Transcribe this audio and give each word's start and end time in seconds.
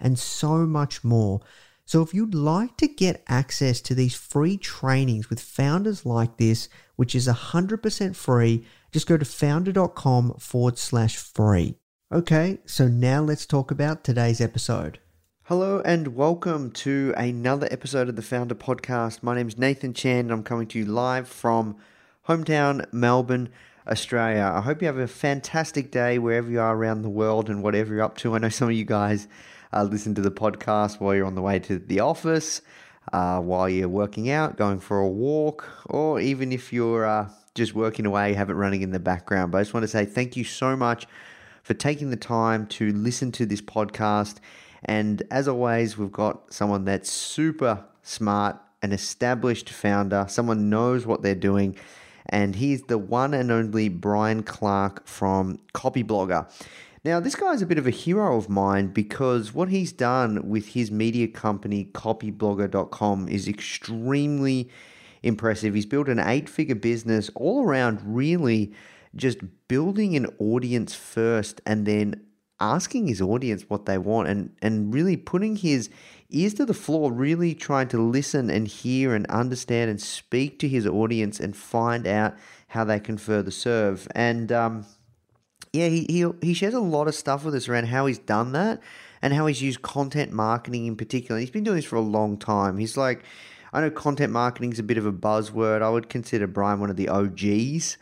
and 0.00 0.18
so 0.18 0.66
much 0.66 1.04
more. 1.04 1.40
So, 1.84 2.02
if 2.02 2.12
you'd 2.12 2.34
like 2.34 2.76
to 2.76 2.86
get 2.86 3.24
access 3.28 3.80
to 3.80 3.94
these 3.94 4.14
free 4.14 4.58
trainings 4.58 5.30
with 5.30 5.40
founders 5.40 6.04
like 6.04 6.36
this, 6.36 6.68
which 6.96 7.14
is 7.14 7.26
100% 7.26 8.14
free, 8.14 8.66
just 8.92 9.06
go 9.06 9.16
to 9.16 9.24
founder.com 9.24 10.34
forward 10.34 10.78
slash 10.78 11.16
free. 11.16 11.76
Okay, 12.12 12.58
so 12.66 12.88
now 12.88 13.22
let's 13.22 13.46
talk 13.46 13.70
about 13.70 14.04
today's 14.04 14.40
episode. 14.40 14.98
Hello 15.44 15.80
and 15.82 16.14
welcome 16.14 16.70
to 16.72 17.14
another 17.16 17.68
episode 17.70 18.10
of 18.10 18.16
the 18.16 18.22
Founder 18.22 18.54
Podcast. 18.54 19.22
My 19.22 19.34
name 19.34 19.48
is 19.48 19.56
Nathan 19.56 19.94
Chan 19.94 20.20
and 20.20 20.30
I'm 20.30 20.42
coming 20.42 20.66
to 20.66 20.78
you 20.78 20.84
live 20.84 21.26
from 21.26 21.76
hometown 22.28 22.84
Melbourne, 22.92 23.48
Australia. 23.86 24.52
I 24.54 24.60
hope 24.60 24.82
you 24.82 24.86
have 24.88 24.98
a 24.98 25.08
fantastic 25.08 25.90
day 25.90 26.18
wherever 26.18 26.50
you 26.50 26.60
are 26.60 26.76
around 26.76 27.00
the 27.00 27.08
world 27.08 27.48
and 27.48 27.62
whatever 27.62 27.94
you're 27.94 28.02
up 28.02 28.18
to. 28.18 28.34
I 28.34 28.38
know 28.38 28.50
some 28.50 28.68
of 28.68 28.74
you 28.74 28.84
guys 28.84 29.26
uh, 29.72 29.82
listen 29.82 30.14
to 30.14 30.20
the 30.20 30.30
podcast 30.30 31.00
while 31.00 31.14
you're 31.14 31.26
on 31.26 31.34
the 31.34 31.42
way 31.42 31.58
to 31.58 31.78
the 31.78 32.00
office, 32.00 32.62
uh, 33.12 33.40
while 33.40 33.68
you're 33.68 33.88
working 33.88 34.30
out, 34.30 34.56
going 34.56 34.80
for 34.80 34.98
a 34.98 35.08
walk, 35.08 35.68
or 35.86 36.20
even 36.20 36.52
if 36.52 36.72
you're 36.72 37.06
uh, 37.06 37.28
just 37.54 37.74
working 37.74 38.06
away, 38.06 38.34
have 38.34 38.50
it 38.50 38.54
running 38.54 38.82
in 38.82 38.90
the 38.90 39.00
background. 39.00 39.52
But 39.52 39.58
I 39.58 39.60
just 39.62 39.74
want 39.74 39.84
to 39.84 39.88
say 39.88 40.04
thank 40.04 40.36
you 40.36 40.44
so 40.44 40.76
much 40.76 41.06
for 41.62 41.74
taking 41.74 42.10
the 42.10 42.16
time 42.16 42.66
to 42.66 42.92
listen 42.92 43.30
to 43.32 43.46
this 43.46 43.60
podcast. 43.60 44.36
And 44.84 45.22
as 45.30 45.48
always, 45.48 45.98
we've 45.98 46.12
got 46.12 46.52
someone 46.52 46.84
that's 46.84 47.10
super 47.10 47.84
smart, 48.02 48.56
an 48.80 48.92
established 48.92 49.68
founder, 49.68 50.26
someone 50.28 50.70
knows 50.70 51.04
what 51.04 51.22
they're 51.22 51.34
doing. 51.34 51.76
And 52.30 52.54
he's 52.56 52.82
the 52.82 52.98
one 52.98 53.34
and 53.34 53.50
only 53.50 53.88
Brian 53.88 54.42
Clark 54.42 55.06
from 55.06 55.58
Copyblogger. 55.74 56.50
Now, 57.08 57.20
this 57.20 57.36
guy's 57.36 57.62
a 57.62 57.66
bit 57.66 57.78
of 57.78 57.86
a 57.86 57.90
hero 57.90 58.36
of 58.36 58.50
mine 58.50 58.88
because 58.88 59.54
what 59.54 59.70
he's 59.70 59.92
done 59.92 60.46
with 60.46 60.74
his 60.74 60.90
media 60.90 61.26
company, 61.26 61.86
copyblogger.com, 61.94 63.30
is 63.30 63.48
extremely 63.48 64.68
impressive. 65.22 65.72
He's 65.72 65.86
built 65.86 66.10
an 66.10 66.18
eight 66.18 66.50
figure 66.50 66.74
business 66.74 67.30
all 67.34 67.64
around, 67.64 68.02
really 68.04 68.74
just 69.16 69.38
building 69.68 70.16
an 70.16 70.26
audience 70.38 70.94
first 70.94 71.62
and 71.64 71.86
then 71.86 72.26
asking 72.60 73.06
his 73.06 73.22
audience 73.22 73.64
what 73.68 73.86
they 73.86 73.96
want 73.96 74.28
and, 74.28 74.54
and 74.60 74.92
really 74.92 75.16
putting 75.16 75.56
his 75.56 75.88
ears 76.28 76.52
to 76.52 76.66
the 76.66 76.74
floor, 76.74 77.10
really 77.10 77.54
trying 77.54 77.88
to 77.88 78.02
listen 78.02 78.50
and 78.50 78.68
hear 78.68 79.14
and 79.14 79.24
understand 79.28 79.88
and 79.88 80.02
speak 80.02 80.58
to 80.58 80.68
his 80.68 80.86
audience 80.86 81.40
and 81.40 81.56
find 81.56 82.06
out 82.06 82.36
how 82.66 82.84
they 82.84 83.00
can 83.00 83.16
further 83.16 83.50
serve. 83.50 84.06
And 84.14 84.52
um, 84.52 84.84
yeah, 85.72 85.88
he, 85.88 86.06
he, 86.08 86.26
he 86.40 86.54
shares 86.54 86.74
a 86.74 86.80
lot 86.80 87.08
of 87.08 87.14
stuff 87.14 87.44
with 87.44 87.54
us 87.54 87.68
around 87.68 87.86
how 87.86 88.06
he's 88.06 88.18
done 88.18 88.52
that 88.52 88.80
and 89.22 89.32
how 89.32 89.46
he's 89.46 89.62
used 89.62 89.82
content 89.82 90.32
marketing 90.32 90.86
in 90.86 90.96
particular. 90.96 91.40
He's 91.40 91.50
been 91.50 91.64
doing 91.64 91.76
this 91.76 91.84
for 91.84 91.96
a 91.96 92.00
long 92.00 92.36
time. 92.36 92.78
He's 92.78 92.96
like, 92.96 93.24
I 93.72 93.80
know 93.80 93.90
content 93.90 94.32
marketing 94.32 94.72
is 94.72 94.78
a 94.78 94.82
bit 94.82 94.96
of 94.96 95.04
a 95.04 95.12
buzzword. 95.12 95.82
I 95.82 95.90
would 95.90 96.08
consider 96.08 96.46
Brian 96.46 96.80
one 96.80 96.90
of 96.90 96.96
the 96.96 97.08
OGs 97.08 97.98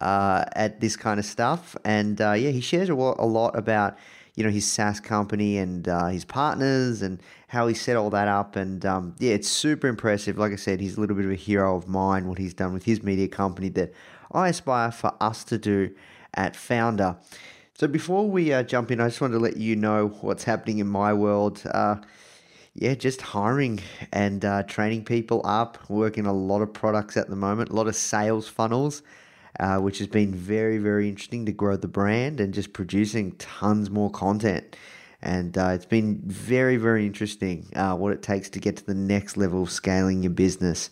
uh, 0.00 0.44
at 0.52 0.80
this 0.80 0.96
kind 0.96 1.20
of 1.20 1.26
stuff. 1.26 1.76
And 1.84 2.20
uh, 2.20 2.32
yeah, 2.32 2.50
he 2.50 2.60
shares 2.60 2.88
a 2.88 2.94
lot, 2.94 3.16
a 3.18 3.26
lot 3.26 3.56
about 3.56 3.98
you 4.36 4.44
know 4.44 4.50
his 4.50 4.64
SaaS 4.64 5.00
company 5.00 5.58
and 5.58 5.86
uh, 5.88 6.06
his 6.06 6.24
partners 6.24 7.02
and 7.02 7.20
how 7.48 7.66
he 7.66 7.74
set 7.74 7.96
all 7.96 8.08
that 8.10 8.28
up. 8.28 8.56
And 8.56 8.86
um, 8.86 9.14
yeah, 9.18 9.34
it's 9.34 9.48
super 9.48 9.88
impressive. 9.88 10.38
Like 10.38 10.52
I 10.52 10.56
said, 10.56 10.80
he's 10.80 10.96
a 10.96 11.00
little 11.00 11.16
bit 11.16 11.26
of 11.26 11.32
a 11.32 11.36
hero 11.36 11.76
of 11.76 11.86
mine. 11.86 12.26
What 12.26 12.38
he's 12.38 12.54
done 12.54 12.72
with 12.72 12.84
his 12.84 13.02
media 13.02 13.28
company 13.28 13.68
that 13.70 13.92
I 14.32 14.48
aspire 14.48 14.90
for 14.90 15.12
us 15.20 15.44
to 15.44 15.58
do 15.58 15.90
at 16.34 16.56
Founder. 16.56 17.16
So 17.74 17.86
before 17.86 18.28
we 18.28 18.52
uh, 18.52 18.62
jump 18.62 18.90
in, 18.90 19.00
I 19.00 19.08
just 19.08 19.20
wanted 19.20 19.34
to 19.34 19.40
let 19.40 19.56
you 19.56 19.74
know 19.74 20.08
what's 20.20 20.44
happening 20.44 20.78
in 20.78 20.86
my 20.86 21.14
world. 21.14 21.62
Uh, 21.64 21.96
yeah, 22.74 22.94
just 22.94 23.20
hiring 23.20 23.80
and 24.12 24.44
uh, 24.44 24.62
training 24.64 25.04
people 25.04 25.40
up, 25.44 25.78
working 25.88 26.26
a 26.26 26.32
lot 26.32 26.62
of 26.62 26.72
products 26.72 27.16
at 27.16 27.28
the 27.28 27.36
moment, 27.36 27.70
a 27.70 27.74
lot 27.74 27.88
of 27.88 27.96
sales 27.96 28.48
funnels, 28.48 29.02
uh, 29.58 29.78
which 29.78 29.98
has 29.98 30.06
been 30.06 30.34
very, 30.34 30.78
very 30.78 31.08
interesting 31.08 31.46
to 31.46 31.52
grow 31.52 31.76
the 31.76 31.88
brand 31.88 32.38
and 32.38 32.54
just 32.54 32.72
producing 32.72 33.32
tons 33.32 33.90
more 33.90 34.10
content. 34.10 34.76
And 35.22 35.56
uh, 35.58 35.72
it's 35.74 35.86
been 35.86 36.20
very, 36.24 36.76
very 36.76 37.04
interesting 37.06 37.66
uh, 37.74 37.94
what 37.94 38.12
it 38.12 38.22
takes 38.22 38.48
to 38.50 38.58
get 38.58 38.76
to 38.76 38.86
the 38.86 38.94
next 38.94 39.36
level 39.36 39.62
of 39.62 39.70
scaling 39.70 40.22
your 40.22 40.32
business. 40.32 40.90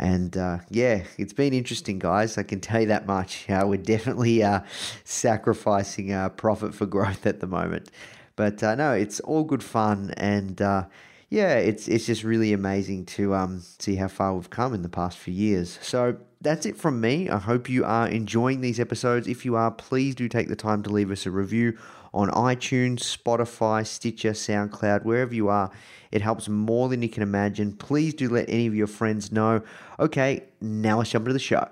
And 0.00 0.34
uh, 0.34 0.60
yeah, 0.70 1.02
it's 1.18 1.34
been 1.34 1.52
interesting, 1.52 1.98
guys. 1.98 2.38
I 2.38 2.42
can 2.42 2.58
tell 2.58 2.80
you 2.80 2.86
that 2.88 3.06
much. 3.06 3.46
Uh, 3.60 3.66
we're 3.66 3.76
definitely 3.76 4.42
uh, 4.44 4.60
sacrificing 5.04 6.12
uh, 6.12 6.28
profit 6.28 6.72
for 6.72 6.86
growth 6.86 7.26
at 7.26 7.40
the 7.40 7.46
moment. 7.48 7.90
But 8.36 8.62
uh, 8.62 8.76
no, 8.76 8.92
it's 8.92 9.18
all 9.20 9.42
good 9.42 9.62
fun. 9.62 10.14
And 10.16 10.62
uh, 10.62 10.84
yeah, 11.28 11.54
it's, 11.54 11.88
it's 11.88 12.06
just 12.06 12.22
really 12.22 12.52
amazing 12.52 13.06
to 13.06 13.34
um, 13.34 13.60
see 13.80 13.96
how 13.96 14.06
far 14.06 14.34
we've 14.34 14.48
come 14.48 14.72
in 14.72 14.82
the 14.82 14.88
past 14.88 15.18
few 15.18 15.34
years. 15.34 15.78
So 15.82 16.16
that's 16.40 16.64
it 16.64 16.76
from 16.76 17.00
me. 17.00 17.28
I 17.28 17.38
hope 17.38 17.68
you 17.68 17.84
are 17.84 18.08
enjoying 18.08 18.60
these 18.60 18.78
episodes. 18.78 19.26
If 19.26 19.44
you 19.44 19.56
are, 19.56 19.72
please 19.72 20.14
do 20.14 20.28
take 20.28 20.48
the 20.48 20.56
time 20.56 20.82
to 20.84 20.90
leave 20.90 21.10
us 21.10 21.26
a 21.26 21.30
review 21.30 21.76
on 22.12 22.28
iTunes, 22.30 23.00
Spotify, 23.00 23.86
Stitcher, 23.86 24.32
SoundCloud, 24.32 25.04
wherever 25.04 25.34
you 25.34 25.48
are. 25.48 25.70
It 26.10 26.22
helps 26.22 26.48
more 26.48 26.88
than 26.88 27.02
you 27.02 27.08
can 27.08 27.22
imagine. 27.22 27.72
Please 27.72 28.14
do 28.14 28.28
let 28.28 28.48
any 28.48 28.66
of 28.66 28.74
your 28.74 28.86
friends 28.86 29.30
know. 29.30 29.62
Okay, 29.98 30.44
now 30.60 30.98
let's 30.98 31.10
jump 31.10 31.24
into 31.24 31.32
the 31.32 31.38
show. 31.38 31.68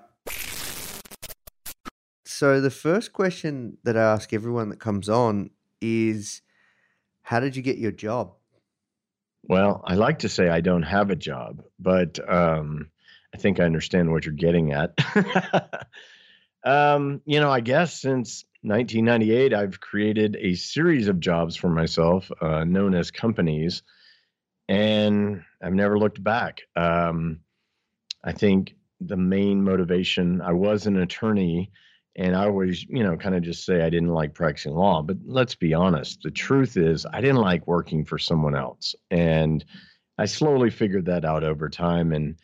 So, 2.25 2.61
the 2.61 2.71
first 2.71 3.13
question 3.13 3.79
that 3.83 3.97
I 3.97 4.03
ask 4.03 4.33
everyone 4.33 4.69
that 4.69 4.79
comes 4.79 5.09
on 5.09 5.51
is 5.81 6.43
How 7.23 7.41
did 7.41 7.57
you 7.57 7.63
get 7.63 7.79
your 7.79 7.91
job? 7.91 8.35
Well, 9.43 9.83
I 9.85 9.95
like 9.95 10.21
to 10.21 10.29
say 10.29 10.49
I 10.49 10.61
don't 10.61 10.83
have 10.83 11.11
a 11.11 11.17
job, 11.17 11.63
but 11.79 12.19
um, 12.31 12.91
I 13.35 13.39
think 13.39 13.59
I 13.59 13.65
understand 13.65 14.11
what 14.13 14.25
you're 14.25 14.35
getting 14.35 14.73
at. 14.73 14.93
um, 16.65 17.23
you 17.25 17.41
know, 17.41 17.51
I 17.51 17.61
guess 17.61 18.01
since 18.01 18.45
1998, 18.63 19.55
I've 19.55 19.81
created 19.81 20.37
a 20.41 20.55
series 20.55 21.09
of 21.09 21.21
jobs 21.21 21.55
for 21.57 21.69
myself, 21.69 22.31
uh, 22.41 22.65
known 22.65 22.95
as 22.95 23.11
companies, 23.11 23.83
and 24.69 25.43
I've 25.63 25.75
never 25.75 25.99
looked 25.99 26.23
back. 26.23 26.63
Um, 26.77 27.41
I 28.25 28.33
think 28.33 28.75
the 29.01 29.17
main 29.17 29.63
motivation, 29.63 30.41
I 30.41 30.53
was 30.53 30.87
an 30.87 30.97
attorney 30.97 31.71
and 32.17 32.35
I 32.35 32.47
always, 32.47 32.85
you 32.85 33.05
know, 33.05 33.17
kind 33.17 33.37
of 33.37 33.43
just 33.43 33.65
say 33.65 33.81
I 33.81 33.91
didn't 33.91 34.09
like 34.09 34.35
practicing 34.35 34.75
law. 34.75 35.03
But 35.03 35.19
let's 35.25 35.55
be 35.55 35.73
honest. 35.73 36.23
The 36.23 36.33
truth 36.33 36.77
is, 36.77 37.07
I 37.07 37.21
didn't 37.21 37.37
like 37.37 37.69
working 37.69 38.05
for 38.05 38.19
someone 38.19 38.57
else. 38.57 38.97
And 39.13 39.65
I 40.19 40.25
slowly 40.25 40.71
figured 40.71 41.07
that 41.07 41.25
out 41.25 41.45
over 41.45 41.69
time. 41.69 42.13
And 42.13 42.37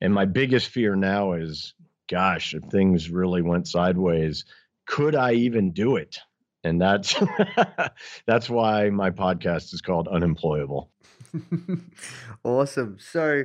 and 0.00 0.12
my 0.12 0.24
biggest 0.24 0.68
fear 0.68 0.96
now 0.96 1.34
is, 1.34 1.74
gosh, 2.10 2.54
if 2.54 2.64
things 2.64 3.08
really 3.08 3.40
went 3.40 3.68
sideways, 3.68 4.44
could 4.86 5.14
I 5.14 5.32
even 5.32 5.72
do 5.72 5.96
it? 5.96 6.18
And 6.62 6.80
that's 6.80 7.14
that's 8.26 8.48
why 8.48 8.90
my 8.90 9.10
podcast 9.10 9.74
is 9.74 9.80
called 9.80 10.08
Unemployable. 10.08 10.90
awesome. 12.44 12.96
So 12.98 13.44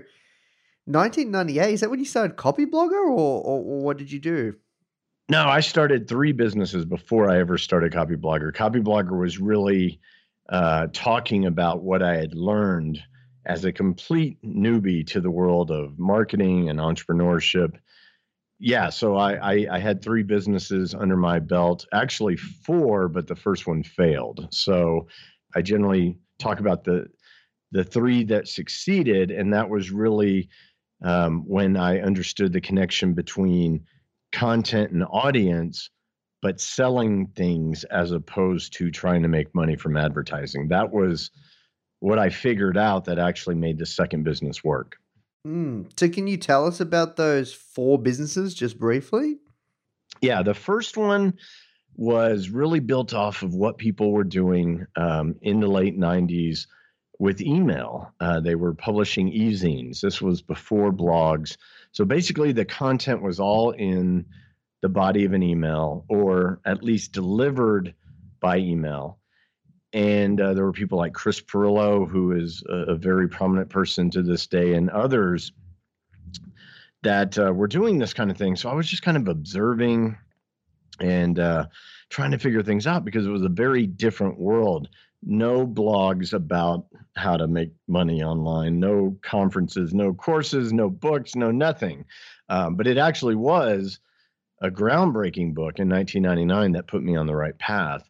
1998, 0.86 1.74
is 1.74 1.82
that 1.82 1.90
when 1.90 2.00
you 2.00 2.06
started 2.06 2.38
Copyblogger 2.38 2.92
or, 2.92 3.42
or, 3.44 3.60
or 3.60 3.82
what 3.82 3.98
did 3.98 4.12
you 4.12 4.20
do? 4.20 4.56
No, 5.30 5.48
I 5.48 5.60
started 5.60 6.08
three 6.08 6.32
businesses 6.32 6.86
before 6.86 7.30
I 7.30 7.40
ever 7.40 7.60
started 7.60 7.94
Copyblogger. 7.94 8.54
Copy 8.54 8.80
Blogger 8.80 9.20
was 9.20 9.38
really 9.38 10.00
uh, 10.50 10.88
talking 10.92 11.46
about 11.46 11.84
what 11.84 12.02
I 12.02 12.16
had 12.16 12.34
learned 12.34 13.00
as 13.46 13.64
a 13.64 13.72
complete 13.72 14.42
newbie 14.44 15.06
to 15.08 15.22
the 15.22 15.30
world 15.30 15.70
of 15.70 16.00
marketing 16.00 16.70
and 16.70 16.80
entrepreneurship. 16.80 17.76
Yeah, 18.60 18.90
so 18.90 19.16
I, 19.16 19.36
I, 19.36 19.68
I 19.72 19.80
had 19.80 20.02
three 20.02 20.24
businesses 20.24 20.94
under 20.94 21.16
my 21.16 21.40
belt, 21.40 21.86
actually 21.94 22.36
four, 22.36 23.08
but 23.08 23.26
the 23.26 23.36
first 23.36 23.66
one 23.66 23.84
failed. 23.84 24.50
So 24.52 25.08
I 25.56 25.62
generally 25.62 26.18
talk 26.40 26.60
about 26.60 26.84
the 26.84 27.08
the 27.72 27.84
three 27.84 28.24
that 28.26 28.48
succeeded, 28.48 29.30
and 29.30 29.54
that 29.54 29.70
was 29.70 29.92
really 29.92 30.50
um, 31.04 31.44
when 31.48 31.78
I 31.78 32.00
understood 32.02 32.52
the 32.52 32.60
connection 32.60 33.14
between 33.14 33.86
content 34.32 34.92
and 34.92 35.04
audience, 35.04 35.90
but 36.42 36.60
selling 36.60 37.28
things 37.28 37.84
as 37.86 38.12
opposed 38.12 38.74
to 38.74 38.90
trying 38.92 39.22
to 39.22 39.28
make 39.28 39.54
money 39.54 39.76
from 39.76 39.98
advertising. 39.98 40.68
That 40.70 40.92
was 40.92 41.32
what 42.00 42.18
I 42.18 42.30
figured 42.30 42.78
out 42.78 43.06
that 43.06 43.20
actually 43.20 43.56
made 43.56 43.78
the 43.78 43.86
second 43.86 44.24
business 44.24 44.64
work. 44.64 44.98
Mm. 45.48 45.90
So, 45.98 46.10
can 46.10 46.28
you 46.28 46.38
tell 46.38 46.68
us 46.68 46.80
about 46.80 47.16
those 47.16 47.54
four 47.54 47.98
businesses 47.98 48.54
just 48.54 48.78
briefly? 48.78 49.38
Yeah, 50.22 50.44
the 50.44 50.54
first 50.54 50.98
one 50.98 51.36
was 51.96 52.50
really 52.50 52.80
built 52.80 53.14
off 53.14 53.42
of 53.44 53.54
what 53.54 53.78
people 53.78 54.12
were 54.12 54.24
doing 54.24 54.86
um, 54.96 55.36
in 55.42 55.60
the 55.60 55.68
late 55.68 55.98
90s 55.98 56.68
with 57.20 57.42
email. 57.42 58.14
Uh, 58.20 58.40
they 58.40 58.56
were 58.56 58.74
publishing 58.74 59.28
e-zines. 59.30 60.00
This 60.00 60.22
was 60.22 60.42
before 60.42 60.92
blogs. 60.92 61.58
So 61.92 62.06
basically, 62.06 62.54
the 62.54 62.66
content 62.66 63.22
was 63.22 63.40
all 63.40 63.72
in 63.72 64.26
the 64.82 64.90
body 64.90 65.26
of 65.26 65.34
an 65.34 65.44
email, 65.44 66.06
or 66.08 66.62
at 66.66 66.84
least 66.84 67.12
delivered 67.12 67.94
by 68.40 68.58
email. 68.58 69.19
And 69.92 70.40
uh, 70.40 70.54
there 70.54 70.66
were 70.66 70.72
people 70.72 70.98
like 70.98 71.14
Chris 71.14 71.42
Pirillo, 71.42 72.08
who 72.08 72.34
is 72.34 72.64
a, 72.70 72.92
a, 72.94 72.96
very 72.96 73.28
prominent 73.28 73.70
person 73.70 74.12
to 74.12 74.22
this 74.22 74.46
day, 74.46 74.76
and 74.76 74.90
others 74.92 75.52
that 77.02 77.40
uh, 77.40 77.52
were 77.52 77.68
doing 77.68 77.98
this 77.98 78.14
kind 78.14 78.30
of 78.30 78.38
thing. 78.38 78.56
So 78.56 78.70
I 78.70 78.76
was 78.76 78.88
just 78.88 79.02
kind 79.02 79.18
of 79.18 79.28
observing 79.28 80.16
and 81.00 81.40
uh, 81.40 81.66
trying 82.10 82.32
to 82.32 82.38
figure 82.38 82.62
things 82.62 82.86
out 82.86 83.04
because 83.04 83.26
it 83.26 83.32
was 83.32 83.42
a 83.42 83.50
very 83.50 83.88
different 83.88 84.40
world 84.40 84.90
no 85.24 85.68
blogs 85.68 86.34
about 86.34 86.86
how 87.16 87.36
to 87.36 87.48
make 87.48 87.72
money 87.88 88.24
online, 88.24 88.80
no 88.80 89.18
conferences, 89.22 89.94
no 89.94 90.14
courses, 90.14 90.72
no 90.72 90.90
books, 90.90 91.36
no 91.36 91.52
nothing. 91.52 92.06
Um, 92.48 92.76
but 92.76 92.88
it 92.88 92.98
actually 92.98 93.36
was 93.36 94.00
a 94.62 94.70
groundbreaking 94.70 95.54
book 95.54 95.80
in 95.80 95.90
1999 95.90 96.74
that 96.74 96.88
put 96.88 97.04
me 97.04 97.16
on 97.16 97.28
the 97.28 97.36
right 97.36 97.58
path. 97.58 98.09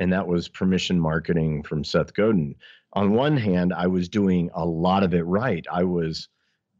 And 0.00 0.12
that 0.12 0.26
was 0.26 0.48
Permission 0.48 0.98
Marketing 0.98 1.62
from 1.62 1.84
Seth 1.84 2.14
Godin. 2.14 2.56
On 2.94 3.12
one 3.12 3.36
hand, 3.36 3.72
I 3.72 3.86
was 3.86 4.08
doing 4.08 4.50
a 4.54 4.64
lot 4.66 5.04
of 5.04 5.14
it 5.14 5.22
right. 5.22 5.64
I 5.70 5.84
was 5.84 6.28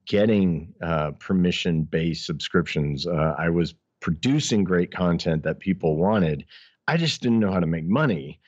getting 0.06 0.74
uh, 0.82 1.12
permission 1.12 1.84
based 1.84 2.26
subscriptions, 2.26 3.06
uh, 3.06 3.34
I 3.38 3.50
was 3.50 3.74
producing 4.00 4.64
great 4.64 4.90
content 4.90 5.44
that 5.44 5.60
people 5.60 5.96
wanted. 5.96 6.44
I 6.88 6.96
just 6.96 7.20
didn't 7.22 7.38
know 7.38 7.52
how 7.52 7.60
to 7.60 7.66
make 7.66 7.84
money. 7.84 8.40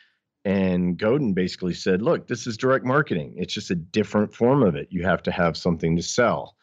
And 0.44 0.98
Godin 0.98 1.34
basically 1.34 1.74
said, 1.74 2.02
look, 2.02 2.26
this 2.26 2.48
is 2.48 2.56
direct 2.56 2.84
marketing. 2.84 3.34
It's 3.36 3.54
just 3.54 3.70
a 3.70 3.76
different 3.76 4.34
form 4.34 4.64
of 4.64 4.74
it. 4.74 4.88
You 4.90 5.04
have 5.04 5.22
to 5.24 5.30
have 5.30 5.56
something 5.56 5.94
to 5.96 6.02
sell. 6.02 6.56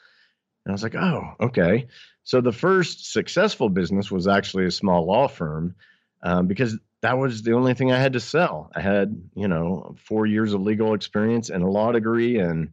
And 0.65 0.71
I 0.71 0.73
was 0.73 0.83
like, 0.83 0.95
oh, 0.95 1.33
okay. 1.39 1.87
So 2.23 2.41
the 2.41 2.51
first 2.51 3.13
successful 3.13 3.69
business 3.69 4.11
was 4.11 4.27
actually 4.27 4.65
a 4.65 4.71
small 4.71 5.05
law 5.05 5.29
firm 5.29 5.75
um, 6.23 6.47
because 6.47 6.77
that 7.01 7.17
was 7.17 7.41
the 7.41 7.53
only 7.53 7.73
thing 7.73 7.91
I 7.91 7.99
had 7.99 8.13
to 8.13 8.19
sell. 8.19 8.71
I 8.75 8.81
had, 8.81 9.21
you 9.35 9.47
know, 9.47 9.95
four 10.05 10.25
years 10.25 10.53
of 10.53 10.61
legal 10.61 10.93
experience 10.93 11.49
and 11.49 11.63
a 11.63 11.69
law 11.69 11.91
degree. 11.91 12.39
And 12.39 12.71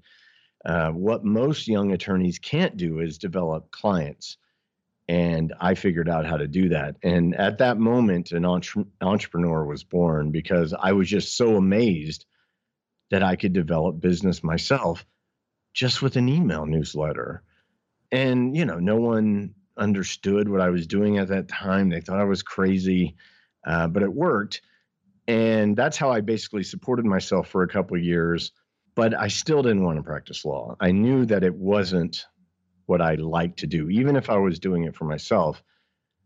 uh, 0.64 0.90
what 0.90 1.24
most 1.24 1.68
young 1.68 1.92
attorneys 1.92 2.38
can't 2.38 2.76
do 2.76 3.00
is 3.00 3.18
develop 3.18 3.70
clients 3.70 4.36
and 5.08 5.54
I 5.60 5.74
figured 5.74 6.08
out 6.08 6.26
how 6.26 6.36
to 6.36 6.48
do 6.48 6.70
that. 6.70 6.96
And 7.02 7.34
at 7.34 7.58
that 7.58 7.78
moment, 7.78 8.32
an 8.32 8.44
entre- 8.44 8.86
entrepreneur 9.00 9.64
was 9.64 9.84
born 9.84 10.32
because 10.32 10.74
I 10.78 10.92
was 10.92 11.08
just 11.08 11.36
so 11.36 11.56
amazed 11.56 12.24
that 13.10 13.22
I 13.22 13.36
could 13.36 13.52
develop 13.52 14.00
business 14.00 14.42
myself 14.42 15.06
just 15.72 16.02
with 16.02 16.16
an 16.16 16.28
email 16.28 16.66
newsletter. 16.66 17.42
And, 18.10 18.56
you 18.56 18.64
know, 18.64 18.78
no 18.78 18.96
one 18.96 19.54
understood 19.76 20.48
what 20.48 20.60
I 20.60 20.70
was 20.70 20.86
doing 20.86 21.18
at 21.18 21.28
that 21.28 21.48
time. 21.48 21.88
They 21.88 22.00
thought 22.00 22.20
I 22.20 22.24
was 22.24 22.42
crazy, 22.42 23.14
uh, 23.66 23.88
but 23.88 24.02
it 24.02 24.12
worked. 24.12 24.62
And 25.28 25.76
that's 25.76 25.96
how 25.96 26.10
I 26.10 26.20
basically 26.20 26.62
supported 26.62 27.04
myself 27.04 27.48
for 27.48 27.62
a 27.62 27.68
couple 27.68 27.98
years. 27.98 28.52
But 28.94 29.12
I 29.14 29.28
still 29.28 29.62
didn't 29.62 29.84
want 29.84 29.98
to 29.98 30.02
practice 30.02 30.44
law. 30.44 30.76
I 30.80 30.92
knew 30.92 31.26
that 31.26 31.44
it 31.44 31.54
wasn't 31.54 32.24
what 32.86 33.02
I 33.02 33.16
liked 33.16 33.58
to 33.58 33.66
do, 33.66 33.90
even 33.90 34.16
if 34.16 34.30
I 34.30 34.36
was 34.36 34.58
doing 34.58 34.84
it 34.84 34.96
for 34.96 35.04
myself. 35.04 35.62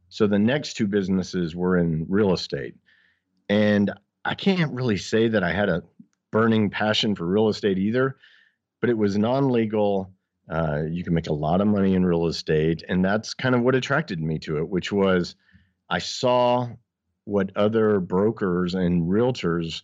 So 0.08 0.26
the 0.26 0.38
next 0.38 0.74
two 0.74 0.86
businesses 0.86 1.56
were 1.56 1.78
in 1.78 2.06
real 2.08 2.32
estate. 2.32 2.74
And 3.48 3.90
I 4.24 4.34
can't 4.34 4.72
really 4.72 4.98
say 4.98 5.28
that 5.28 5.42
I 5.42 5.52
had 5.52 5.68
a 5.68 5.82
burning 6.30 6.70
passion 6.70 7.14
for 7.16 7.26
real 7.26 7.48
estate 7.48 7.78
either, 7.78 8.16
but 8.80 8.90
it 8.90 8.98
was 8.98 9.16
non 9.16 9.50
legal. 9.50 10.12
Uh, 10.48 10.82
you 10.88 11.02
can 11.02 11.14
make 11.14 11.28
a 11.28 11.32
lot 11.32 11.60
of 11.60 11.68
money 11.68 11.94
in 11.94 12.04
real 12.04 12.26
estate. 12.26 12.84
And 12.88 13.04
that's 13.04 13.34
kind 13.34 13.54
of 13.54 13.62
what 13.62 13.74
attracted 13.74 14.20
me 14.20 14.38
to 14.40 14.58
it, 14.58 14.68
which 14.68 14.92
was 14.92 15.36
I 15.88 15.98
saw 15.98 16.68
what 17.30 17.56
other 17.56 18.00
brokers 18.00 18.74
and 18.74 19.08
realtors 19.08 19.82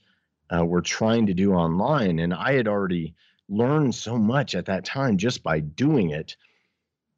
uh, 0.55 0.65
were 0.65 0.83
trying 0.83 1.27
to 1.27 1.35
do 1.35 1.53
online. 1.53 2.19
And 2.19 2.35
I 2.35 2.55
had 2.55 2.67
already 2.67 3.15
learned 3.49 3.95
so 3.95 4.19
much 4.19 4.57
at 4.57 4.67
that 4.67 4.85
time 4.85 5.17
just 5.17 5.45
by 5.45 5.61
doing 5.61 6.11
it 6.11 6.37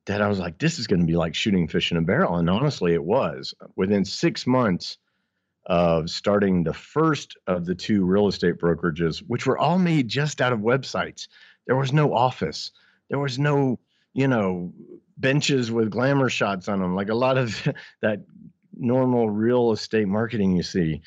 that 0.04 0.20
I 0.20 0.28
was 0.28 0.38
like, 0.38 0.58
this 0.58 0.78
is 0.78 0.86
going 0.86 1.00
to 1.00 1.06
be 1.06 1.16
like 1.16 1.34
shooting 1.34 1.66
fish 1.66 1.90
in 1.90 1.96
a 1.96 2.02
barrel. 2.02 2.36
And 2.36 2.48
honestly, 2.48 2.92
it 2.92 3.02
was. 3.02 3.54
Within 3.74 4.04
six 4.04 4.46
months 4.46 4.98
of 5.66 6.10
starting 6.10 6.62
the 6.62 6.74
first 6.74 7.36
of 7.46 7.64
the 7.64 7.74
two 7.74 8.04
real 8.04 8.28
estate 8.28 8.58
brokerages, 8.58 9.18
which 9.26 9.46
were 9.46 9.58
all 9.58 9.78
made 9.78 10.08
just 10.08 10.42
out 10.42 10.52
of 10.52 10.60
websites, 10.60 11.28
there 11.66 11.76
was 11.76 11.92
no 11.92 12.12
office, 12.14 12.70
there 13.08 13.18
was 13.18 13.38
no, 13.38 13.78
you 14.12 14.28
know, 14.28 14.72
benches 15.16 15.70
with 15.72 15.90
glamour 15.90 16.28
shots 16.28 16.68
on 16.68 16.80
them, 16.80 16.94
like 16.94 17.08
a 17.08 17.14
lot 17.14 17.38
of 17.38 17.66
that 18.02 18.20
normal 18.78 19.28
real 19.28 19.72
estate 19.72 20.08
marketing 20.08 20.56
you 20.56 20.62
see. 20.62 21.02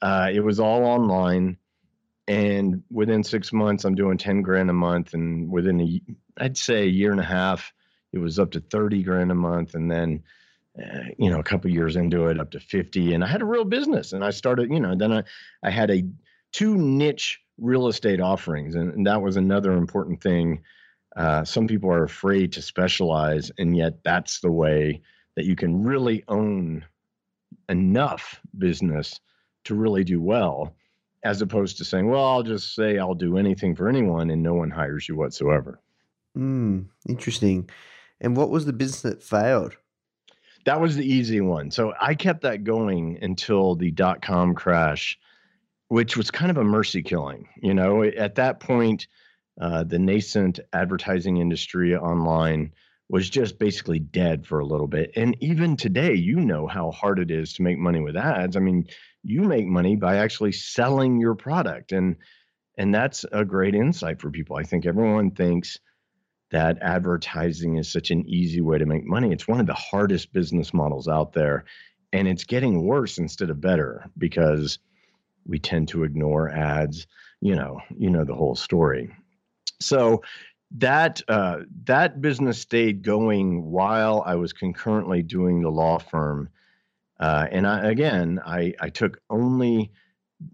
Uh, 0.00 0.30
it 0.32 0.40
was 0.40 0.60
all 0.60 0.84
online. 0.84 1.56
And 2.28 2.82
within 2.90 3.22
six 3.22 3.52
months, 3.52 3.84
I'm 3.84 3.94
doing 3.94 4.18
10 4.18 4.42
grand 4.42 4.70
a 4.70 4.74
month. 4.74 5.14
And 5.14 5.50
within 5.50 5.80
a, 5.80 6.00
I'd 6.38 6.58
say 6.58 6.82
a 6.82 6.86
year 6.86 7.12
and 7.12 7.20
a 7.20 7.24
half, 7.24 7.72
it 8.12 8.18
was 8.18 8.38
up 8.38 8.52
to 8.52 8.60
30 8.60 9.02
grand 9.02 9.30
a 9.30 9.34
month 9.34 9.74
and 9.74 9.90
then 9.90 10.22
uh, 10.78 11.04
you 11.18 11.30
know 11.30 11.38
a 11.38 11.44
couple 11.44 11.70
years 11.70 11.96
into 11.96 12.26
it 12.26 12.40
up 12.40 12.50
to 12.50 12.60
50 12.60 13.14
and 13.14 13.24
i 13.24 13.26
had 13.26 13.42
a 13.42 13.46
real 13.46 13.64
business 13.64 14.12
and 14.12 14.24
i 14.24 14.30
started 14.30 14.70
you 14.70 14.80
know 14.80 14.94
then 14.94 15.12
i 15.12 15.22
i 15.62 15.70
had 15.70 15.90
a 15.90 16.02
two 16.52 16.76
niche 16.76 17.40
real 17.58 17.88
estate 17.88 18.20
offerings 18.20 18.74
and, 18.74 18.92
and 18.94 19.06
that 19.06 19.22
was 19.22 19.36
another 19.36 19.72
important 19.72 20.22
thing 20.22 20.62
uh, 21.16 21.44
some 21.44 21.66
people 21.66 21.90
are 21.90 22.04
afraid 22.04 22.52
to 22.52 22.60
specialize 22.60 23.50
and 23.58 23.74
yet 23.74 24.02
that's 24.04 24.40
the 24.40 24.52
way 24.52 25.00
that 25.34 25.46
you 25.46 25.56
can 25.56 25.82
really 25.82 26.22
own 26.28 26.84
enough 27.68 28.40
business 28.58 29.20
to 29.64 29.74
really 29.74 30.04
do 30.04 30.20
well 30.20 30.74
as 31.24 31.42
opposed 31.42 31.78
to 31.78 31.84
saying, 31.84 32.08
well, 32.08 32.24
I'll 32.24 32.42
just 32.42 32.74
say 32.74 32.98
I'll 32.98 33.14
do 33.14 33.36
anything 33.36 33.74
for 33.74 33.88
anyone 33.88 34.30
and 34.30 34.42
no 34.42 34.54
one 34.54 34.70
hires 34.70 35.08
you 35.08 35.16
whatsoever. 35.16 35.80
Hmm, 36.34 36.82
interesting. 37.08 37.68
And 38.20 38.36
what 38.36 38.50
was 38.50 38.66
the 38.66 38.72
business 38.72 39.02
that 39.02 39.22
failed? 39.22 39.76
That 40.66 40.80
was 40.80 40.96
the 40.96 41.06
easy 41.06 41.40
one. 41.40 41.70
So 41.70 41.94
I 42.00 42.14
kept 42.14 42.42
that 42.42 42.64
going 42.64 43.18
until 43.22 43.74
the 43.74 43.90
dot 43.90 44.22
com 44.22 44.54
crash, 44.54 45.18
which 45.88 46.16
was 46.16 46.30
kind 46.30 46.50
of 46.50 46.56
a 46.58 46.64
mercy 46.64 47.02
killing. 47.02 47.48
You 47.62 47.74
know, 47.74 48.02
at 48.02 48.34
that 48.36 48.60
point, 48.60 49.06
uh, 49.60 49.84
the 49.84 49.98
nascent 49.98 50.60
advertising 50.72 51.38
industry 51.38 51.96
online 51.96 52.72
was 53.08 53.30
just 53.30 53.58
basically 53.58 53.98
dead 53.98 54.46
for 54.46 54.58
a 54.58 54.66
little 54.66 54.88
bit. 54.88 55.12
And 55.14 55.36
even 55.40 55.76
today, 55.76 56.14
you 56.14 56.36
know 56.36 56.66
how 56.66 56.90
hard 56.90 57.18
it 57.18 57.30
is 57.30 57.52
to 57.54 57.62
make 57.62 57.78
money 57.78 58.00
with 58.00 58.16
ads. 58.16 58.56
I 58.56 58.60
mean, 58.60 58.86
you 59.22 59.42
make 59.42 59.66
money 59.66 59.96
by 59.96 60.16
actually 60.16 60.52
selling 60.52 61.20
your 61.20 61.34
product 61.34 61.92
and 61.92 62.16
and 62.78 62.94
that's 62.94 63.24
a 63.32 63.42
great 63.42 63.74
insight 63.74 64.20
for 64.20 64.30
people. 64.30 64.56
I 64.56 64.62
think 64.62 64.84
everyone 64.84 65.30
thinks 65.30 65.78
that 66.50 66.76
advertising 66.82 67.78
is 67.78 67.90
such 67.90 68.10
an 68.10 68.28
easy 68.28 68.60
way 68.60 68.76
to 68.76 68.84
make 68.84 69.06
money. 69.06 69.32
It's 69.32 69.48
one 69.48 69.60
of 69.60 69.66
the 69.66 69.72
hardest 69.72 70.32
business 70.34 70.74
models 70.74 71.08
out 71.08 71.32
there 71.32 71.64
and 72.12 72.28
it's 72.28 72.44
getting 72.44 72.84
worse 72.84 73.18
instead 73.18 73.50
of 73.50 73.60
better 73.60 74.10
because 74.18 74.78
we 75.46 75.58
tend 75.58 75.88
to 75.88 76.04
ignore 76.04 76.50
ads, 76.50 77.06
you 77.40 77.54
know, 77.54 77.80
you 77.96 78.10
know 78.10 78.24
the 78.24 78.34
whole 78.34 78.56
story. 78.56 79.10
So 79.80 80.22
that 80.78 81.22
uh, 81.28 81.58
that 81.84 82.20
business 82.20 82.60
stayed 82.60 83.02
going 83.02 83.64
while 83.64 84.22
I 84.26 84.34
was 84.34 84.52
concurrently 84.52 85.22
doing 85.22 85.62
the 85.62 85.70
law 85.70 85.98
firm, 85.98 86.50
uh, 87.18 87.46
and 87.50 87.66
I, 87.66 87.90
again, 87.90 88.40
I, 88.44 88.74
I 88.80 88.90
took 88.90 89.20
only 89.30 89.92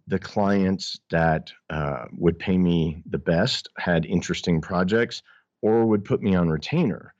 the 0.06 0.18
clients 0.18 1.00
that 1.10 1.52
uh, 1.70 2.04
would 2.12 2.38
pay 2.38 2.56
me 2.56 3.02
the 3.08 3.18
best, 3.18 3.68
had 3.78 4.06
interesting 4.06 4.60
projects, 4.60 5.22
or 5.60 5.86
would 5.86 6.04
put 6.04 6.22
me 6.22 6.34
on 6.34 6.48
retainer. 6.48 7.14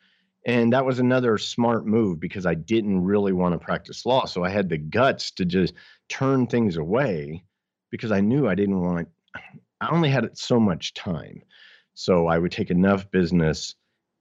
And 0.47 0.73
that 0.73 0.85
was 0.85 0.99
another 0.99 1.39
smart 1.39 1.87
move 1.87 2.19
because 2.21 2.47
I 2.47 2.55
didn't 2.55 3.03
really 3.03 3.33
want 3.33 3.53
to 3.53 3.65
practice 3.65 4.05
law. 4.05 4.27
So 4.27 4.45
I 4.45 4.51
had 4.51 4.69
the 4.69 4.79
guts 4.79 5.31
to 5.33 5.45
just 5.45 5.75
turn 6.09 6.47
things 6.47 6.77
away 6.77 7.45
because 7.91 8.11
I 8.11 8.21
knew 8.21 8.49
I 8.49 8.55
didn't 8.55 8.81
want, 8.81 9.09
I 9.81 9.89
only 9.91 10.11
had 10.11 10.37
so 10.37 10.59
much 10.59 10.95
time. 10.95 11.43
So 11.95 12.27
I 12.27 12.39
would 12.39 12.53
take 12.53 12.71
enough 12.71 13.11
business 13.11 13.75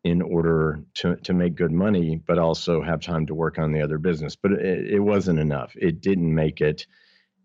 in 0.03 0.21
order 0.21 0.83
to, 0.95 1.15
to 1.17 1.33
make 1.33 1.55
good 1.55 1.71
money, 1.71 2.21
but 2.25 2.39
also 2.39 2.81
have 2.81 3.01
time 3.01 3.25
to 3.27 3.35
work 3.35 3.59
on 3.59 3.71
the 3.71 3.81
other 3.81 3.99
business. 3.99 4.35
But 4.35 4.53
it, 4.53 4.93
it 4.93 4.99
wasn't 4.99 5.39
enough. 5.39 5.73
It 5.75 6.01
didn't 6.01 6.33
make 6.33 6.59
it. 6.59 6.87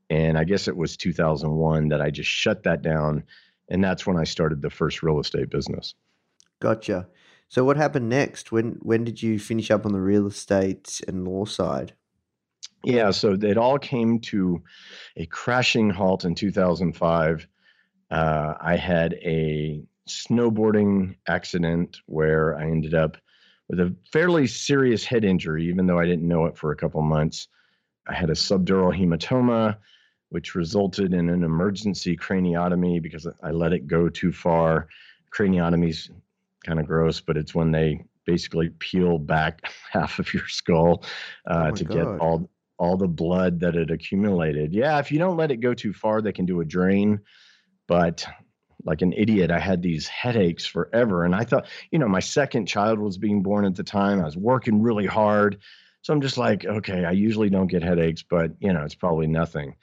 And 0.09 0.39
I 0.39 0.45
guess 0.45 0.69
it 0.69 0.77
was 0.77 0.97
2001 0.97 1.89
that 1.89 2.01
I 2.01 2.11
just 2.11 2.31
shut 2.31 2.63
that 2.63 2.83
down. 2.83 3.25
And 3.69 3.85
that's 3.85 4.07
when 4.07 4.17
I 4.17 4.25
started 4.25 4.63
the 4.63 4.71
first 4.71 5.03
real 5.03 5.21
estate 5.21 5.51
business. 5.51 5.95
Gotcha. 6.61 7.09
So 7.49 7.65
what 7.65 7.77
happened 7.77 8.09
next? 8.09 8.51
When 8.51 8.79
when 8.83 9.05
did 9.05 9.23
you 9.23 9.39
finish 9.39 9.71
up 9.71 9.87
on 9.87 9.93
the 9.93 10.01
real 10.01 10.27
estate 10.27 11.01
and 11.07 11.27
law 11.27 11.45
side? 11.45 11.93
Yeah, 12.85 13.11
so 13.11 13.33
it 13.33 13.57
all 13.57 13.79
came 13.79 14.21
to 14.21 14.63
a 15.17 15.27
crashing 15.27 15.91
halt 15.91 16.25
in 16.25 16.35
2005. 16.35 17.47
Uh, 18.11 18.55
I 18.61 18.77
had 18.77 19.15
a 19.15 19.83
snowboarding 20.09 21.17
accident 21.29 21.99
where 22.07 22.57
I 22.57 22.65
ended 22.65 22.95
up 22.95 23.17
with 23.69 23.81
a 23.81 23.95
fairly 24.13 24.47
serious 24.47 25.05
head 25.05 25.25
injury, 25.25 25.69
even 25.69 25.87
though 25.87 25.99
I 25.99 26.07
didn't 26.07 26.29
know 26.29 26.47
it 26.47 26.57
for 26.57 26.71
a 26.71 26.77
couple 26.77 27.03
months. 27.03 27.49
I 28.09 28.15
had 28.15 28.31
a 28.31 28.35
subdural 28.35 28.97
hematoma, 28.97 29.77
which 30.29 30.55
resulted 30.55 31.13
in 31.13 31.29
an 31.29 31.43
emergency 31.43 32.17
craniotomy 32.17 33.03
because 33.03 33.27
I 33.43 33.51
let 33.51 33.73
it 33.73 33.87
go 33.87 34.09
too 34.09 34.33
far. 34.33 34.89
Craniotomy's 35.37 36.11
kind 36.65 36.79
of 36.79 36.87
gross, 36.87 37.21
but 37.21 37.37
it's 37.37 37.55
when 37.55 37.73
they 37.73 38.05
basically 38.25 38.71
peel 38.79 39.19
back 39.19 39.73
half 39.93 40.19
of 40.19 40.33
your 40.33 40.47
skull 40.49 41.05
uh, 41.49 41.71
oh 41.73 41.75
to 41.75 41.85
God. 41.85 41.95
get 41.95 42.07
all 42.07 42.49
all 42.79 42.97
the 42.99 43.09
blood 43.09 43.59
that 43.61 43.75
had 43.75 43.91
accumulated. 43.91 44.75
Yeah, 44.75 44.99
if 44.99 45.11
you 45.11 45.19
don't 45.19 45.39
let 45.39 45.51
it 45.51 45.57
go 45.57 45.73
too 45.73 45.95
far, 45.95 46.21
they 46.21 46.33
can 46.33 46.45
do 46.45 46.61
a 46.61 46.65
drain, 46.65 47.21
but 47.89 48.27
like 48.87 49.03
an 49.03 49.13
idiot. 49.13 49.51
I 49.51 49.59
had 49.59 49.83
these 49.83 50.07
headaches 50.07 50.65
forever. 50.65 51.25
And 51.25 51.35
I 51.35 51.45
thought, 51.45 51.67
you 51.91 51.99
know, 51.99 52.09
my 52.09 52.21
second 52.21 52.67
child 52.67 52.99
was 52.99 53.19
being 53.19 53.43
born 53.43 53.65
at 53.65 53.75
the 53.75 53.83
time. 53.83 54.21
I 54.21 54.25
was 54.25 54.37
working 54.37 54.81
really 54.81 55.07
hard. 55.07 55.59
So 56.03 56.15
I'm 56.15 56.21
just 56.21 56.39
like, 56.39 56.65
okay, 56.65 57.05
I 57.05 57.11
usually 57.11 57.51
don't 57.51 57.67
get 57.67 57.83
headaches, 57.83 58.23
but 58.23 58.53
you 58.61 58.73
know, 58.73 58.85
it's 58.85 58.95
probably 58.95 59.27
nothing. 59.27 59.75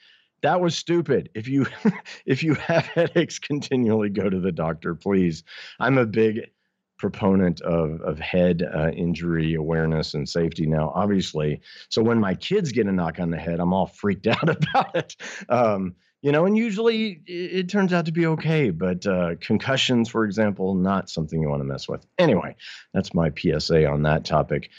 That 0.42 0.62
was 0.62 0.76
stupid. 0.76 1.30
If 1.36 1.48
you 1.48 1.68
if 2.26 2.44
you 2.44 2.56
have 2.56 2.86
headaches 2.86 3.40
continually, 3.40 4.10
go 4.10 4.30
to 4.30 4.40
the 4.40 4.52
doctor, 4.52 4.96
please. 4.96 5.44
I'm 5.80 5.98
a 5.98 6.06
big 6.06 6.50
proponent 6.98 7.60
of 7.62 8.00
of 8.02 8.18
head 8.20 8.64
uh, 8.64 8.90
injury 8.92 9.56
awareness 9.56 10.14
and 10.14 10.30
safety 10.30 10.66
now 10.66 10.90
obviously 10.96 11.60
so 11.90 12.02
when 12.02 12.18
my 12.18 12.34
kids 12.34 12.72
get 12.72 12.88
a 12.88 12.92
knock 12.94 13.20
on 13.20 13.30
the 13.30 13.36
head 13.36 13.60
i'm 13.60 13.74
all 13.74 13.88
freaked 13.88 14.28
out 14.28 14.48
about 14.48 14.96
it 14.96 15.16
um, 15.50 15.96
you 16.24 16.32
know, 16.32 16.46
and 16.46 16.58
usually 16.58 17.22
it, 17.28 17.32
it 17.60 17.70
turns 17.70 17.92
out 17.92 18.06
to 18.06 18.14
be 18.14 18.26
okay. 18.26 18.72
But 18.72 19.06
uh, 19.06 19.36
concussions, 19.42 20.10
for 20.10 20.24
example, 20.24 20.74
not 20.74 21.10
something 21.10 21.40
you 21.40 21.50
want 21.50 21.60
to 21.60 21.66
mess 21.66 21.88
with. 21.88 22.08
Anyway, 22.18 22.56
that's 22.94 23.14
my 23.14 23.30
PSA 23.38 23.86
on 23.86 24.04
that 24.04 24.24
topic. 24.24 24.70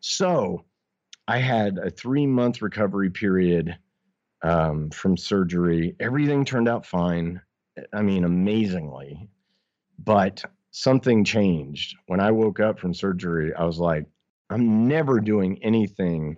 So 0.00 0.64
I 1.26 1.38
had 1.38 1.78
a 1.78 1.90
three 1.90 2.26
month 2.26 2.60
recovery 2.60 3.10
period 3.10 3.78
um, 4.42 4.90
from 4.90 5.16
surgery. 5.16 5.96
Everything 5.98 6.44
turned 6.44 6.68
out 6.68 6.84
fine. 6.84 7.40
I 7.94 8.02
mean, 8.02 8.24
amazingly. 8.24 9.30
But 9.98 10.44
something 10.70 11.24
changed. 11.24 11.96
When 12.08 12.20
I 12.20 12.30
woke 12.30 12.60
up 12.60 12.78
from 12.78 12.92
surgery, 12.92 13.54
I 13.54 13.64
was 13.64 13.78
like, 13.78 14.04
I'm 14.50 14.86
never 14.86 15.20
doing 15.20 15.60
anything 15.62 16.36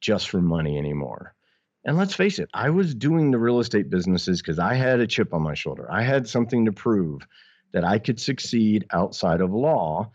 just 0.00 0.28
for 0.28 0.40
money 0.40 0.78
anymore. 0.78 1.34
And 1.84 1.96
let's 1.96 2.14
face 2.14 2.38
it, 2.38 2.50
I 2.52 2.70
was 2.70 2.94
doing 2.94 3.30
the 3.30 3.38
real 3.38 3.60
estate 3.60 3.88
businesses 3.88 4.42
because 4.42 4.58
I 4.58 4.74
had 4.74 5.00
a 5.00 5.06
chip 5.06 5.32
on 5.32 5.42
my 5.42 5.54
shoulder. 5.54 5.90
I 5.90 6.02
had 6.02 6.28
something 6.28 6.66
to 6.66 6.72
prove 6.72 7.26
that 7.72 7.84
I 7.84 7.98
could 7.98 8.20
succeed 8.20 8.86
outside 8.92 9.40
of 9.40 9.52
law 9.52 10.10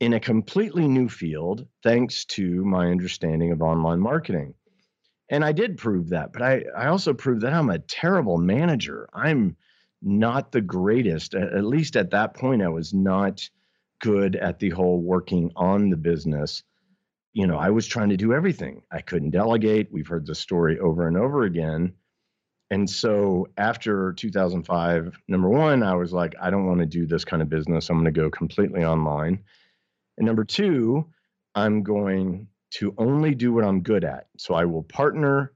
in 0.00 0.12
a 0.12 0.20
completely 0.20 0.86
new 0.86 1.08
field, 1.08 1.66
thanks 1.82 2.24
to 2.26 2.64
my 2.64 2.90
understanding 2.90 3.52
of 3.52 3.62
online 3.62 4.00
marketing. 4.00 4.54
And 5.30 5.44
I 5.44 5.52
did 5.52 5.78
prove 5.78 6.10
that, 6.10 6.32
but 6.32 6.42
I, 6.42 6.64
I 6.76 6.86
also 6.86 7.14
proved 7.14 7.40
that 7.40 7.54
I'm 7.54 7.70
a 7.70 7.78
terrible 7.78 8.36
manager. 8.36 9.08
I'm 9.12 9.56
not 10.02 10.52
the 10.52 10.60
greatest. 10.60 11.34
At 11.34 11.64
least 11.64 11.96
at 11.96 12.10
that 12.10 12.34
point, 12.34 12.62
I 12.62 12.68
was 12.68 12.92
not 12.92 13.48
good 14.00 14.36
at 14.36 14.58
the 14.58 14.70
whole 14.70 15.00
working 15.00 15.50
on 15.56 15.88
the 15.88 15.96
business 15.96 16.62
you 17.34 17.48
know, 17.48 17.58
I 17.58 17.70
was 17.70 17.86
trying 17.86 18.10
to 18.10 18.16
do 18.16 18.32
everything. 18.32 18.82
I 18.92 19.00
couldn't 19.00 19.30
delegate. 19.30 19.92
We've 19.92 20.06
heard 20.06 20.24
the 20.24 20.36
story 20.36 20.78
over 20.78 21.08
and 21.08 21.16
over 21.16 21.42
again. 21.42 21.92
And 22.70 22.88
so 22.88 23.48
after 23.58 24.12
2005, 24.14 25.18
number 25.28 25.48
one, 25.48 25.82
I 25.82 25.96
was 25.96 26.12
like, 26.12 26.34
I 26.40 26.50
don't 26.50 26.66
want 26.66 26.80
to 26.80 26.86
do 26.86 27.06
this 27.06 27.24
kind 27.24 27.42
of 27.42 27.48
business. 27.48 27.90
I'm 27.90 27.96
going 27.96 28.06
to 28.06 28.10
go 28.12 28.30
completely 28.30 28.84
online. 28.84 29.40
And 30.16 30.26
number 30.26 30.44
two, 30.44 31.06
I'm 31.56 31.82
going 31.82 32.46
to 32.74 32.94
only 32.98 33.34
do 33.34 33.52
what 33.52 33.64
I'm 33.64 33.82
good 33.82 34.04
at. 34.04 34.28
So 34.38 34.54
I 34.54 34.64
will 34.64 34.82
partner 34.84 35.52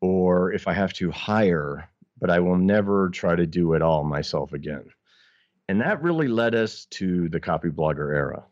or 0.00 0.52
if 0.52 0.66
I 0.66 0.72
have 0.72 0.92
to 0.94 1.10
hire, 1.10 1.88
but 2.20 2.30
I 2.30 2.40
will 2.40 2.56
never 2.56 3.10
try 3.10 3.34
to 3.36 3.46
do 3.46 3.74
it 3.74 3.82
all 3.82 4.04
myself 4.04 4.52
again. 4.52 4.84
And 5.68 5.80
that 5.80 6.02
really 6.02 6.28
led 6.28 6.54
us 6.54 6.86
to 6.90 7.28
the 7.28 7.40
Copyblogger 7.40 8.14
era. 8.14 8.44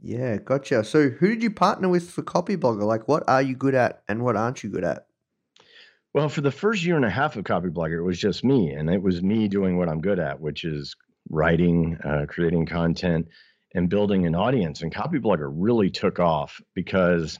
Yeah, 0.00 0.36
gotcha. 0.38 0.84
So, 0.84 1.10
who 1.10 1.28
did 1.28 1.42
you 1.42 1.50
partner 1.50 1.88
with 1.88 2.10
for 2.10 2.22
Copyblogger? 2.22 2.82
Like, 2.82 3.08
what 3.08 3.24
are 3.28 3.42
you 3.42 3.54
good 3.54 3.74
at 3.74 4.02
and 4.08 4.22
what 4.22 4.36
aren't 4.36 4.62
you 4.62 4.70
good 4.70 4.84
at? 4.84 5.06
Well, 6.14 6.28
for 6.28 6.40
the 6.40 6.50
first 6.50 6.84
year 6.84 6.96
and 6.96 7.04
a 7.04 7.10
half 7.10 7.36
of 7.36 7.44
Copyblogger, 7.44 7.98
it 7.98 8.02
was 8.02 8.18
just 8.18 8.44
me, 8.44 8.70
and 8.72 8.90
it 8.90 9.02
was 9.02 9.22
me 9.22 9.48
doing 9.48 9.78
what 9.78 9.88
I'm 9.88 10.00
good 10.00 10.18
at, 10.18 10.40
which 10.40 10.64
is 10.64 10.94
writing, 11.30 11.98
uh, 12.04 12.26
creating 12.28 12.66
content, 12.66 13.28
and 13.74 13.88
building 13.88 14.26
an 14.26 14.34
audience. 14.34 14.82
And 14.82 14.94
Copyblogger 14.94 15.50
really 15.50 15.90
took 15.90 16.18
off 16.20 16.60
because 16.74 17.38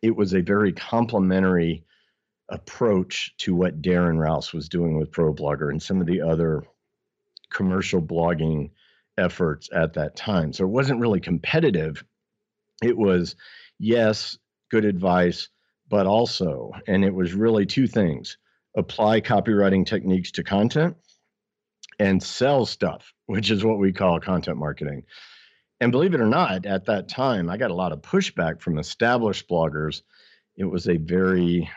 it 0.00 0.14
was 0.14 0.34
a 0.34 0.40
very 0.40 0.72
complementary 0.72 1.84
approach 2.48 3.34
to 3.38 3.54
what 3.54 3.82
Darren 3.82 4.18
Rowse 4.18 4.52
was 4.52 4.68
doing 4.68 4.98
with 4.98 5.10
ProBlogger 5.10 5.70
and 5.70 5.82
some 5.82 6.00
of 6.00 6.06
the 6.06 6.20
other 6.20 6.62
commercial 7.50 8.00
blogging 8.00 8.70
efforts 9.18 9.68
at 9.72 9.94
that 9.94 10.16
time. 10.16 10.52
So 10.52 10.64
it 10.64 10.70
wasn't 10.70 11.00
really 11.00 11.20
competitive. 11.20 12.04
It 12.82 12.96
was, 12.96 13.36
yes, 13.78 14.38
good 14.70 14.84
advice, 14.84 15.48
but 15.88 16.06
also, 16.06 16.72
and 16.86 17.04
it 17.04 17.14
was 17.14 17.34
really 17.34 17.66
two 17.66 17.86
things 17.86 18.38
apply 18.74 19.20
copywriting 19.20 19.84
techniques 19.84 20.30
to 20.30 20.42
content 20.42 20.96
and 21.98 22.22
sell 22.22 22.64
stuff, 22.64 23.12
which 23.26 23.50
is 23.50 23.64
what 23.64 23.78
we 23.78 23.92
call 23.92 24.18
content 24.18 24.56
marketing. 24.56 25.02
And 25.80 25.92
believe 25.92 26.14
it 26.14 26.20
or 26.20 26.26
not, 26.26 26.64
at 26.64 26.86
that 26.86 27.08
time, 27.08 27.50
I 27.50 27.58
got 27.58 27.70
a 27.70 27.74
lot 27.74 27.92
of 27.92 28.00
pushback 28.00 28.62
from 28.62 28.78
established 28.78 29.48
bloggers. 29.48 30.02
It 30.56 30.64
was 30.64 30.88
a 30.88 30.96
very, 30.96 31.68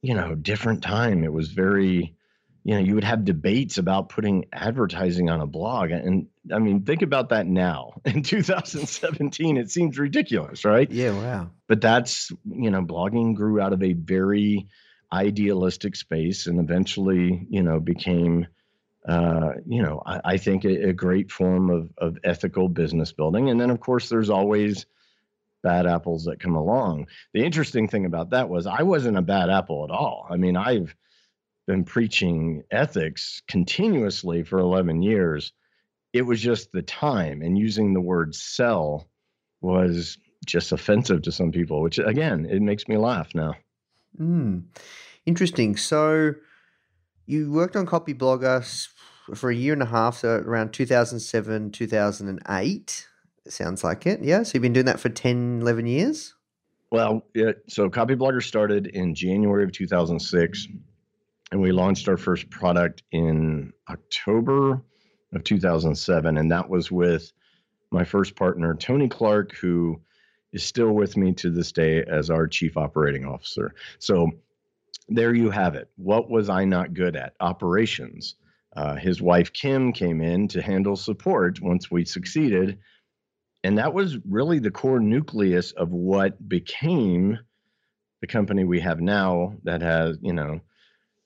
you 0.00 0.14
know, 0.14 0.34
different 0.34 0.82
time. 0.82 1.22
It 1.22 1.32
was 1.32 1.50
very, 1.50 2.14
you 2.62 2.74
know, 2.74 2.80
you 2.80 2.94
would 2.94 3.04
have 3.04 3.24
debates 3.24 3.78
about 3.78 4.10
putting 4.10 4.44
advertising 4.52 5.30
on 5.30 5.40
a 5.40 5.46
blog. 5.46 5.90
And 5.90 6.26
I 6.52 6.58
mean, 6.58 6.82
think 6.82 7.02
about 7.02 7.30
that 7.30 7.46
now 7.46 8.00
in 8.04 8.22
2017. 8.22 9.56
It 9.56 9.70
seems 9.70 9.98
ridiculous, 9.98 10.64
right? 10.64 10.90
Yeah, 10.90 11.12
wow. 11.12 11.50
But 11.66 11.80
that's, 11.80 12.30
you 12.44 12.70
know, 12.70 12.82
blogging 12.82 13.34
grew 13.34 13.60
out 13.60 13.72
of 13.72 13.82
a 13.82 13.94
very 13.94 14.68
idealistic 15.12 15.96
space 15.96 16.46
and 16.46 16.60
eventually, 16.60 17.46
you 17.48 17.62
know, 17.62 17.80
became, 17.80 18.46
uh, 19.08 19.52
you 19.66 19.82
know, 19.82 20.02
I, 20.04 20.20
I 20.24 20.36
think 20.36 20.64
a, 20.64 20.90
a 20.90 20.92
great 20.92 21.32
form 21.32 21.70
of, 21.70 21.90
of 21.98 22.18
ethical 22.24 22.68
business 22.68 23.12
building. 23.12 23.48
And 23.48 23.60
then, 23.60 23.70
of 23.70 23.80
course, 23.80 24.08
there's 24.08 24.30
always, 24.30 24.86
bad 25.62 25.86
apples 25.86 26.24
that 26.24 26.40
come 26.40 26.54
along. 26.54 27.06
The 27.34 27.44
interesting 27.44 27.86
thing 27.86 28.06
about 28.06 28.30
that 28.30 28.48
was 28.48 28.66
I 28.66 28.82
wasn't 28.82 29.18
a 29.18 29.22
bad 29.22 29.50
apple 29.50 29.84
at 29.84 29.90
all. 29.90 30.26
I 30.30 30.36
mean, 30.36 30.56
I've 30.56 30.94
been 31.70 31.84
preaching 31.84 32.64
ethics 32.72 33.42
continuously 33.46 34.42
for 34.42 34.58
11 34.58 35.02
years. 35.02 35.52
It 36.12 36.22
was 36.22 36.40
just 36.40 36.72
the 36.72 36.82
time 36.82 37.42
and 37.42 37.56
using 37.56 37.94
the 37.94 38.00
word 38.00 38.34
sell 38.34 39.08
was 39.60 40.18
just 40.44 40.72
offensive 40.72 41.22
to 41.22 41.30
some 41.30 41.52
people, 41.52 41.80
which 41.80 42.00
again, 42.00 42.44
it 42.50 42.60
makes 42.60 42.88
me 42.88 42.96
laugh 42.96 43.28
now. 43.36 43.54
Mm. 44.20 44.64
Interesting. 45.26 45.76
So 45.76 46.34
you 47.26 47.52
worked 47.52 47.76
on 47.76 47.86
Copyblogger 47.86 48.88
for 49.36 49.50
a 49.50 49.54
year 49.54 49.72
and 49.72 49.82
a 49.82 49.86
half, 49.86 50.18
so 50.18 50.42
around 50.44 50.72
2007, 50.72 51.70
2008. 51.70 53.06
Sounds 53.46 53.84
like 53.84 54.08
it. 54.08 54.24
Yeah. 54.24 54.42
So 54.42 54.54
you've 54.54 54.62
been 54.62 54.72
doing 54.72 54.86
that 54.86 54.98
for 54.98 55.08
10, 55.08 55.60
11 55.62 55.86
years? 55.86 56.34
Well, 56.90 57.22
yeah, 57.32 57.52
so 57.68 57.88
Copyblogger 57.88 58.42
started 58.42 58.88
in 58.88 59.14
January 59.14 59.62
of 59.62 59.70
2006 59.70 60.66
and 61.50 61.60
we 61.60 61.72
launched 61.72 62.08
our 62.08 62.16
first 62.16 62.50
product 62.50 63.02
in 63.12 63.72
October 63.88 64.82
of 65.32 65.44
2007 65.44 66.36
and 66.36 66.50
that 66.50 66.68
was 66.68 66.90
with 66.90 67.32
my 67.90 68.04
first 68.04 68.36
partner 68.36 68.74
Tony 68.74 69.08
Clark 69.08 69.54
who 69.56 70.00
is 70.52 70.64
still 70.64 70.92
with 70.92 71.16
me 71.16 71.32
to 71.32 71.50
this 71.50 71.72
day 71.72 72.02
as 72.02 72.30
our 72.30 72.46
chief 72.46 72.76
operating 72.76 73.24
officer. 73.24 73.74
So 73.98 74.30
there 75.08 75.34
you 75.34 75.50
have 75.50 75.74
it. 75.74 75.88
What 75.96 76.30
was 76.30 76.48
I 76.48 76.64
not 76.64 76.94
good 76.94 77.16
at? 77.16 77.34
Operations. 77.40 78.36
Uh, 78.76 78.96
his 78.96 79.20
wife 79.20 79.52
Kim 79.52 79.92
came 79.92 80.20
in 80.20 80.48
to 80.48 80.62
handle 80.62 80.96
support 80.96 81.60
once 81.60 81.90
we 81.90 82.04
succeeded. 82.04 82.78
And 83.62 83.78
that 83.78 83.92
was 83.92 84.18
really 84.28 84.58
the 84.58 84.70
core 84.70 85.00
nucleus 85.00 85.72
of 85.72 85.90
what 85.90 86.48
became 86.48 87.38
the 88.20 88.26
company 88.26 88.64
we 88.64 88.80
have 88.80 89.00
now 89.00 89.54
that 89.64 89.82
has, 89.82 90.18
you 90.22 90.32
know, 90.32 90.60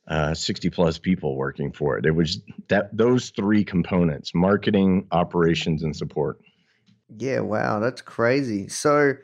uh, 0.07 0.35
60 0.35 0.71
plus 0.71 0.99
people 0.99 1.37
working 1.37 1.73
for 1.73 1.97
it. 1.97 2.05
It 2.05 2.13
was 2.13 2.41
that 2.69 2.95
those 2.97 3.31
three 3.31 3.65
components 3.65 4.35
marketing, 4.35 5.07
operations, 5.11 5.83
and 5.83 5.97
support. 5.97 6.39
Yeah, 7.17 7.41
wow, 7.41 7.79
that's 7.81 8.03
crazy. 8.03 8.69
So, 8.69 9.15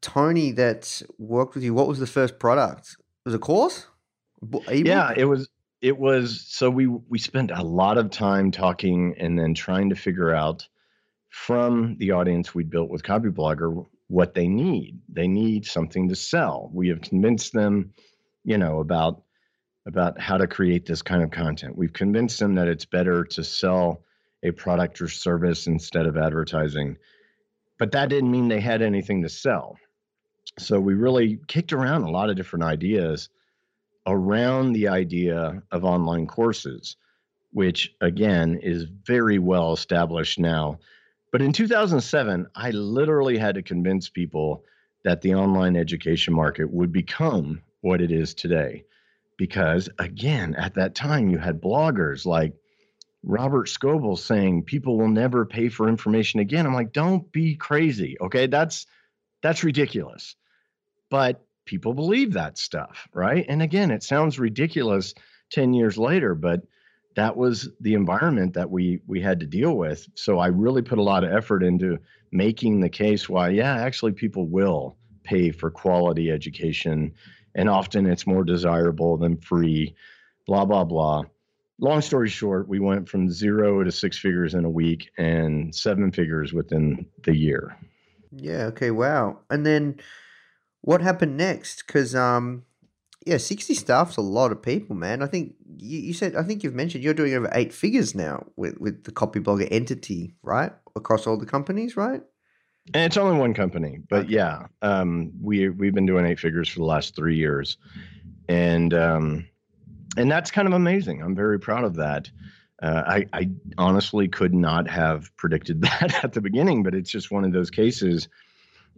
Tony, 0.00 0.52
that 0.52 1.02
worked 1.18 1.54
with 1.54 1.64
you, 1.64 1.74
what 1.74 1.88
was 1.88 1.98
the 1.98 2.06
first 2.06 2.38
product? 2.38 2.96
It 3.24 3.28
was 3.28 3.34
a 3.34 3.38
course? 3.38 3.86
Yeah, 4.70 5.12
it 5.16 5.24
was. 5.24 5.48
It 5.80 5.98
was. 5.98 6.44
So 6.48 6.70
we 6.70 6.86
we 6.86 7.18
spent 7.18 7.50
a 7.50 7.62
lot 7.62 7.98
of 7.98 8.10
time 8.10 8.50
talking 8.50 9.14
and 9.18 9.38
then 9.38 9.54
trying 9.54 9.90
to 9.90 9.96
figure 9.96 10.34
out 10.34 10.66
from 11.28 11.96
the 11.98 12.12
audience 12.12 12.54
we 12.54 12.64
built 12.64 12.88
with 12.88 13.02
Copyblogger 13.02 13.84
what 14.08 14.34
they 14.34 14.46
need. 14.46 15.00
They 15.08 15.26
need 15.26 15.66
something 15.66 16.08
to 16.08 16.16
sell. 16.16 16.70
We 16.72 16.88
have 16.88 17.00
convinced 17.00 17.52
them, 17.52 17.92
you 18.44 18.56
know, 18.56 18.80
about 18.80 19.22
about 19.86 20.20
how 20.20 20.38
to 20.38 20.46
create 20.46 20.86
this 20.86 21.02
kind 21.02 21.22
of 21.22 21.30
content. 21.30 21.76
We've 21.76 21.92
convinced 21.92 22.38
them 22.38 22.54
that 22.54 22.68
it's 22.68 22.84
better 22.84 23.24
to 23.24 23.44
sell 23.44 24.02
a 24.42 24.50
product 24.50 25.00
or 25.00 25.08
service 25.08 25.66
instead 25.66 26.06
of 26.06 26.16
advertising. 26.16 26.96
But 27.78 27.92
that 27.92 28.08
didn't 28.08 28.30
mean 28.30 28.48
they 28.48 28.60
had 28.60 28.82
anything 28.82 29.22
to 29.22 29.28
sell. 29.28 29.76
So 30.58 30.78
we 30.78 30.94
really 30.94 31.40
kicked 31.48 31.72
around 31.72 32.02
a 32.02 32.10
lot 32.10 32.30
of 32.30 32.36
different 32.36 32.64
ideas 32.64 33.28
around 34.06 34.72
the 34.72 34.88
idea 34.88 35.62
of 35.70 35.84
online 35.84 36.26
courses, 36.26 36.96
which 37.52 37.94
again 38.00 38.58
is 38.62 38.84
very 38.84 39.38
well 39.38 39.72
established 39.72 40.38
now. 40.38 40.78
But 41.32 41.42
in 41.42 41.52
2007, 41.52 42.46
I 42.54 42.70
literally 42.70 43.38
had 43.38 43.56
to 43.56 43.62
convince 43.62 44.08
people 44.08 44.64
that 45.04 45.20
the 45.20 45.34
online 45.34 45.76
education 45.76 46.32
market 46.32 46.70
would 46.70 46.92
become 46.92 47.62
what 47.80 48.00
it 48.00 48.12
is 48.12 48.34
today 48.34 48.84
because 49.36 49.88
again 49.98 50.54
at 50.54 50.74
that 50.74 50.94
time 50.94 51.28
you 51.28 51.38
had 51.38 51.60
bloggers 51.60 52.24
like 52.24 52.54
robert 53.22 53.68
scoble 53.68 54.18
saying 54.18 54.62
people 54.62 54.98
will 54.98 55.08
never 55.08 55.46
pay 55.46 55.68
for 55.68 55.88
information 55.88 56.40
again. 56.40 56.66
I'm 56.66 56.74
like 56.74 56.92
don't 56.92 57.30
be 57.32 57.56
crazy 57.56 58.16
okay? 58.20 58.46
That's 58.46 58.86
that's 59.42 59.64
ridiculous. 59.64 60.36
But 61.10 61.44
people 61.66 61.94
believe 61.94 62.34
that 62.34 62.58
stuff 62.58 63.08
right? 63.12 63.44
And 63.48 63.62
again 63.62 63.90
it 63.90 64.02
sounds 64.02 64.38
ridiculous 64.38 65.14
10 65.50 65.74
years 65.74 65.98
later 65.98 66.34
but 66.34 66.62
that 67.16 67.36
was 67.36 67.68
the 67.80 67.94
environment 67.94 68.54
that 68.54 68.70
we 68.70 69.00
we 69.06 69.20
had 69.20 69.40
to 69.40 69.46
deal 69.46 69.76
with. 69.76 70.06
So 70.14 70.38
i 70.38 70.48
really 70.48 70.82
put 70.82 70.98
a 70.98 71.02
lot 71.02 71.24
of 71.24 71.32
effort 71.32 71.62
into 71.62 71.98
making 72.30 72.80
the 72.80 72.88
case 72.88 73.28
why 73.28 73.50
yeah 73.50 73.76
actually 73.76 74.12
people 74.12 74.46
will 74.46 74.96
pay 75.22 75.50
for 75.50 75.70
quality 75.70 76.30
education 76.30 77.14
and 77.54 77.68
often 77.68 78.06
it's 78.06 78.26
more 78.26 78.44
desirable 78.44 79.16
than 79.16 79.36
free, 79.36 79.94
blah, 80.46 80.64
blah, 80.64 80.84
blah. 80.84 81.22
Long 81.78 82.00
story 82.00 82.28
short, 82.28 82.68
we 82.68 82.78
went 82.78 83.08
from 83.08 83.30
zero 83.30 83.82
to 83.82 83.90
six 83.90 84.18
figures 84.18 84.54
in 84.54 84.64
a 84.64 84.70
week 84.70 85.10
and 85.18 85.74
seven 85.74 86.12
figures 86.12 86.52
within 86.52 87.06
the 87.24 87.36
year. 87.36 87.76
Yeah, 88.30 88.66
okay, 88.66 88.90
wow. 88.90 89.40
And 89.50 89.66
then 89.66 90.00
what 90.82 91.00
happened 91.00 91.36
next? 91.36 91.86
Because, 91.86 92.14
um, 92.14 92.64
yeah, 93.26 93.38
60 93.38 93.74
staff's 93.74 94.16
a 94.16 94.20
lot 94.20 94.52
of 94.52 94.62
people, 94.62 94.94
man. 94.94 95.22
I 95.22 95.26
think 95.26 95.54
you, 95.78 95.98
you 95.98 96.12
said, 96.12 96.36
I 96.36 96.42
think 96.42 96.62
you've 96.62 96.74
mentioned 96.74 97.02
you're 97.02 97.14
doing 97.14 97.34
over 97.34 97.50
eight 97.52 97.72
figures 97.72 98.14
now 98.14 98.46
with, 98.56 98.78
with 98.78 99.04
the 99.04 99.12
Copyblogger 99.12 99.68
entity, 99.70 100.34
right? 100.42 100.72
Across 100.94 101.26
all 101.26 101.38
the 101.38 101.46
companies, 101.46 101.96
right? 101.96 102.22
And 102.92 103.04
it's 103.04 103.16
only 103.16 103.38
one 103.38 103.54
company, 103.54 103.98
but 104.10 104.28
yeah, 104.28 104.66
um, 104.82 105.32
we 105.40 105.70
we've 105.70 105.94
been 105.94 106.04
doing 106.04 106.26
eight 106.26 106.38
figures 106.38 106.68
for 106.68 106.80
the 106.80 106.84
last 106.84 107.16
three 107.16 107.36
years, 107.36 107.78
and 108.46 108.92
um, 108.92 109.48
and 110.18 110.30
that's 110.30 110.50
kind 110.50 110.68
of 110.68 110.74
amazing. 110.74 111.22
I'm 111.22 111.34
very 111.34 111.58
proud 111.58 111.84
of 111.84 111.96
that. 111.96 112.30
Uh, 112.82 113.02
I, 113.06 113.26
I 113.32 113.50
honestly 113.78 114.28
could 114.28 114.52
not 114.52 114.88
have 114.90 115.34
predicted 115.36 115.80
that 115.82 116.22
at 116.22 116.34
the 116.34 116.42
beginning, 116.42 116.82
but 116.82 116.94
it's 116.94 117.10
just 117.10 117.30
one 117.30 117.44
of 117.44 117.52
those 117.52 117.70
cases. 117.70 118.28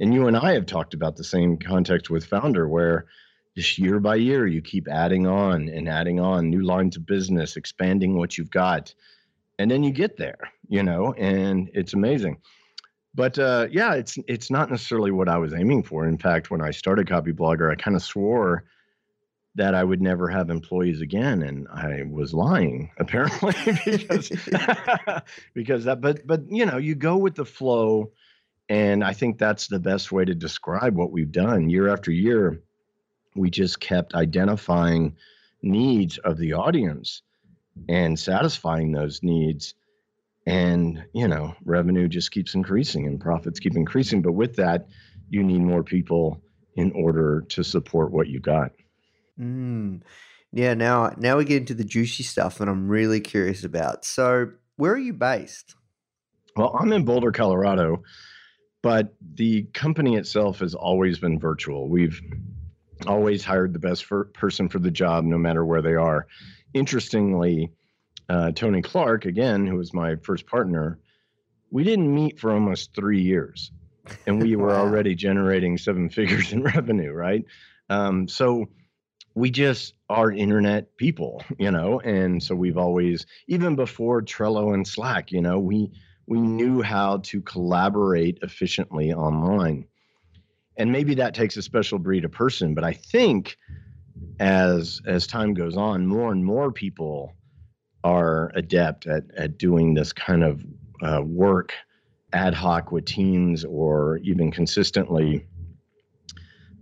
And 0.01 0.13
you 0.13 0.27
and 0.27 0.37
I 0.37 0.55
have 0.55 0.67
talked 0.67 0.93
about 0.93 1.17
the 1.17 1.25
same 1.25 1.57
context 1.57 2.11
with 2.11 2.27
Founder, 2.27 2.69
where 2.69 3.07
just 3.57 3.79
year 3.79 4.01
by 4.01 4.17
year 4.17 4.47
you 4.47 4.61
keep 4.63 4.89
adding 4.89 5.27
on 5.27 5.69
and 5.69 5.89
adding 5.89 6.19
on 6.19 6.51
new 6.51 6.63
lines 6.63 6.97
of 6.97 7.07
business, 7.07 7.57
expanding 7.57 8.19
what 8.19 8.37
you've 8.37 8.51
got, 8.51 8.93
and 9.61 9.71
then 9.71 9.85
you 9.85 9.93
get 9.93 10.17
there, 10.17 10.51
you 10.69 10.83
know, 10.83 11.15
and 11.17 11.71
it's 11.73 11.95
amazing 11.95 12.39
but 13.17 13.39
uh, 13.39 13.67
yeah, 13.71 13.95
it's 13.95 14.19
it's 14.29 14.51
not 14.51 14.71
necessarily 14.71 15.11
what 15.11 15.29
I 15.29 15.39
was 15.39 15.55
aiming 15.55 15.83
for. 15.83 16.07
In 16.07 16.19
fact, 16.19 16.51
when 16.51 16.61
I 16.61 16.71
started 16.71 17.07
Copyblogger, 17.07 17.73
I 17.73 17.75
kind 17.75 17.97
of 17.97 18.03
swore 18.03 18.65
that 19.55 19.75
I 19.75 19.83
would 19.83 20.03
never 20.03 20.29
have 20.29 20.51
employees 20.51 21.01
again, 21.01 21.43
and 21.43 21.67
I 21.69 22.03
was 22.09 22.35
lying 22.35 22.91
apparently 22.99 23.55
because 23.87 24.29
because 25.55 25.85
that. 25.85 26.03
But 26.03 26.27
but 26.27 26.43
you 26.49 26.67
know, 26.67 26.77
you 26.77 26.95
go 26.95 27.17
with 27.17 27.35
the 27.35 27.47
flow, 27.47 28.13
and 28.69 29.03
I 29.03 29.15
think 29.15 29.39
that's 29.39 29.67
the 29.67 29.81
best 29.81 30.13
way 30.13 30.27
to 30.27 30.35
describe 30.35 30.95
what 30.95 31.11
we've 31.11 31.33
done 31.33 31.71
year 31.71 31.89
after 31.89 32.13
year. 32.13 32.63
We 33.35 33.49
just 33.51 33.81
kept 33.81 34.15
identifying 34.15 35.17
needs 35.63 36.19
of 36.19 36.37
the 36.37 36.53
audience 36.53 37.23
and 37.89 38.19
satisfying 38.19 38.93
those 38.93 39.23
needs 39.23 39.75
and 40.47 41.05
you 41.13 41.29
know 41.29 41.55
revenue 41.65 42.09
just 42.09 42.31
keeps 42.31 42.55
increasing 42.55 43.07
and 43.07 43.21
profits 43.21 43.61
keep 43.61 43.77
increasing. 43.77 44.23
But 44.23 44.33
with 44.33 44.57
that 44.57 44.87
you 45.29 45.43
need 45.43 45.61
more 45.61 45.83
people 45.83 46.41
in 46.77 46.93
order 46.93 47.45
to 47.49 47.65
support 47.65 48.13
what 48.13 48.29
you 48.29 48.41
got. 48.41 48.73
Mm. 49.39 50.01
yeah 50.53 50.73
now 50.73 51.13
now 51.19 51.37
we 51.37 51.45
get 51.45 51.59
into 51.59 51.75
the 51.75 51.85
juicy 51.85 52.23
stuff 52.23 52.59
that 52.59 52.69
i'm 52.69 52.89
really 52.89 53.21
curious 53.21 53.65
about. 53.65 54.05
So 54.05 54.53
where 54.77 54.93
are 54.93 54.99
you 54.99 55.13
based? 55.13 55.75
Well 56.57 56.77
i'm 56.79 56.93
in 56.93 57.05
boulder 57.05 57.33
colorado 57.33 58.03
but 58.87 59.15
the 59.35 59.65
company 59.75 60.15
itself 60.15 60.61
has 60.61 60.73
always 60.73 61.19
been 61.19 61.41
virtual. 61.41 61.89
We've 61.89 62.21
always 63.05 63.45
hired 63.45 63.73
the 63.73 63.81
best 63.81 64.05
for, 64.05 64.27
person 64.27 64.69
for 64.69 64.79
the 64.79 64.93
job 64.93 65.25
no 65.25 65.39
matter 65.39 65.65
where 65.65 65.83
they 65.83 65.95
are. 65.95 66.29
Interestingly 66.73 67.73
uh, 68.29 68.53
Tony 68.53 68.83
Clark, 68.83 69.25
again, 69.25 69.67
who 69.67 69.77
was 69.77 69.95
my 69.95 70.17
first 70.17 70.47
partner, 70.47 70.99
we 71.71 71.85
didn't 71.85 72.13
meet 72.13 72.39
for 72.39 72.53
almost 72.53 72.95
three 72.95 73.21
years, 73.21 73.71
and 74.27 74.43
we 74.43 74.57
were 74.57 74.69
wow. 74.69 74.81
already 74.81 75.15
generating 75.15 75.79
seven 75.79 76.09
figures 76.11 76.53
in 76.53 76.63
revenue, 76.63 77.13
right? 77.13 77.45
Um, 77.89 78.29
so 78.29 78.67
we 79.35 79.51
just 79.51 79.95
are 80.09 80.33
internet 80.33 80.97
people, 80.97 81.45
you 81.59 81.71
know, 81.71 82.01
and 82.01 82.43
so 82.43 82.55
we've 82.55 82.79
always, 82.79 83.27
even 83.47 83.77
before 83.77 84.23
Trello 84.23 84.75
and 84.75 84.87
Slack, 84.87 85.33
you 85.33 85.41
know, 85.41 85.59
we 85.59 85.93
we 86.29 86.41
knew 86.41 86.83
how 86.83 87.19
to 87.19 87.41
collaborate 87.41 88.39
efficiently 88.43 89.13
online. 89.13 89.87
And 90.77 90.91
maybe 90.91 91.15
that 91.15 91.35
takes 91.35 91.57
a 91.57 91.63
special 91.63 92.01
breed 92.01 92.25
of 92.25 92.33
person, 92.33 92.75
but 92.75 92.83
I 92.83 92.95
think 92.95 93.57
as 94.41 95.01
as 95.07 95.29
time 95.29 95.55
goes 95.55 95.77
on, 95.77 96.07
more 96.07 96.33
and 96.33 96.45
more 96.45 96.73
people 96.73 97.37
are 98.07 98.53
adept 98.55 99.07
at 99.09 99.25
at 99.37 99.59
doing 99.59 99.93
this 99.93 100.13
kind 100.13 100.45
of 100.45 100.65
uh, 101.03 101.21
work 101.25 101.73
ad 102.33 102.55
hoc 102.55 102.93
with 102.93 103.05
teams 103.05 103.65
or 103.65 104.19
even 104.19 104.53
consistently 104.53 105.45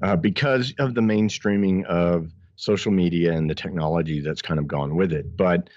uh, 0.03 0.17
because 0.17 0.75
of 0.79 0.95
the 0.95 1.01
mainstreaming 1.01 1.83
of 1.87 2.31
social 2.57 2.93
media 2.93 3.33
and 3.33 3.49
the 3.49 3.55
technology 3.55 4.21
that's 4.21 4.43
kind 4.43 4.61
of 4.61 4.69
gone 4.69 4.97
with 4.97 5.13
it. 5.13 5.35
But 5.35 5.71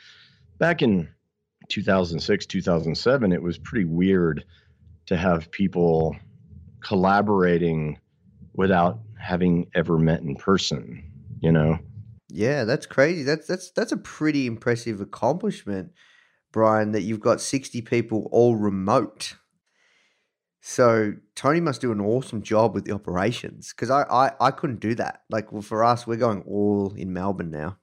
back 0.58 0.82
in 0.82 1.08
2006, 1.70 2.46
2007, 2.46 3.32
it 3.32 3.42
was 3.42 3.58
pretty 3.58 3.86
weird 3.86 4.44
to 5.06 5.16
have 5.16 5.50
people 5.52 6.16
collaborating 6.82 8.00
without 8.54 9.00
having 9.18 9.68
ever 9.74 9.98
met 9.98 10.22
in 10.22 10.36
person, 10.36 11.10
you 11.40 11.54
know? 11.54 11.80
Yeah, 12.30 12.66
that's 12.66 12.86
crazy. 12.86 13.24
That's 13.24 13.48
that's 13.48 13.72
that's 13.72 13.92
a 13.92 13.98
pretty 13.98 14.46
impressive 14.48 15.00
accomplishment, 15.00 15.92
Brian, 16.52 16.92
that 16.92 17.04
you've 17.04 17.22
got 17.22 17.42
60 17.42 17.82
people 17.84 18.28
all 18.32 18.56
remote. 18.56 19.36
So 20.62 21.13
Tony 21.36 21.62
must 21.62 21.80
do 21.80 21.94
an 21.94 22.02
awesome 22.02 22.42
job 22.42 22.74
with 22.74 22.84
the 22.84 22.92
operations 22.92 23.74
because 23.74 23.90
I, 23.90 24.04
I 24.04 24.32
I 24.42 24.52
couldn't 24.52 24.82
do 24.82 24.96
that. 24.96 25.22
Like 25.30 25.52
well, 25.52 25.62
for 25.62 25.84
us, 25.84 26.06
we're 26.06 26.18
going 26.18 26.42
all 26.42 26.94
in 26.96 27.13
Melbourne 27.13 27.52
now. 27.52 27.78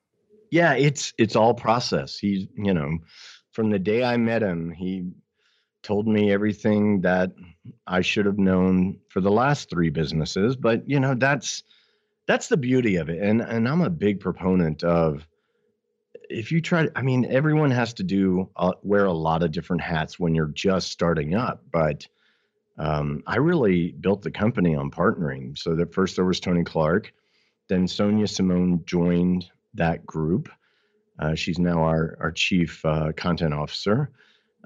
Yeah, 0.50 0.74
it's 0.74 1.14
it's 1.18 1.36
all 1.36 1.54
process. 1.54 2.18
He's 2.18 2.46
you 2.56 2.74
know, 2.74 2.98
from 3.52 3.70
the 3.70 3.78
day 3.78 4.04
I 4.04 4.18
met 4.18 4.42
him, 4.42 4.70
he 4.70 5.10
told 5.82 6.06
me 6.06 6.32
everything 6.32 7.00
that 7.02 7.30
I 7.86 8.02
should 8.02 8.26
have 8.26 8.38
known 8.38 8.98
for 9.08 9.20
the 9.20 9.30
last 9.30 9.70
three 9.70 9.90
businesses. 9.90 10.54
But 10.56 10.86
you 10.86 11.00
know, 11.00 11.14
that's 11.14 11.62
that's 12.26 12.48
the 12.48 12.56
beauty 12.56 12.96
of 12.96 13.08
it. 13.08 13.20
And 13.22 13.40
and 13.40 13.68
I'm 13.68 13.82
a 13.82 13.90
big 13.90 14.20
proponent 14.20 14.82
of 14.84 15.26
if 16.30 16.50
you 16.50 16.60
try 16.60 16.88
I 16.96 17.02
mean, 17.02 17.26
everyone 17.26 17.70
has 17.70 17.94
to 17.94 18.02
do 18.02 18.50
uh, 18.56 18.72
wear 18.82 19.06
a 19.06 19.12
lot 19.12 19.42
of 19.42 19.52
different 19.52 19.82
hats 19.82 20.18
when 20.18 20.34
you're 20.34 20.46
just 20.46 20.90
starting 20.90 21.34
up, 21.34 21.62
but 21.72 22.06
um, 22.76 23.22
I 23.26 23.36
really 23.36 23.92
built 23.92 24.22
the 24.22 24.30
company 24.30 24.74
on 24.74 24.90
partnering. 24.90 25.56
So 25.56 25.76
that 25.76 25.94
first 25.94 26.16
there 26.16 26.24
was 26.24 26.40
Tony 26.40 26.64
Clark, 26.64 27.12
then 27.68 27.86
Sonia 27.86 28.26
Simone 28.26 28.82
joined 28.84 29.46
that 29.74 30.04
group. 30.04 30.48
Uh, 31.18 31.34
she's 31.34 31.58
now 31.58 31.82
our 31.84 32.16
our 32.20 32.32
chief 32.32 32.84
uh, 32.84 33.12
content 33.12 33.54
officer. 33.54 34.10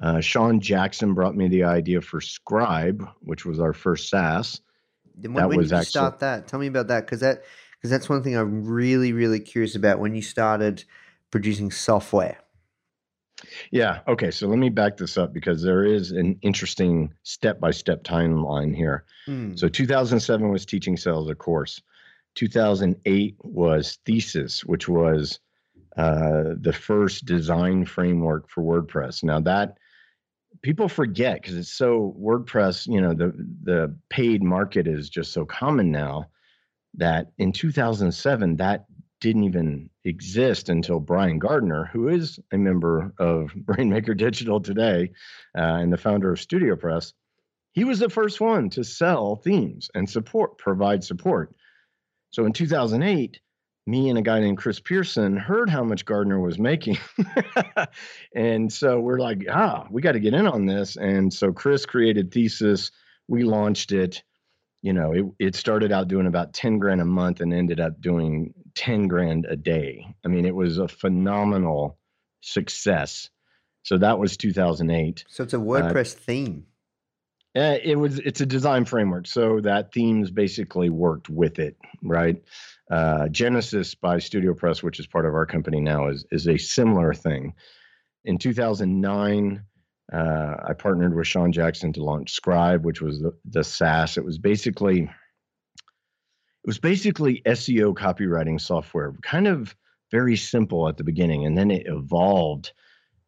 Uh, 0.00 0.20
Sean 0.20 0.60
Jackson 0.60 1.12
brought 1.12 1.34
me 1.34 1.48
the 1.48 1.64
idea 1.64 2.00
for 2.00 2.20
Scribe, 2.20 3.06
which 3.20 3.44
was 3.44 3.58
our 3.58 3.72
first 3.72 4.08
SaaS. 4.08 4.60
When, 5.20 5.34
that 5.34 5.48
when 5.48 5.58
was 5.58 5.68
did 5.68 5.74
you 5.74 5.78
actually, 5.78 5.90
start 5.90 6.18
that? 6.20 6.48
Tell 6.48 6.60
me 6.60 6.66
about 6.66 6.88
that 6.88 7.06
because 7.06 7.20
that 7.20 7.42
because 7.76 7.90
that's 7.90 8.08
one 8.08 8.22
thing 8.22 8.36
I'm 8.36 8.64
really 8.64 9.12
really 9.12 9.40
curious 9.40 9.74
about 9.74 9.98
when 9.98 10.14
you 10.14 10.22
started 10.22 10.84
producing 11.30 11.70
software. 11.70 12.38
Yeah. 13.70 14.00
Okay. 14.08 14.30
So 14.30 14.48
let 14.48 14.58
me 14.58 14.68
back 14.68 14.96
this 14.96 15.16
up 15.16 15.32
because 15.32 15.62
there 15.62 15.84
is 15.84 16.10
an 16.10 16.38
interesting 16.42 17.12
step 17.22 17.60
by 17.60 17.70
step 17.70 18.02
timeline 18.02 18.74
here. 18.74 19.04
Mm. 19.28 19.58
So 19.58 19.68
2007 19.68 20.50
was 20.50 20.66
teaching 20.66 20.96
sales, 20.96 21.30
of 21.30 21.38
course. 21.38 21.80
2008 22.34 23.36
was 23.42 23.98
thesis, 24.04 24.64
which 24.64 24.88
was 24.88 25.38
uh, 25.96 26.54
the 26.60 26.72
first 26.72 27.24
design 27.24 27.84
framework 27.84 28.48
for 28.48 28.62
WordPress. 28.62 29.22
Now 29.22 29.40
that 29.40 29.78
people 30.62 30.88
forget 30.88 31.40
because 31.40 31.56
it's 31.56 31.72
so 31.72 32.14
WordPress, 32.20 32.86
you 32.86 33.00
know, 33.00 33.14
the 33.14 33.32
the 33.62 33.94
paid 34.10 34.42
market 34.42 34.86
is 34.86 35.08
just 35.08 35.32
so 35.32 35.44
common 35.44 35.90
now 35.90 36.26
that 36.94 37.32
in 37.38 37.52
2007 37.52 38.56
that 38.56 38.86
didn't 39.20 39.44
even 39.44 39.90
exist 40.04 40.68
until 40.68 41.00
Brian 41.00 41.38
Gardner, 41.38 41.84
who 41.92 42.08
is 42.08 42.38
a 42.52 42.58
member 42.58 43.12
of 43.18 43.52
Rainmaker 43.66 44.14
Digital 44.14 44.60
today 44.60 45.10
uh, 45.56 45.78
and 45.80 45.92
the 45.92 45.96
founder 45.96 46.32
of 46.32 46.38
StudioPress, 46.38 47.12
he 47.72 47.84
was 47.84 47.98
the 47.98 48.08
first 48.08 48.40
one 48.40 48.70
to 48.70 48.84
sell 48.84 49.36
themes 49.36 49.90
and 49.94 50.08
support, 50.08 50.58
provide 50.58 51.04
support. 51.04 51.54
So 52.30 52.44
in 52.44 52.52
2008, 52.52 53.40
me 53.88 54.08
and 54.08 54.18
a 54.18 54.22
guy 54.22 54.40
named 54.40 54.58
Chris 54.58 54.80
Pearson 54.80 55.36
heard 55.36 55.70
how 55.70 55.82
much 55.82 56.04
Gardner 56.04 56.38
was 56.38 56.58
making. 56.58 56.98
and 58.34 58.72
so 58.72 59.00
we're 59.00 59.18
like, 59.18 59.46
ah, 59.50 59.86
we 59.90 60.02
got 60.02 60.12
to 60.12 60.20
get 60.20 60.34
in 60.34 60.46
on 60.46 60.66
this. 60.66 60.96
And 60.96 61.32
so 61.32 61.52
Chris 61.52 61.86
created 61.86 62.30
Thesis. 62.30 62.90
We 63.28 63.44
launched 63.44 63.92
it 63.92 64.22
you 64.82 64.92
know, 64.92 65.12
it, 65.12 65.24
it 65.38 65.54
started 65.56 65.92
out 65.92 66.08
doing 66.08 66.26
about 66.26 66.52
10 66.52 66.78
grand 66.78 67.00
a 67.00 67.04
month 67.04 67.40
and 67.40 67.52
ended 67.52 67.80
up 67.80 68.00
doing 68.00 68.54
10 68.74 69.08
grand 69.08 69.46
a 69.48 69.56
day. 69.56 70.14
I 70.24 70.28
mean, 70.28 70.44
it 70.44 70.54
was 70.54 70.78
a 70.78 70.88
phenomenal 70.88 71.98
success. 72.40 73.30
So 73.82 73.98
that 73.98 74.18
was 74.18 74.36
2008. 74.36 75.24
So 75.28 75.42
it's 75.42 75.54
a 75.54 75.58
WordPress 75.58 76.14
uh, 76.14 76.20
theme. 76.20 76.66
Uh, 77.56 77.78
it 77.82 77.96
was 77.96 78.18
it's 78.18 78.40
a 78.40 78.46
design 78.46 78.84
framework 78.84 79.26
so 79.26 79.60
that 79.60 79.92
themes 79.92 80.30
basically 80.30 80.90
worked 80.90 81.30
with 81.30 81.58
it 81.58 81.76
right 82.02 82.42
uh, 82.90 83.26
genesis 83.28 83.94
by 83.94 84.16
StudioPress 84.16 84.82
which 84.82 85.00
is 85.00 85.06
part 85.06 85.24
of 85.24 85.34
our 85.34 85.46
company 85.46 85.80
now 85.80 86.08
is 86.08 86.26
is 86.30 86.46
a 86.46 86.58
similar 86.58 87.14
thing 87.14 87.54
in 88.24 88.38
2009 88.38 89.64
uh, 90.12 90.56
I 90.68 90.72
partnered 90.72 91.14
with 91.14 91.26
Sean 91.26 91.52
Jackson 91.52 91.92
to 91.94 92.02
launch 92.02 92.32
Scribe, 92.32 92.84
which 92.84 93.02
was 93.02 93.20
the, 93.20 93.36
the 93.44 93.62
SaaS. 93.62 94.16
It 94.16 94.24
was 94.24 94.38
basically 94.38 95.02
it 95.02 95.10
was 96.66 96.78
basically 96.78 97.42
SEO 97.44 97.94
copywriting 97.94 98.60
software, 98.60 99.14
kind 99.22 99.46
of 99.46 99.74
very 100.10 100.36
simple 100.36 100.88
at 100.88 100.96
the 100.96 101.04
beginning, 101.04 101.44
and 101.44 101.56
then 101.56 101.70
it 101.70 101.86
evolved 101.86 102.72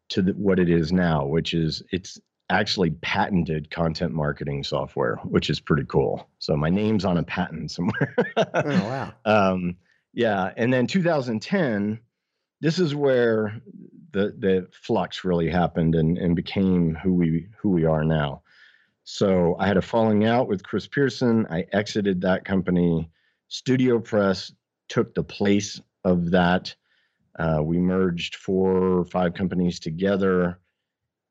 to 0.09 0.21
the, 0.21 0.31
what 0.33 0.59
it 0.59 0.69
is 0.69 0.91
now, 0.91 1.25
which 1.25 1.53
is 1.53 1.83
it's 1.91 2.19
actually 2.51 2.91
patented 2.91 3.71
content 3.71 4.13
marketing 4.13 4.63
software, 4.63 5.15
which 5.23 5.49
is 5.49 5.59
pretty 5.59 5.85
cool. 5.87 6.29
So 6.39 6.55
my 6.55 6.69
name's 6.69 7.05
on 7.05 7.17
a 7.17 7.23
patent 7.23 7.71
somewhere. 7.71 8.15
oh 8.37 8.63
wow! 8.65 9.13
Um, 9.25 9.77
yeah, 10.13 10.51
and 10.57 10.73
then 10.73 10.87
2010 10.87 11.99
this 12.61 12.79
is 12.79 12.95
where 12.95 13.59
the 14.11 14.35
the 14.37 14.67
flux 14.71 15.25
really 15.25 15.49
happened 15.49 15.95
and 15.95 16.17
and 16.17 16.35
became 16.35 16.95
who 16.95 17.13
we 17.13 17.47
who 17.57 17.69
we 17.69 17.85
are 17.85 18.05
now. 18.05 18.43
So 19.03 19.55
I 19.59 19.67
had 19.67 19.77
a 19.77 19.81
falling 19.81 20.25
out 20.25 20.47
with 20.47 20.63
Chris 20.63 20.87
Pearson. 20.87 21.47
I 21.49 21.65
exited 21.73 22.21
that 22.21 22.45
company. 22.45 23.09
StudioPress 23.49 24.53
took 24.87 25.15
the 25.15 25.23
place 25.23 25.81
of 26.05 26.31
that. 26.31 26.73
Uh, 27.37 27.61
we 27.63 27.79
merged 27.79 28.35
four 28.35 28.99
or 28.99 29.05
five 29.05 29.33
companies 29.33 29.79
together, 29.79 30.59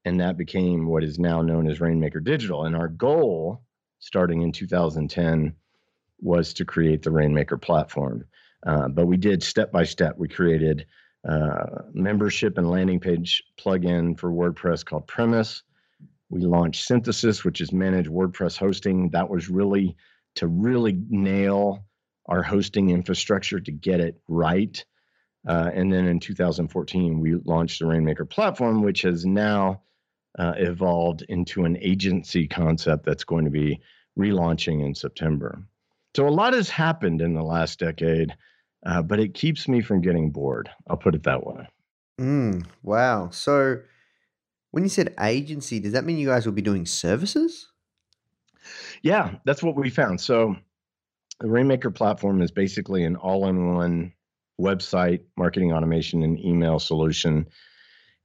and 0.05 0.21
that 0.21 0.37
became 0.37 0.87
what 0.87 1.05
is 1.05 1.19
now 1.19 1.43
known 1.43 1.69
as 1.69 1.81
Rainmaker 1.81 2.21
Digital. 2.21 2.65
And 2.65 2.75
our 2.75 2.89
goal, 2.89 3.63
starting 3.99 4.43
in 4.43 4.53
2010, 4.53 5.55
was 6.21 6.55
to 6.55 6.65
create 6.65 7.03
the 7.03 7.11
Rainmaker 7.11 7.59
platform. 7.59 8.25
Uh, 8.67 8.89
but 8.89 9.07
we 9.07 9.17
did 9.17 9.43
step 9.43 9.73
by 9.73 9.85
step. 9.85 10.17
We 10.19 10.29
created 10.29 10.87
uh, 11.29 11.83
membership 11.93 12.59
and 12.59 12.71
landing 12.71 13.01
page 13.01 13.43
plugin 13.59 14.19
for 14.19 14.31
WordPress 14.31 14.85
called 14.85 15.07
Premise. 15.07 15.63
We 16.31 16.43
launched 16.43 16.87
Synthesis, 16.87 17.45
which 17.45 17.61
is 17.61 17.73
managed 17.73 18.09
WordPress 18.09 18.57
hosting. 18.57 19.11
That 19.11 19.29
was 19.29 19.49
really 19.49 19.97
to 20.37 20.47
really 20.47 20.99
nail 21.09 21.85
our 22.27 22.43
hosting 22.43 22.91
infrastructure 22.91 23.61
to 23.61 23.73
get 23.73 24.01
it 24.01 24.21
right. 24.29 24.83
Uh, 25.47 25.71
and 25.75 25.93
then 25.93 26.07
in 26.07 26.21
2014, 26.21 27.21
we 27.21 27.35
launched 27.45 27.81
the 27.81 27.87
Rainmaker 27.87 28.27
platform, 28.27 28.83
which 28.83 29.03
has 29.03 29.27
now 29.27 29.83
uh, 30.39 30.53
evolved 30.57 31.23
into 31.29 31.65
an 31.65 31.77
agency 31.81 32.47
concept 32.47 33.05
that's 33.05 33.25
going 33.25 33.45
to 33.45 33.51
be 33.51 33.81
relaunching 34.19 34.85
in 34.85 34.95
September. 34.95 35.63
So 36.17 36.27
a 36.27 36.31
lot 36.31 36.55
has 36.55 36.69
happened 36.69 37.21
in 37.21 37.35
the 37.35 37.43
last 37.43 37.79
decade 37.79 38.35
uh, 38.85 39.03
but 39.03 39.21
it 39.21 39.35
keeps 39.35 39.69
me 39.69 39.81
from 39.81 40.01
getting 40.01 40.31
bored. 40.31 40.71
I'll 40.89 40.97
put 40.97 41.15
it 41.15 41.25
that 41.25 41.47
way. 41.47 41.69
Mm, 42.21 42.67
wow. 42.83 43.31
So 43.31 43.81
when 44.71 44.85
you 44.85 44.89
said 44.89 45.15
agency, 45.21 45.81
does 45.81 45.93
that 45.93 46.05
mean 46.05 46.19
you 46.19 46.29
guys 46.29 46.47
will 46.47 46.53
be 46.53 46.63
doing 46.63 46.87
services? 46.87 47.69
Yeah, 49.03 49.37
that's 49.45 49.63
what 49.63 49.77
we 49.77 49.91
found. 49.91 50.21
So 50.21 50.57
the 51.41 51.49
Rainmaker 51.49 51.91
platform 51.91 52.43
is 52.43 52.51
basically 52.51 53.05
an 53.05 53.17
all 53.17 53.49
in 53.49 53.75
one 53.75 54.13
website, 54.61 55.21
marketing 55.37 55.73
automation, 55.73 56.23
and 56.23 56.39
email 56.39 56.79
solution. 56.79 57.47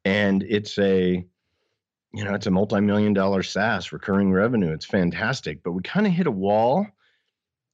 And 0.03 0.43
it's 0.43 0.77
a 0.77 1.25
you 2.15 2.23
know, 2.25 2.34
it's 2.36 2.47
a 2.47 2.51
multi-million 2.51 3.13
dollar 3.13 3.43
SaaS 3.43 3.93
recurring 3.93 4.34
revenue. 4.34 4.73
It's 4.73 4.86
fantastic, 4.86 5.63
but 5.63 5.73
we 5.73 5.84
kind 5.84 6.08
of 6.08 6.13
hit 6.13 6.28
a 6.28 6.32
wall 6.32 6.88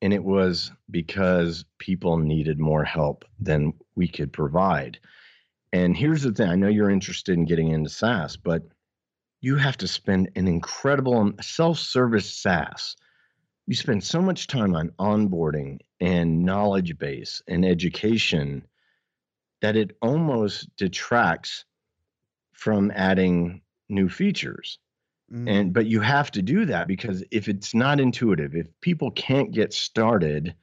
And 0.01 0.13
it 0.13 0.23
was 0.23 0.71
because 0.91 1.65
people 1.80 2.17
needed 2.19 2.60
more 2.60 2.86
help 2.86 3.25
than 3.39 3.73
we 3.95 4.08
could 4.08 4.34
provide. 4.34 4.99
And 5.73 5.97
here's 5.97 6.23
the 6.23 6.34
thing 6.34 6.49
I 6.49 6.56
know 6.56 6.69
you're 6.69 6.89
interested 6.91 7.38
in 7.38 7.45
getting 7.45 7.69
into 7.69 7.89
SaaS, 7.89 8.38
but 8.38 8.63
you 9.41 9.58
have 9.58 9.77
to 9.77 9.88
spend 9.88 10.32
an 10.36 10.47
incredible 10.47 11.34
self 11.41 11.80
service 11.80 12.32
SaaS. 12.34 12.95
You 13.67 13.75
spend 13.75 14.04
so 14.04 14.21
much 14.21 14.47
time 14.47 14.75
on 14.75 14.91
onboarding 14.99 15.80
and 16.01 16.43
knowledge 16.45 16.97
base 16.99 17.43
and 17.47 17.65
education 17.65 18.67
that 19.62 19.77
it 19.77 19.97
almost 20.01 20.75
detracts 20.77 21.65
from 22.54 22.91
adding 22.95 23.62
new 23.91 24.10
features. 24.10 24.80
Mm. 25.32 25.49
And 25.49 25.73
but 25.73 25.86
you 25.86 26.01
have 26.01 26.32
to 26.32 26.41
do 26.41 26.65
that 26.65 26.88
because 26.88 27.23
if 27.32 27.47
it's 27.47 27.73
not 27.73 27.99
intuitive, 27.99 28.56
if 28.56 28.67
people 28.82 29.12
can't 29.12 29.51
get 29.51 29.73
started, 29.73 30.56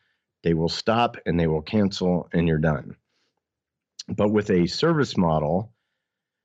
they 0.43 0.55
will 0.55 0.69
stop 0.69 1.17
and 1.27 1.39
they 1.39 1.47
will 1.47 1.63
cancel 1.63 2.29
and 2.33 2.47
you're 2.47 2.59
done. 2.59 2.97
But 4.09 4.31
with 4.31 4.51
a 4.51 4.67
service 4.67 5.17
model, 5.17 5.73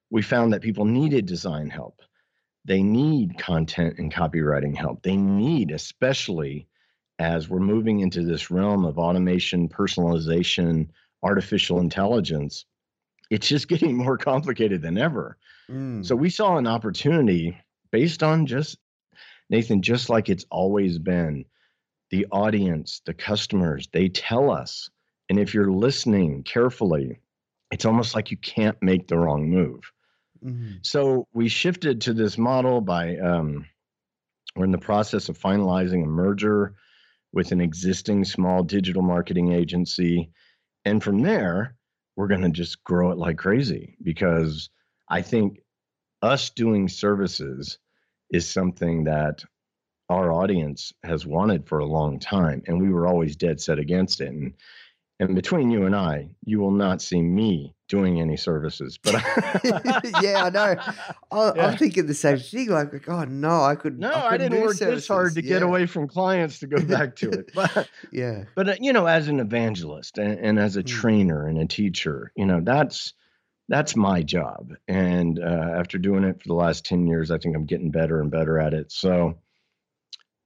we 0.10 0.22
found 0.22 0.54
that 0.54 0.62
people 0.62 0.86
needed 0.86 1.26
design 1.26 1.69
help. 1.69 2.02
They 2.65 2.84
need 2.84 3.38
content 3.38 3.98
and 3.98 4.13
copywriting 4.13 4.76
help. 4.76 5.02
They 5.04 5.17
need, 5.17 5.72
especially 5.72 6.67
as 7.19 7.50
we're 7.50 7.60
moving 7.60 8.00
into 8.00 8.24
this 8.24 8.50
realm 8.50 8.86
of 8.86 8.98
automation, 8.98 9.69
personalization, 9.69 10.89
artificial 11.22 11.80
intelligence, 11.80 12.65
it's 13.30 13.48
just 13.48 13.67
getting 13.69 13.96
more 13.96 14.17
complicated 14.17 14.82
than 14.82 14.98
ever. 14.98 15.38
Mm. 15.69 16.06
So 16.06 16.15
we 16.15 16.30
saw 16.30 16.58
an 16.58 16.67
opportunity 16.67 17.58
based 17.91 18.23
on 18.23 18.45
just 18.45 18.78
Nathan, 19.49 19.82
just 19.82 20.10
like 20.10 20.30
it's 20.30 20.45
always 20.49 20.99
been. 20.99 21.45
The 22.10 22.28
audience, 22.32 23.02
the 23.06 23.13
customers, 23.13 23.88
they 23.91 24.10
tell 24.10 24.52
us. 24.52 24.89
And 25.30 25.39
if 25.39 25.54
you're 25.54 25.71
listening 25.71 26.43
carefully, 26.43 27.21
it's 27.71 27.86
almost 27.86 28.13
like 28.13 28.30
you 28.30 28.38
can't 28.38 28.78
make 28.82 29.08
the 29.08 29.17
wrong 29.17 29.49
move. 29.49 29.91
Mhm. 30.43 30.86
So 30.86 31.28
we 31.34 31.47
shifted 31.47 32.02
to 32.02 32.13
this 32.13 32.38
model 32.38 32.82
by 32.82 33.17
um, 33.17 33.65
we're 34.56 34.65
in 34.65 34.71
the 34.71 34.78
process 34.78 35.30
of 35.30 35.39
finalizing 35.39 36.04
a 36.04 36.08
merger 36.08 36.76
with 37.32 37.52
an 37.52 37.62
existing 37.62 38.26
small 38.26 38.63
digital 38.63 39.02
marketing 39.02 39.52
agency. 39.52 40.30
And 40.86 41.02
from 41.04 41.19
there, 41.19 41.76
we're 42.15 42.28
going 42.28 42.41
to 42.41 42.49
just 42.49 42.84
grow 42.84 43.12
it 43.12 43.17
like 43.17 43.38
crazy 43.38 43.97
because 44.04 44.69
I 45.13 45.21
think 45.21 45.60
us 46.23 46.49
doing 46.49 46.88
services 46.88 47.78
is 48.32 48.49
something 48.49 49.04
that 49.04 49.43
our 50.10 50.32
audience 50.32 50.91
has 51.04 51.26
wanted 51.26 51.67
for 51.67 51.80
a 51.80 51.86
long 51.86 52.19
time. 52.19 52.63
And 52.67 52.82
we 52.82 52.89
were 52.89 53.06
always 53.08 53.36
dead 53.36 53.62
set 53.62 53.78
against 53.80 54.21
it. 54.21 54.30
And 54.30 54.54
and 55.19 55.36
between 55.36 55.69
you 55.69 55.86
and 55.86 55.95
I, 55.95 56.30
you 56.43 56.60
will 56.60 56.71
not 56.71 56.99
see 57.02 57.21
me 57.21 57.76
doing 57.88 58.19
any 58.19 58.36
services. 58.36 58.97
But 59.02 59.13
yeah, 60.19 60.45
I 60.45 60.49
know. 60.49 60.76
I, 61.32 61.54
Yeah. 61.56 61.67
I'm 61.67 61.78
thinking 61.78 62.08
the 62.08 62.15
same 62.15 62.39
thing. 62.39 62.69
Like, 62.69 63.08
oh 63.08 63.23
no, 63.26 63.62
I 63.63 63.76
could. 63.76 63.99
No, 63.99 64.12
I, 64.12 64.32
I, 64.32 64.38
didn't 64.38 64.60
work 64.62 64.78
this 64.78 65.08
hard 65.08 65.28
services. 65.28 65.36
to 65.36 65.41
get 65.43 65.62
away 65.62 65.86
from 65.86 66.08
clients 66.08 66.60
to 66.60 66.67
go 66.67 66.82
back 66.95 67.15
to 67.17 67.30
it. 67.32 67.52
But 67.54 67.88
Yeah. 68.12 68.45
but 68.56 68.67
uh, 68.69 68.76
you 68.82 68.91
know, 68.91 69.06
as 69.06 69.28
an 69.28 69.39
evangelist 69.39 70.17
and, 70.17 70.39
and 70.39 70.60
as 70.60 70.76
a 70.76 70.84
Mm. 70.84 70.88
trainer 70.88 71.47
and 71.47 71.60
a 71.60 71.67
teacher, 71.67 72.32
you 72.36 72.47
know, 72.47 72.60
that's 72.62 73.13
that's 73.69 73.95
my 73.95 74.23
job. 74.23 74.73
And 74.88 75.39
uh, 75.39 75.76
after 75.78 75.97
doing 75.97 76.23
it 76.23 76.41
for 76.41 76.47
the 76.47 76.54
last 76.54 76.86
ten 76.86 77.08
years, 77.08 77.32
I 77.32 77.38
think 77.38 77.56
I'm 77.56 77.65
getting 77.65 77.91
better 77.91 78.19
and 78.21 78.32
better 78.32 78.60
at 78.60 78.73
it. 78.73 78.91
So 78.91 79.39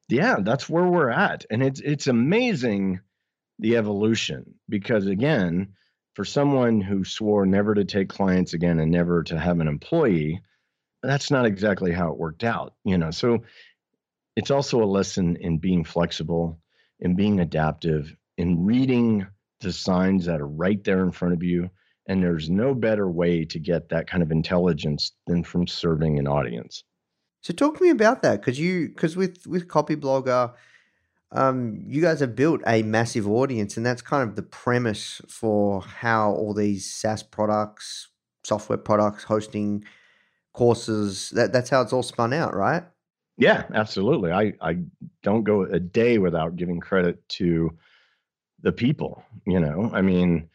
yeah, 0.10 0.38
that's 0.42 0.70
where 0.70 0.86
we're 0.86 1.10
at, 1.10 1.46
and 1.50 1.62
it's 1.62 1.80
it's 1.80 2.08
amazing 2.08 3.02
the 3.60 3.78
evolution 3.78 4.56
because 4.70 5.08
again, 5.08 5.74
for 6.14 6.24
someone 6.24 6.80
who 6.82 7.04
swore 7.04 7.46
never 7.46 7.74
to 7.74 7.86
take 7.86 8.10
clients 8.10 8.54
again 8.54 8.80
and 8.80 8.92
never 8.92 9.24
to 9.24 9.40
have 9.40 9.60
an 9.60 9.68
employee, 9.68 10.42
that's 11.02 11.32
not 11.32 11.46
exactly 11.46 11.92
how 11.92 12.12
it 12.12 12.18
worked 12.18 12.44
out. 12.44 12.76
You 12.86 12.98
know, 12.98 13.12
so 13.12 13.44
it's 14.36 14.52
also 14.52 14.84
a 14.84 14.86
lesson 14.86 15.38
in 15.38 15.58
being 15.58 15.84
flexible 15.84 16.60
in 17.00 17.16
being 17.16 17.40
adaptive, 17.40 18.16
in 18.38 18.66
reading 18.66 19.28
the 19.62 19.74
signs 19.74 20.26
that 20.26 20.42
are 20.42 20.48
right 20.48 20.84
there 20.84 21.04
in 21.04 21.12
front 21.12 21.34
of 21.34 21.44
you. 21.44 21.70
And 22.08 22.24
there's 22.24 22.50
no 22.50 22.74
better 22.74 23.10
way 23.10 23.44
to 23.46 23.60
get 23.60 23.90
that 23.90 24.08
kind 24.08 24.24
of 24.24 24.32
intelligence 24.32 25.12
than 25.28 25.44
from 25.44 25.68
serving 25.68 26.18
an 26.20 26.28
audience. 26.28 26.84
So 27.42 27.54
talk 27.54 27.78
to 27.78 27.84
me 27.84 27.90
about 27.90 28.22
that 28.24 28.42
because 28.42 28.60
you 28.60 28.90
because 28.90 29.16
with 29.16 29.46
with 29.46 29.68
Copyblogger, 29.68 30.54
um, 31.32 31.84
you 31.86 32.02
guys 32.02 32.20
have 32.22 32.36
built 32.36 32.62
a 32.66 32.84
massive 32.84 33.28
audience, 33.28 33.78
and 33.78 33.86
that's 33.86 34.02
kind 34.02 34.28
of 34.28 34.36
the 34.36 34.44
premise 34.44 35.22
for 35.28 35.82
how 35.82 36.32
all 36.32 36.54
these 36.54 36.92
SaaS 36.92 37.24
products, 37.24 38.10
software 38.44 38.78
products, 38.78 39.24
hosting 39.24 39.84
courses. 40.54 41.30
That 41.32 41.54
that's 41.54 41.70
how 41.70 41.82
it's 41.82 41.94
all 41.94 42.04
spun 42.04 42.34
out, 42.34 42.56
right? 42.56 42.84
Yeah, 43.38 43.66
absolutely. 43.74 44.32
I, 44.32 44.54
I 44.62 44.80
don't 45.22 45.44
go 45.44 45.62
a 45.62 45.80
day 45.80 46.18
without 46.18 46.56
giving 46.56 46.80
credit 46.80 47.28
to 47.30 47.78
the 48.62 48.72
people. 48.72 49.24
You 49.46 49.60
know, 49.60 49.92
I 49.94 50.02
mean, 50.02 50.50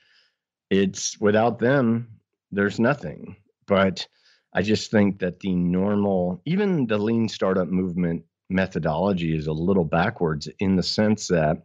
it's 0.72 1.20
without 1.20 1.58
them, 1.58 2.08
there's 2.50 2.80
nothing. 2.80 3.36
But 3.66 4.06
I 4.54 4.62
just 4.62 4.90
think 4.90 5.18
that 5.18 5.40
the 5.40 5.54
normal, 5.54 6.40
even 6.46 6.86
the 6.86 6.96
lean 6.96 7.28
startup 7.28 7.68
movement 7.68 8.24
methodology 8.48 9.36
is 9.36 9.48
a 9.48 9.52
little 9.52 9.84
backwards 9.84 10.48
in 10.58 10.76
the 10.76 10.82
sense 10.82 11.28
that 11.28 11.58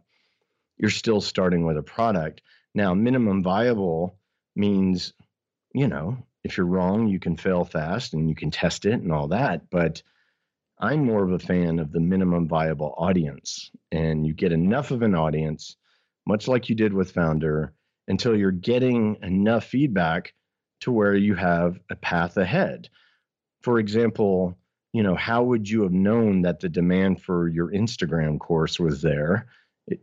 you're 0.76 0.90
still 0.90 1.22
starting 1.22 1.64
with 1.64 1.78
a 1.78 1.82
product. 1.82 2.42
Now, 2.74 2.92
minimum 2.92 3.42
viable 3.42 4.18
means, 4.54 5.14
you 5.74 5.88
know, 5.88 6.18
if 6.44 6.58
you're 6.58 6.66
wrong, 6.66 7.08
you 7.08 7.18
can 7.18 7.36
fail 7.36 7.64
fast 7.64 8.12
and 8.12 8.28
you 8.28 8.34
can 8.34 8.50
test 8.50 8.84
it 8.84 9.00
and 9.00 9.10
all 9.10 9.28
that. 9.28 9.70
But 9.70 10.02
I'm 10.78 11.06
more 11.06 11.24
of 11.24 11.32
a 11.32 11.38
fan 11.38 11.78
of 11.78 11.92
the 11.92 12.00
minimum 12.00 12.46
viable 12.46 12.94
audience. 12.98 13.70
And 13.90 14.26
you 14.26 14.34
get 14.34 14.52
enough 14.52 14.90
of 14.90 15.00
an 15.00 15.14
audience, 15.14 15.76
much 16.26 16.46
like 16.46 16.68
you 16.68 16.74
did 16.74 16.92
with 16.92 17.12
Founder, 17.12 17.72
until 18.08 18.36
you're 18.36 18.50
getting 18.50 19.16
enough 19.22 19.64
feedback 19.64 20.34
to 20.80 20.90
where 20.90 21.14
you 21.14 21.34
have 21.34 21.78
a 21.90 21.96
path 21.96 22.36
ahead. 22.36 22.88
For 23.62 23.78
example, 23.78 24.56
you 24.92 25.02
know, 25.02 25.14
how 25.14 25.42
would 25.44 25.68
you 25.68 25.82
have 25.82 25.92
known 25.92 26.42
that 26.42 26.60
the 26.60 26.68
demand 26.68 27.22
for 27.22 27.48
your 27.48 27.70
Instagram 27.70 28.38
course 28.38 28.80
was 28.80 29.02
there, 29.02 29.46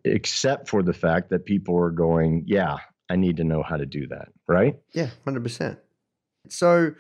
except 0.03 0.69
for 0.69 0.83
the 0.83 0.93
fact 0.93 1.29
that 1.29 1.45
people 1.45 1.77
are 1.77 1.91
going, 1.91 2.43
yeah, 2.45 2.77
I 3.09 3.15
need 3.15 3.37
to 3.37 3.43
know 3.43 3.63
how 3.63 3.77
to 3.77 3.85
do 3.85 4.07
that, 4.07 4.29
right? 4.47 4.75
Yeah, 4.93 5.09
hundred 5.23 5.43
percent. 5.43 5.79
So, 6.49 6.93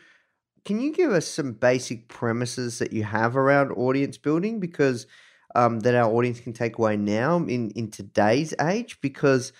can 0.63 0.79
you 0.81 0.93
give 0.93 1.11
us 1.11 1.27
some 1.27 1.53
basic 1.53 2.07
premises 2.07 2.79
that 2.79 2.91
you 2.91 3.03
have 3.03 3.37
around 3.37 3.71
audience 3.71 4.17
building, 4.17 4.59
because 4.59 5.05
um, 5.53 5.81
that 5.81 5.93
our 5.93 6.11
audience 6.11 6.39
can 6.39 6.53
take 6.53 6.77
away 6.79 6.97
now 6.97 7.37
in 7.37 7.71
in 7.71 7.91
today's 7.91 8.53
age? 8.59 8.99
Because 9.01 9.53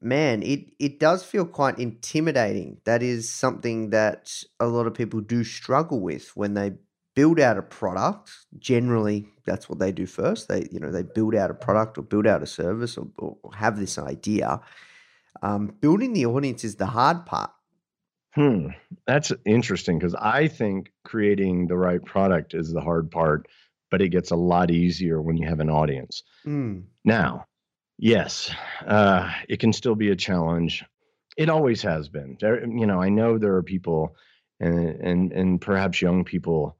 man, 0.00 0.42
it 0.42 0.66
it 0.78 1.00
does 1.00 1.24
feel 1.24 1.44
quite 1.44 1.78
intimidating. 1.78 2.78
That 2.84 3.02
is 3.02 3.30
something 3.30 3.90
that 3.90 4.32
a 4.60 4.66
lot 4.66 4.86
of 4.86 4.94
people 4.94 5.20
do 5.20 5.44
struggle 5.44 6.00
with 6.00 6.36
when 6.36 6.54
they 6.54 6.72
build 7.14 7.40
out 7.40 7.58
a 7.58 7.62
product. 7.62 8.30
Generally, 8.58 9.26
that's 9.44 9.68
what 9.68 9.78
they 9.78 9.92
do 9.92 10.06
first. 10.06 10.48
They 10.48 10.68
you 10.70 10.80
know 10.80 10.92
they 10.92 11.02
build 11.02 11.34
out 11.34 11.50
a 11.50 11.54
product 11.54 11.98
or 11.98 12.02
build 12.02 12.26
out 12.26 12.42
a 12.42 12.46
service 12.46 12.96
or, 12.96 13.08
or 13.18 13.38
have 13.54 13.78
this 13.78 13.98
idea. 13.98 14.60
Um, 15.42 15.74
building 15.80 16.12
the 16.12 16.26
audience 16.26 16.64
is 16.64 16.76
the 16.76 16.86
hard 16.86 17.26
part. 17.26 17.50
Hmm, 18.34 18.68
that's 19.06 19.32
interesting 19.46 19.98
because 19.98 20.14
I 20.14 20.48
think 20.48 20.92
creating 21.04 21.68
the 21.68 21.76
right 21.76 22.04
product 22.04 22.52
is 22.52 22.70
the 22.70 22.82
hard 22.82 23.10
part, 23.10 23.48
but 23.90 24.02
it 24.02 24.10
gets 24.10 24.30
a 24.30 24.36
lot 24.36 24.70
easier 24.70 25.22
when 25.22 25.38
you 25.38 25.48
have 25.48 25.60
an 25.60 25.70
audience. 25.70 26.22
Mm. 26.46 26.84
Now, 27.02 27.45
yes, 27.98 28.50
uh, 28.86 29.32
it 29.48 29.60
can 29.60 29.72
still 29.72 29.94
be 29.94 30.10
a 30.10 30.16
challenge. 30.16 30.84
It 31.36 31.48
always 31.48 31.82
has 31.82 32.08
been. 32.08 32.36
There, 32.40 32.66
you 32.66 32.86
know, 32.86 33.00
I 33.00 33.08
know 33.08 33.38
there 33.38 33.54
are 33.56 33.62
people, 33.62 34.16
and 34.60 34.88
and 35.00 35.32
and 35.32 35.60
perhaps 35.60 36.00
young 36.00 36.24
people 36.24 36.76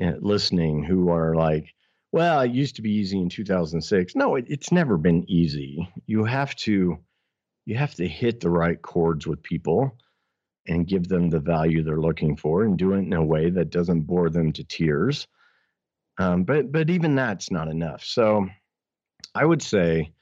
uh, 0.00 0.12
listening 0.20 0.84
who 0.84 1.10
are 1.10 1.34
like, 1.34 1.74
"Well, 2.12 2.40
it 2.40 2.52
used 2.52 2.76
to 2.76 2.82
be 2.82 2.92
easy 2.92 3.20
in 3.20 3.28
2006." 3.28 4.14
No, 4.14 4.36
it, 4.36 4.46
it's 4.48 4.72
never 4.72 4.96
been 4.96 5.24
easy. 5.28 5.88
You 6.06 6.24
have 6.24 6.54
to, 6.56 6.98
you 7.64 7.76
have 7.76 7.94
to 7.96 8.06
hit 8.06 8.40
the 8.40 8.50
right 8.50 8.80
chords 8.80 9.26
with 9.26 9.42
people, 9.42 9.96
and 10.68 10.86
give 10.86 11.08
them 11.08 11.30
the 11.30 11.40
value 11.40 11.82
they're 11.82 12.00
looking 12.00 12.36
for, 12.36 12.62
and 12.64 12.78
do 12.78 12.92
it 12.92 12.98
in 12.98 13.12
a 13.12 13.24
way 13.24 13.50
that 13.50 13.70
doesn't 13.70 14.02
bore 14.02 14.30
them 14.30 14.52
to 14.52 14.64
tears. 14.64 15.26
Um, 16.18 16.44
but 16.44 16.70
but 16.72 16.90
even 16.90 17.14
that's 17.14 17.50
not 17.50 17.68
enough. 17.68 18.04
So, 18.04 18.46
I 19.34 19.44
would 19.44 19.62
say 19.62 20.12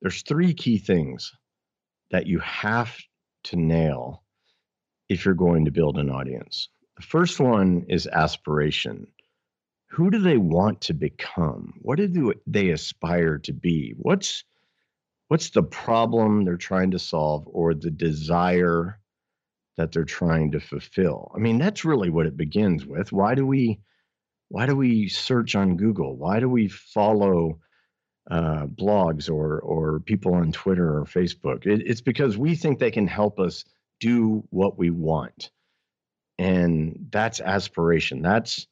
there's 0.00 0.22
three 0.22 0.54
key 0.54 0.78
things 0.78 1.32
that 2.10 2.26
you 2.26 2.38
have 2.40 2.96
to 3.44 3.56
nail 3.56 4.22
if 5.08 5.24
you're 5.24 5.34
going 5.34 5.64
to 5.64 5.70
build 5.70 5.98
an 5.98 6.10
audience. 6.10 6.68
The 6.96 7.02
first 7.02 7.40
one 7.40 7.86
is 7.88 8.06
aspiration. 8.06 9.06
Who 9.90 10.10
do 10.10 10.18
they 10.18 10.36
want 10.36 10.82
to 10.82 10.94
become? 10.94 11.74
What 11.80 11.98
do 11.98 12.32
they 12.46 12.70
aspire 12.70 13.38
to 13.38 13.52
be? 13.52 13.94
What's 13.96 14.44
what's 15.28 15.50
the 15.50 15.62
problem 15.62 16.44
they're 16.44 16.56
trying 16.56 16.92
to 16.92 16.98
solve 16.98 17.44
or 17.46 17.74
the 17.74 17.90
desire 17.90 18.98
that 19.76 19.92
they're 19.92 20.04
trying 20.04 20.52
to 20.52 20.60
fulfill. 20.60 21.30
I 21.34 21.38
mean, 21.38 21.58
that's 21.58 21.84
really 21.84 22.10
what 22.10 22.26
it 22.26 22.36
begins 22.36 22.86
with. 22.86 23.12
Why 23.12 23.34
do 23.34 23.46
we 23.46 23.80
why 24.48 24.66
do 24.66 24.76
we 24.76 25.08
search 25.08 25.56
on 25.56 25.76
Google? 25.76 26.16
Why 26.16 26.40
do 26.40 26.48
we 26.48 26.68
follow 26.68 27.58
uh, 28.30 28.66
blogs 28.66 29.30
or 29.30 29.60
or 29.60 30.00
people 30.00 30.34
on 30.34 30.52
Twitter 30.52 30.98
or 30.98 31.04
Facebook? 31.04 31.66
It, 31.66 31.82
it's 31.86 32.00
because 32.00 32.36
we 32.36 32.54
think 32.54 32.78
they 32.78 32.90
can 32.90 33.06
help 33.06 33.38
us 33.38 33.64
do 34.00 34.44
what 34.50 34.78
we 34.78 34.90
want, 34.90 35.50
and 36.38 37.06
that's 37.10 37.40
aspiration. 37.40 38.22
That's 38.22 38.66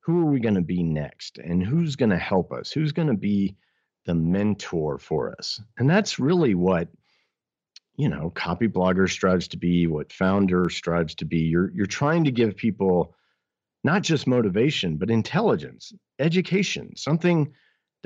who 0.00 0.20
are 0.20 0.30
we 0.30 0.40
going 0.40 0.54
to 0.54 0.62
be 0.62 0.82
next, 0.82 1.38
and 1.38 1.62
who's 1.62 1.96
going 1.96 2.10
to 2.10 2.18
help 2.18 2.52
us? 2.52 2.70
Who's 2.70 2.92
going 2.92 3.08
to 3.08 3.14
be 3.14 3.56
the 4.06 4.14
mentor 4.14 4.98
for 4.98 5.34
us? 5.38 5.60
And 5.78 5.90
that's 5.90 6.18
really 6.18 6.54
what 6.54 6.88
you 7.96 8.08
know 8.08 8.32
Copyblogger 8.34 9.10
strives 9.10 9.48
to 9.48 9.56
be, 9.56 9.86
what 9.86 10.12
founder 10.12 10.70
strives 10.70 11.16
to 11.16 11.24
be. 11.24 11.40
You're 11.40 11.70
you're 11.72 11.86
trying 11.86 12.24
to 12.24 12.30
give 12.30 12.56
people 12.56 13.14
not 13.84 14.02
just 14.02 14.26
motivation, 14.26 14.96
but 14.96 15.10
intelligence, 15.10 15.92
education, 16.18 16.96
something 16.96 17.52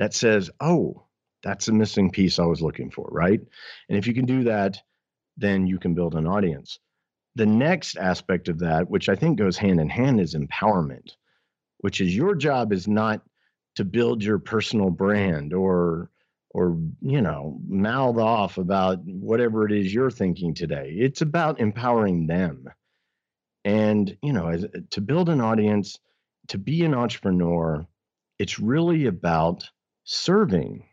that 0.01 0.15
says, 0.15 0.49
oh, 0.59 1.03
that's 1.43 1.67
a 1.67 1.71
missing 1.71 2.09
piece 2.09 2.39
I 2.39 2.45
was 2.45 2.59
looking 2.59 2.89
for, 2.89 3.07
right? 3.11 3.39
And 3.87 3.97
if 3.99 4.07
you 4.07 4.15
can 4.15 4.25
do 4.25 4.45
that, 4.45 4.79
then 5.37 5.67
you 5.67 5.77
can 5.77 5.93
build 5.93 6.15
an 6.15 6.25
audience. 6.25 6.79
The 7.35 7.45
next 7.45 7.97
aspect 7.97 8.49
of 8.49 8.57
that, 8.59 8.89
which 8.89 9.09
I 9.09 9.15
think 9.15 9.37
goes 9.37 9.57
hand 9.57 9.79
in 9.79 9.89
hand, 9.89 10.19
is 10.19 10.33
empowerment, 10.33 11.11
which 11.81 12.01
is 12.01 12.15
your 12.15 12.33
job 12.33 12.73
is 12.73 12.87
not 12.87 13.21
to 13.75 13.85
build 13.85 14.23
your 14.23 14.39
personal 14.39 14.89
brand 14.89 15.53
or 15.53 16.09
or 16.49 16.79
you 17.01 17.21
know 17.21 17.59
mouth 17.67 18.17
off 18.17 18.57
about 18.57 19.01
whatever 19.05 19.67
it 19.67 19.71
is 19.71 19.93
you're 19.93 20.11
thinking 20.11 20.53
today 20.53 20.93
it's 20.97 21.21
about 21.21 21.61
empowering 21.61 22.27
them 22.27 22.65
and 23.63 24.17
you 24.21 24.33
know 24.33 24.49
as, 24.49 24.65
to 24.89 24.99
build 24.99 25.29
an 25.29 25.39
audience 25.39 25.97
to 26.49 26.57
be 26.57 26.83
an 26.83 26.93
entrepreneur 26.93 27.87
it's 28.37 28.59
really 28.59 29.05
about 29.05 29.69
serving 30.03 30.83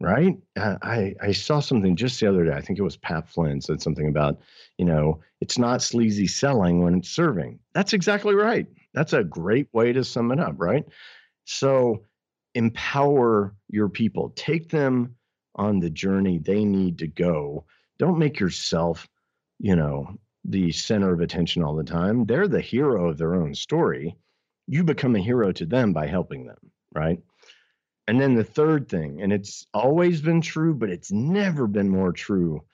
right? 0.00 0.36
Uh, 0.56 0.76
I 0.82 1.14
i 1.20 1.32
saw 1.32 1.60
something 1.60 1.96
just 1.96 2.20
the 2.20 2.28
other 2.28 2.44
day 2.44 2.52
i 2.52 2.60
think 2.60 2.78
it 2.78 2.82
was 2.82 2.96
pat 2.96 3.28
flynn 3.28 3.60
said 3.60 3.82
something 3.82 4.08
about 4.08 4.38
you 4.76 4.84
know 4.84 5.20
it's 5.40 5.58
not 5.58 5.82
sleazy 5.82 6.26
selling 6.26 6.82
when 6.82 6.96
it's 6.96 7.10
serving. 7.10 7.60
That's 7.72 7.92
exactly 7.92 8.34
right. 8.34 8.66
That's 8.92 9.12
a 9.12 9.22
great 9.22 9.68
way 9.72 9.92
to 9.92 10.04
sum 10.04 10.32
it 10.32 10.40
up 10.40 10.54
right? 10.58 10.84
So 11.44 12.04
empower 12.54 13.54
your 13.68 13.88
people. 13.88 14.32
Take 14.34 14.70
them 14.70 15.14
on 15.54 15.80
the 15.80 15.90
journey 15.90 16.38
they 16.38 16.64
need 16.64 16.98
to 16.98 17.06
go. 17.06 17.64
Don't 17.98 18.18
make 18.18 18.40
yourself 18.40 19.08
you 19.58 19.74
know 19.74 20.16
the 20.44 20.70
center 20.72 21.12
of 21.12 21.20
attention 21.20 21.62
all 21.62 21.74
the 21.74 21.84
time. 21.84 22.24
They're 22.24 22.48
the 22.48 22.60
hero 22.60 23.10
of 23.10 23.18
their 23.18 23.34
own 23.34 23.54
story. 23.54 24.16
You 24.66 24.84
become 24.84 25.16
a 25.16 25.20
hero 25.20 25.50
to 25.52 25.66
them 25.66 25.92
by 25.92 26.06
helping 26.06 26.46
them 26.46 26.58
right 26.94 27.20
and 28.08 28.20
then 28.20 28.34
the 28.34 28.42
third 28.42 28.88
thing 28.88 29.22
and 29.22 29.32
it's 29.32 29.66
always 29.72 30.20
been 30.20 30.40
true 30.40 30.74
but 30.74 30.90
it's 30.90 31.12
never 31.12 31.68
been 31.68 31.88
more 31.88 32.12
true 32.12 32.64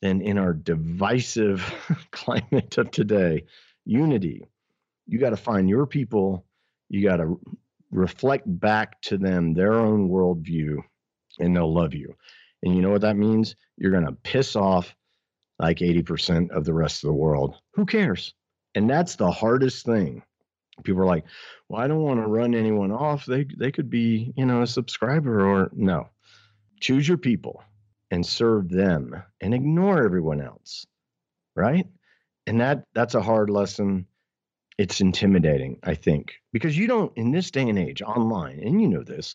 than 0.00 0.20
in 0.20 0.38
our 0.38 0.52
divisive 0.52 1.62
climate 2.10 2.76
of 2.78 2.90
today 2.90 3.44
unity 3.84 4.44
you 5.06 5.20
got 5.20 5.30
to 5.30 5.36
find 5.36 5.68
your 5.68 5.86
people 5.86 6.44
you 6.88 7.08
got 7.08 7.16
to 7.16 7.38
reflect 7.92 8.44
back 8.46 9.00
to 9.02 9.18
them 9.18 9.54
their 9.54 9.74
own 9.74 10.08
worldview 10.08 10.78
and 11.38 11.54
they'll 11.54 11.72
love 11.72 11.94
you. 11.94 12.16
And 12.62 12.74
you 12.74 12.82
know 12.82 12.90
what 12.90 13.02
that 13.02 13.16
means? 13.16 13.56
You're 13.76 13.92
going 13.92 14.06
to 14.06 14.12
piss 14.12 14.56
off 14.56 14.94
like 15.58 15.78
80% 15.78 16.50
of 16.50 16.64
the 16.64 16.74
rest 16.74 17.04
of 17.04 17.08
the 17.08 17.14
world. 17.14 17.56
Who 17.74 17.86
cares? 17.86 18.34
And 18.74 18.88
that's 18.88 19.16
the 19.16 19.30
hardest 19.30 19.84
thing. 19.84 20.22
People 20.82 21.02
are 21.02 21.06
like, 21.06 21.24
"Well, 21.68 21.80
I 21.80 21.86
don't 21.88 22.02
want 22.02 22.20
to 22.20 22.26
run 22.26 22.54
anyone 22.54 22.92
off. 22.92 23.26
They 23.26 23.44
they 23.44 23.72
could 23.72 23.90
be, 23.90 24.32
you 24.36 24.46
know, 24.46 24.62
a 24.62 24.66
subscriber 24.66 25.46
or 25.46 25.70
no. 25.74 26.08
Choose 26.80 27.06
your 27.06 27.18
people 27.18 27.62
and 28.10 28.26
serve 28.26 28.68
them 28.68 29.22
and 29.40 29.54
ignore 29.54 30.04
everyone 30.04 30.40
else." 30.40 30.86
Right? 31.54 31.86
And 32.46 32.60
that 32.60 32.84
that's 32.94 33.14
a 33.14 33.22
hard 33.22 33.50
lesson 33.50 34.06
it's 34.78 35.00
intimidating, 35.00 35.78
I 35.82 35.94
think, 35.94 36.34
because 36.52 36.76
you 36.76 36.86
don't, 36.86 37.12
in 37.16 37.30
this 37.30 37.50
day 37.50 37.68
and 37.68 37.78
age, 37.78 38.02
online, 38.02 38.58
and 38.60 38.80
you 38.80 38.88
know 38.88 39.02
this, 39.02 39.34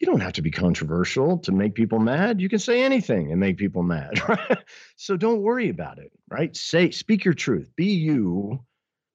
you 0.00 0.06
don't 0.06 0.20
have 0.20 0.34
to 0.34 0.42
be 0.42 0.50
controversial 0.50 1.38
to 1.38 1.52
make 1.52 1.74
people 1.74 1.98
mad. 1.98 2.40
You 2.40 2.48
can 2.48 2.58
say 2.58 2.82
anything 2.82 3.30
and 3.30 3.40
make 3.40 3.56
people 3.56 3.82
mad. 3.82 4.20
Right? 4.28 4.58
so 4.96 5.16
don't 5.16 5.42
worry 5.42 5.68
about 5.68 5.98
it, 5.98 6.10
right? 6.30 6.56
Say, 6.56 6.90
speak 6.90 7.24
your 7.24 7.34
truth, 7.34 7.70
be 7.76 7.86
you 7.86 8.60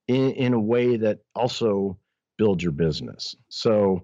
in, 0.07 0.31
in 0.31 0.53
a 0.53 0.59
way 0.59 0.97
that 0.97 1.19
also 1.35 1.97
builds 2.37 2.63
your 2.63 2.71
business. 2.71 3.35
So 3.49 4.03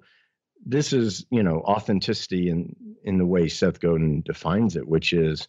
this 0.65 0.93
is, 0.93 1.25
you 1.29 1.43
know, 1.43 1.59
authenticity 1.59 2.49
in, 2.49 2.75
in 3.03 3.17
the 3.17 3.25
way 3.25 3.47
Seth 3.47 3.79
Godin 3.79 4.21
defines 4.21 4.75
it, 4.75 4.87
which 4.87 5.13
is 5.13 5.47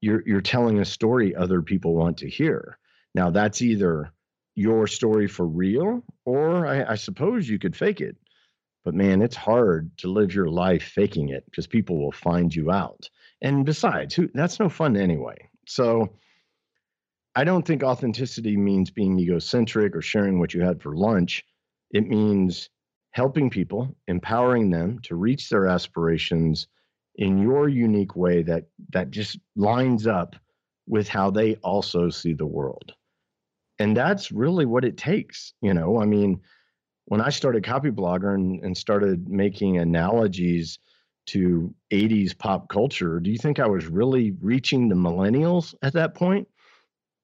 you're, 0.00 0.22
you're 0.26 0.40
telling 0.40 0.78
a 0.78 0.84
story 0.84 1.34
other 1.34 1.62
people 1.62 1.94
want 1.94 2.18
to 2.18 2.30
hear. 2.30 2.78
Now 3.14 3.30
that's 3.30 3.62
either 3.62 4.12
your 4.54 4.86
story 4.86 5.28
for 5.28 5.46
real, 5.46 6.04
or 6.24 6.66
I, 6.66 6.92
I 6.92 6.94
suppose 6.96 7.48
you 7.48 7.58
could 7.58 7.76
fake 7.76 8.00
it. 8.00 8.16
But 8.84 8.94
man, 8.94 9.22
it's 9.22 9.36
hard 9.36 9.96
to 9.98 10.08
live 10.08 10.34
your 10.34 10.48
life 10.48 10.82
faking 10.82 11.28
it 11.28 11.44
because 11.44 11.66
people 11.66 11.98
will 11.98 12.12
find 12.12 12.54
you 12.54 12.70
out. 12.70 13.08
And 13.40 13.64
besides, 13.64 14.14
who, 14.14 14.28
that's 14.34 14.58
no 14.58 14.68
fun 14.68 14.96
anyway. 14.96 15.48
So 15.66 16.16
I 17.34 17.44
don't 17.44 17.66
think 17.66 17.82
authenticity 17.82 18.56
means 18.56 18.90
being 18.90 19.18
egocentric 19.18 19.96
or 19.96 20.02
sharing 20.02 20.38
what 20.38 20.52
you 20.52 20.62
had 20.62 20.82
for 20.82 20.96
lunch. 20.96 21.44
It 21.90 22.06
means 22.06 22.68
helping 23.12 23.50
people, 23.50 23.94
empowering 24.08 24.70
them 24.70 24.98
to 25.04 25.16
reach 25.16 25.48
their 25.48 25.66
aspirations 25.66 26.66
in 27.16 27.38
your 27.38 27.68
unique 27.68 28.16
way 28.16 28.42
that 28.42 28.64
that 28.90 29.10
just 29.10 29.38
lines 29.56 30.06
up 30.06 30.36
with 30.86 31.08
how 31.08 31.30
they 31.30 31.56
also 31.56 32.10
see 32.10 32.32
the 32.32 32.46
world. 32.46 32.92
And 33.78 33.96
that's 33.96 34.32
really 34.32 34.66
what 34.66 34.84
it 34.84 34.96
takes 34.96 35.54
you 35.60 35.74
know? 35.74 36.00
I 36.00 36.06
mean 36.06 36.40
when 37.06 37.20
i 37.20 37.28
started 37.28 37.62
copyblogger 37.62 38.34
and, 38.34 38.62
and 38.62 38.76
started 38.76 39.28
making 39.28 39.78
analogies 39.78 40.78
to 41.26 41.74
80s 41.90 42.36
pop 42.36 42.68
culture 42.68 43.20
do 43.20 43.30
you 43.30 43.38
think 43.38 43.60
i 43.60 43.66
was 43.66 43.86
really 43.86 44.32
reaching 44.40 44.88
the 44.88 44.94
millennials 44.94 45.74
at 45.82 45.92
that 45.94 46.14
point 46.14 46.48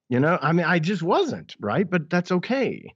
you 0.09 0.21
know 0.21 0.39
i 0.41 0.53
mean 0.53 0.67
i 0.67 0.79
just 0.79 1.03
wasn't 1.03 1.55
right 1.61 1.89
but 1.89 2.09
that's 2.11 2.33
okay 2.33 2.95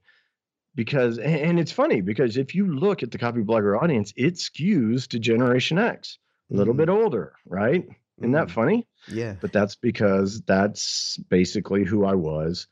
because 0.75 1.19
and 1.19 1.59
it's 1.59 1.71
funny 1.71 2.01
because 2.01 2.37
if 2.37 2.55
you 2.55 2.75
look 2.75 3.03
at 3.03 3.11
the 3.11 3.17
Copyblogger 3.17 3.81
audience 3.81 4.13
it 4.15 4.35
skews 4.35 5.07
to 5.07 5.19
generation 5.19 5.77
x 5.77 6.17
a 6.51 6.55
little 6.55 6.73
mm. 6.73 6.77
bit 6.77 6.89
older 6.89 7.33
right 7.45 7.87
isn't 8.19 8.31
that 8.31 8.51
funny 8.51 8.87
yeah 9.07 9.35
but 9.41 9.51
that's 9.51 9.75
because 9.75 10.41
that's 10.41 11.17
basically 11.29 11.83
who 11.83 12.05
i 12.05 12.13
was 12.15 12.67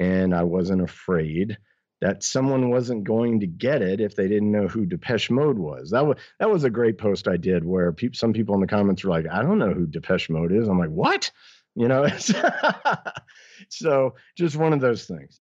and 0.00 0.34
I 0.34 0.44
wasn't 0.44 0.82
afraid 0.82 1.58
that 2.00 2.22
someone 2.22 2.70
wasn't 2.70 3.02
going 3.02 3.40
to 3.40 3.46
get 3.46 3.82
it 3.82 4.00
if 4.00 4.14
they 4.14 4.28
didn't 4.28 4.52
know 4.52 4.68
who 4.68 4.86
Depeche 4.86 5.30
Mode 5.30 5.58
was. 5.58 5.90
That 5.90 6.06
was 6.06 6.16
that 6.38 6.50
was 6.50 6.64
a 6.64 6.70
great 6.70 6.96
post 6.96 7.26
I 7.26 7.36
did 7.36 7.64
where 7.64 7.92
pe- 7.92 8.12
some 8.12 8.32
people 8.32 8.54
in 8.54 8.60
the 8.60 8.68
comments 8.68 9.02
were 9.02 9.10
like, 9.10 9.26
"I 9.28 9.42
don't 9.42 9.58
know 9.58 9.72
who 9.72 9.86
Depeche 9.86 10.30
Mode 10.30 10.52
is." 10.52 10.68
I'm 10.68 10.78
like, 10.78 10.90
"What?" 10.90 11.32
You 11.74 11.88
know. 11.88 12.08
so 13.68 14.14
just 14.36 14.56
one 14.56 14.72
of 14.72 14.80
those 14.80 15.04
things. 15.06 15.40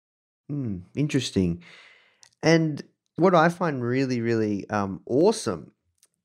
Mm, 0.50 0.83
interesting. 0.94 1.62
And 2.42 2.83
what 3.16 3.35
I 3.35 3.48
find 3.48 3.83
really, 3.83 4.20
really 4.20 4.68
um, 4.70 5.00
awesome 5.06 5.72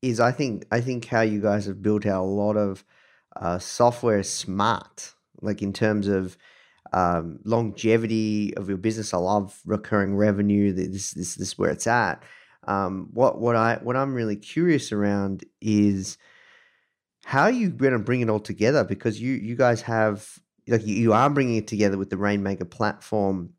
is 0.02 0.20
I 0.20 0.32
think 0.32 0.66
I 0.70 0.80
think 0.80 1.06
how 1.06 1.22
you 1.22 1.40
guys 1.40 1.66
have 1.66 1.82
built 1.82 2.06
out 2.06 2.22
a 2.22 2.24
lot 2.24 2.56
of 2.56 2.84
uh, 3.34 3.58
software 3.58 4.22
smart, 4.22 5.14
like 5.42 5.62
in 5.62 5.72
terms 5.72 6.08
of 6.08 6.36
um, 6.92 7.40
longevity 7.44 8.56
of 8.56 8.68
your 8.68 8.78
business. 8.78 9.12
I 9.12 9.18
love 9.18 9.60
recurring 9.64 10.16
revenue. 10.16 10.72
This 10.72 11.12
this 11.12 11.34
this 11.34 11.48
is 11.48 11.58
where 11.58 11.70
it's 11.70 11.86
at. 11.86 12.22
Um, 12.66 13.08
what 13.12 13.40
what 13.40 13.56
I 13.56 13.78
what 13.82 13.96
I'm 13.96 14.14
really 14.14 14.36
curious 14.36 14.92
around 14.92 15.44
is 15.60 16.18
how 17.26 17.42
are 17.42 17.50
you 17.50 17.70
going 17.70 17.92
to 17.92 17.98
bring 17.98 18.20
it 18.20 18.30
all 18.30 18.38
together 18.38 18.84
because 18.84 19.20
you 19.20 19.32
you 19.32 19.56
guys 19.56 19.82
have 19.82 20.38
like 20.68 20.86
you, 20.86 21.12
are 21.12 21.28
bringing 21.28 21.56
it 21.56 21.66
together 21.66 21.98
with 21.98 22.08
the 22.08 22.16
Rainmaker 22.16 22.64
platform, 22.64 23.50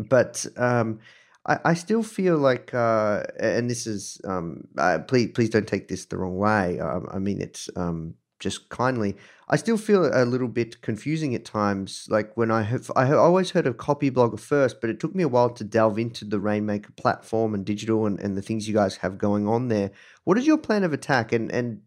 but 0.00 0.44
um, 0.56 0.98
I, 1.46 1.58
I 1.64 1.74
still 1.74 2.02
feel 2.02 2.38
like 2.38 2.74
uh, 2.74 3.22
and 3.38 3.70
this 3.70 3.86
is 3.86 4.20
um, 4.24 4.66
please 5.06 5.30
please 5.32 5.50
don't 5.50 5.68
take 5.68 5.86
this 5.86 6.06
the 6.06 6.18
wrong 6.18 6.36
way. 6.36 6.80
I, 6.80 6.98
I 7.12 7.18
mean 7.20 7.40
it's 7.40 7.70
um, 7.76 8.14
just 8.40 8.68
kindly. 8.68 9.16
I 9.48 9.56
still 9.56 9.76
feel 9.76 10.10
a 10.12 10.24
little 10.24 10.48
bit 10.48 10.82
confusing 10.82 11.36
at 11.36 11.44
times. 11.44 12.08
Like 12.10 12.36
when 12.36 12.50
I 12.50 12.62
have, 12.62 12.90
I 12.96 13.04
have 13.04 13.18
always 13.18 13.50
heard 13.50 13.68
of 13.68 13.76
Copyblogger 13.76 14.40
first, 14.40 14.80
but 14.80 14.90
it 14.90 14.98
took 14.98 15.14
me 15.14 15.22
a 15.22 15.28
while 15.28 15.50
to 15.50 15.62
delve 15.62 16.00
into 16.00 16.24
the 16.24 16.40
Rainmaker 16.40 16.90
platform 16.92 17.54
and 17.54 17.64
digital 17.64 18.06
and, 18.06 18.18
and 18.18 18.36
the 18.36 18.42
things 18.42 18.66
you 18.66 18.74
guys 18.74 18.96
have 18.96 19.18
going 19.18 19.46
on 19.46 19.68
there. 19.68 19.92
What 20.24 20.36
is 20.36 20.46
your 20.48 20.58
plan 20.58 20.82
of 20.82 20.92
attack? 20.92 21.32
And 21.32 21.52
and 21.52 21.82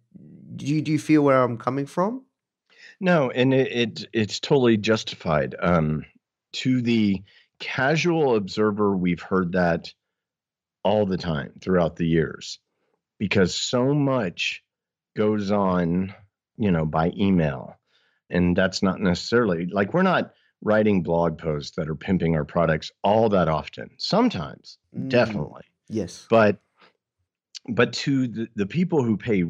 do 0.57 0.65
you, 0.65 0.81
do 0.81 0.91
you 0.91 0.99
feel 0.99 1.21
where 1.23 1.41
I'm 1.41 1.57
coming 1.57 1.85
from? 1.85 2.23
No, 2.99 3.29
and 3.29 3.53
it, 3.53 3.71
it 3.71 4.07
it's 4.13 4.39
totally 4.39 4.77
justified. 4.77 5.55
Um, 5.59 6.05
to 6.53 6.81
the 6.81 7.21
casual 7.59 8.35
observer, 8.35 8.95
we've 8.95 9.21
heard 9.21 9.53
that 9.53 9.93
all 10.83 11.05
the 11.05 11.17
time 11.17 11.51
throughout 11.61 11.95
the 11.95 12.07
years 12.07 12.59
because 13.17 13.55
so 13.55 13.93
much 13.93 14.63
goes 15.15 15.51
on, 15.51 16.13
you 16.57 16.71
know, 16.71 16.85
by 16.85 17.11
email. 17.17 17.75
And 18.29 18.55
that's 18.55 18.81
not 18.81 18.99
necessarily 18.99 19.65
like 19.65 19.93
we're 19.93 20.03
not 20.03 20.33
writing 20.61 21.03
blog 21.03 21.37
posts 21.37 21.75
that 21.75 21.89
are 21.89 21.95
pimping 21.95 22.35
our 22.35 22.45
products 22.45 22.91
all 23.03 23.29
that 23.29 23.47
often. 23.47 23.89
Sometimes, 23.97 24.77
Mm, 24.95 25.09
definitely. 25.09 25.63
Yes. 25.89 26.25
But 26.29 26.57
but 27.67 27.93
to 27.93 28.27
the, 28.27 28.47
the 28.55 28.65
people 28.65 29.03
who 29.03 29.17
pay 29.17 29.43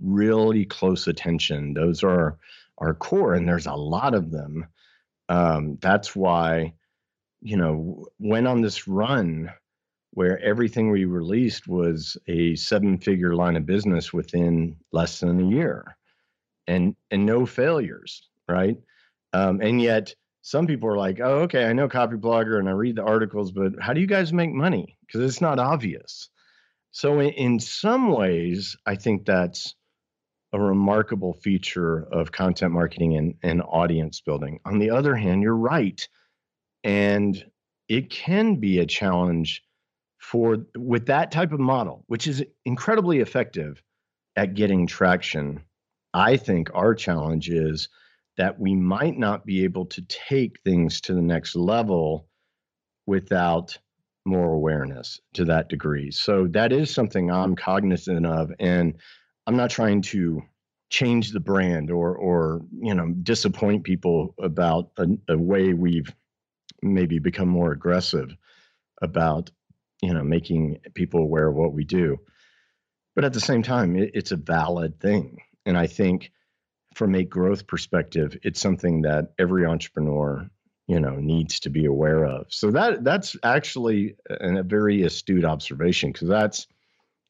really 0.00 0.64
close 0.64 1.06
attention, 1.06 1.74
those 1.74 2.02
are 2.02 2.38
our 2.78 2.94
core, 2.94 3.34
and 3.34 3.48
there's 3.48 3.66
a 3.66 3.74
lot 3.74 4.14
of 4.14 4.30
them. 4.30 4.66
Um, 5.28 5.78
that's 5.80 6.14
why, 6.14 6.74
you 7.40 7.56
know, 7.56 8.06
went 8.18 8.46
on 8.46 8.60
this 8.60 8.86
run 8.86 9.50
where 10.12 10.38
everything 10.40 10.90
we 10.90 11.04
released 11.04 11.68
was 11.68 12.16
a 12.26 12.54
seven 12.56 12.98
figure 12.98 13.34
line 13.34 13.56
of 13.56 13.66
business 13.66 14.12
within 14.12 14.76
less 14.92 15.20
than 15.20 15.40
a 15.40 15.50
year 15.50 15.96
and 16.66 16.96
and 17.10 17.26
no 17.26 17.46
failures 17.46 18.28
right? 18.48 18.78
Um, 19.32 19.60
and 19.60 19.80
yet 19.80 20.14
some 20.42 20.66
people 20.66 20.88
are 20.88 20.96
like 20.96 21.20
oh 21.20 21.40
okay 21.40 21.64
i 21.66 21.72
know 21.72 21.88
Copyblogger 21.88 22.58
and 22.58 22.68
i 22.68 22.72
read 22.72 22.96
the 22.96 23.02
articles 23.02 23.50
but 23.50 23.72
how 23.80 23.92
do 23.92 24.00
you 24.00 24.06
guys 24.06 24.32
make 24.32 24.52
money? 24.52 24.96
Because 25.06 25.22
it's 25.22 25.40
not 25.40 25.58
obvious. 25.58 26.28
So 26.92 27.20
in, 27.20 27.30
in 27.30 27.60
some 27.60 28.10
ways 28.10 28.76
i 28.86 28.94
think 28.94 29.26
that's 29.26 29.74
a 30.52 30.60
remarkable 30.60 31.34
feature 31.34 32.06
of 32.12 32.32
content 32.32 32.72
marketing 32.72 33.16
and, 33.16 33.34
and 33.42 33.62
audience 33.62 34.20
building. 34.20 34.60
On 34.64 34.78
the 34.78 34.90
other 34.90 35.14
hand 35.16 35.42
you're 35.42 35.56
right 35.56 36.06
and 36.84 37.44
it 37.88 38.10
can 38.10 38.56
be 38.56 38.78
a 38.78 38.86
challenge 38.86 39.62
for 40.18 40.58
with 40.76 41.06
that 41.06 41.30
type 41.30 41.52
of 41.52 41.60
model 41.60 42.04
which 42.06 42.26
is 42.26 42.42
incredibly 42.64 43.20
effective 43.20 43.82
at 44.34 44.54
getting 44.54 44.86
traction 44.86 45.62
i 46.14 46.36
think 46.36 46.70
our 46.74 46.94
challenge 46.94 47.48
is 47.48 47.88
that 48.36 48.58
we 48.58 48.74
might 48.74 49.18
not 49.18 49.46
be 49.46 49.64
able 49.64 49.86
to 49.86 50.02
take 50.02 50.60
things 50.62 51.00
to 51.00 51.14
the 51.14 51.22
next 51.22 51.56
level 51.56 52.28
without 53.06 53.78
more 54.24 54.52
awareness 54.52 55.20
to 55.34 55.44
that 55.44 55.68
degree. 55.68 56.10
So 56.10 56.48
that 56.48 56.72
is 56.72 56.92
something 56.92 57.30
i'm 57.30 57.54
cognizant 57.54 58.26
of 58.26 58.52
and 58.58 58.94
i'm 59.46 59.56
not 59.56 59.70
trying 59.70 60.02
to 60.02 60.42
change 60.88 61.32
the 61.32 61.40
brand 61.40 61.90
or 61.90 62.14
or 62.16 62.62
you 62.80 62.94
know 62.94 63.08
disappoint 63.22 63.84
people 63.84 64.34
about 64.40 64.90
a, 64.98 65.06
a 65.28 65.36
way 65.36 65.72
we've 65.72 66.14
maybe 66.82 67.18
become 67.18 67.48
more 67.48 67.72
aggressive 67.72 68.34
about 69.02 69.50
you 70.02 70.14
know 70.14 70.22
making 70.22 70.78
people 70.94 71.20
aware 71.20 71.48
of 71.48 71.54
what 71.54 71.72
we 71.72 71.84
do. 71.84 72.18
But 73.14 73.24
at 73.24 73.32
the 73.32 73.40
same 73.40 73.62
time 73.62 73.96
it, 73.96 74.12
it's 74.14 74.32
a 74.32 74.36
valid 74.36 75.00
thing. 75.00 75.38
And 75.64 75.76
i 75.76 75.86
think 75.86 76.30
from 76.94 77.14
a 77.14 77.24
growth 77.24 77.66
perspective 77.66 78.38
it's 78.42 78.60
something 78.60 79.02
that 79.02 79.32
every 79.38 79.66
entrepreneur 79.66 80.48
you 80.86 81.00
know 81.00 81.16
needs 81.16 81.60
to 81.60 81.70
be 81.70 81.86
aware 81.86 82.24
of. 82.24 82.46
So 82.50 82.70
that 82.70 83.02
that's 83.02 83.36
actually 83.42 84.14
an, 84.28 84.58
a 84.58 84.62
very 84.62 85.02
astute 85.02 85.44
observation 85.44 86.12
because 86.12 86.28
that's 86.28 86.68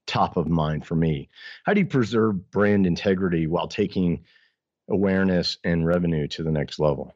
top 0.07 0.37
of 0.37 0.47
mind 0.49 0.87
for 0.87 0.95
me 0.95 1.29
how 1.65 1.75
do 1.75 1.81
you 1.81 1.87
preserve 1.87 2.51
brand 2.51 2.87
integrity 2.87 3.47
while 3.47 3.69
taking 3.69 4.25
awareness 4.89 5.59
and 5.65 5.87
revenue 5.87 6.29
to 6.29 6.43
the 6.43 6.51
next 6.51 6.79
level 6.79 7.13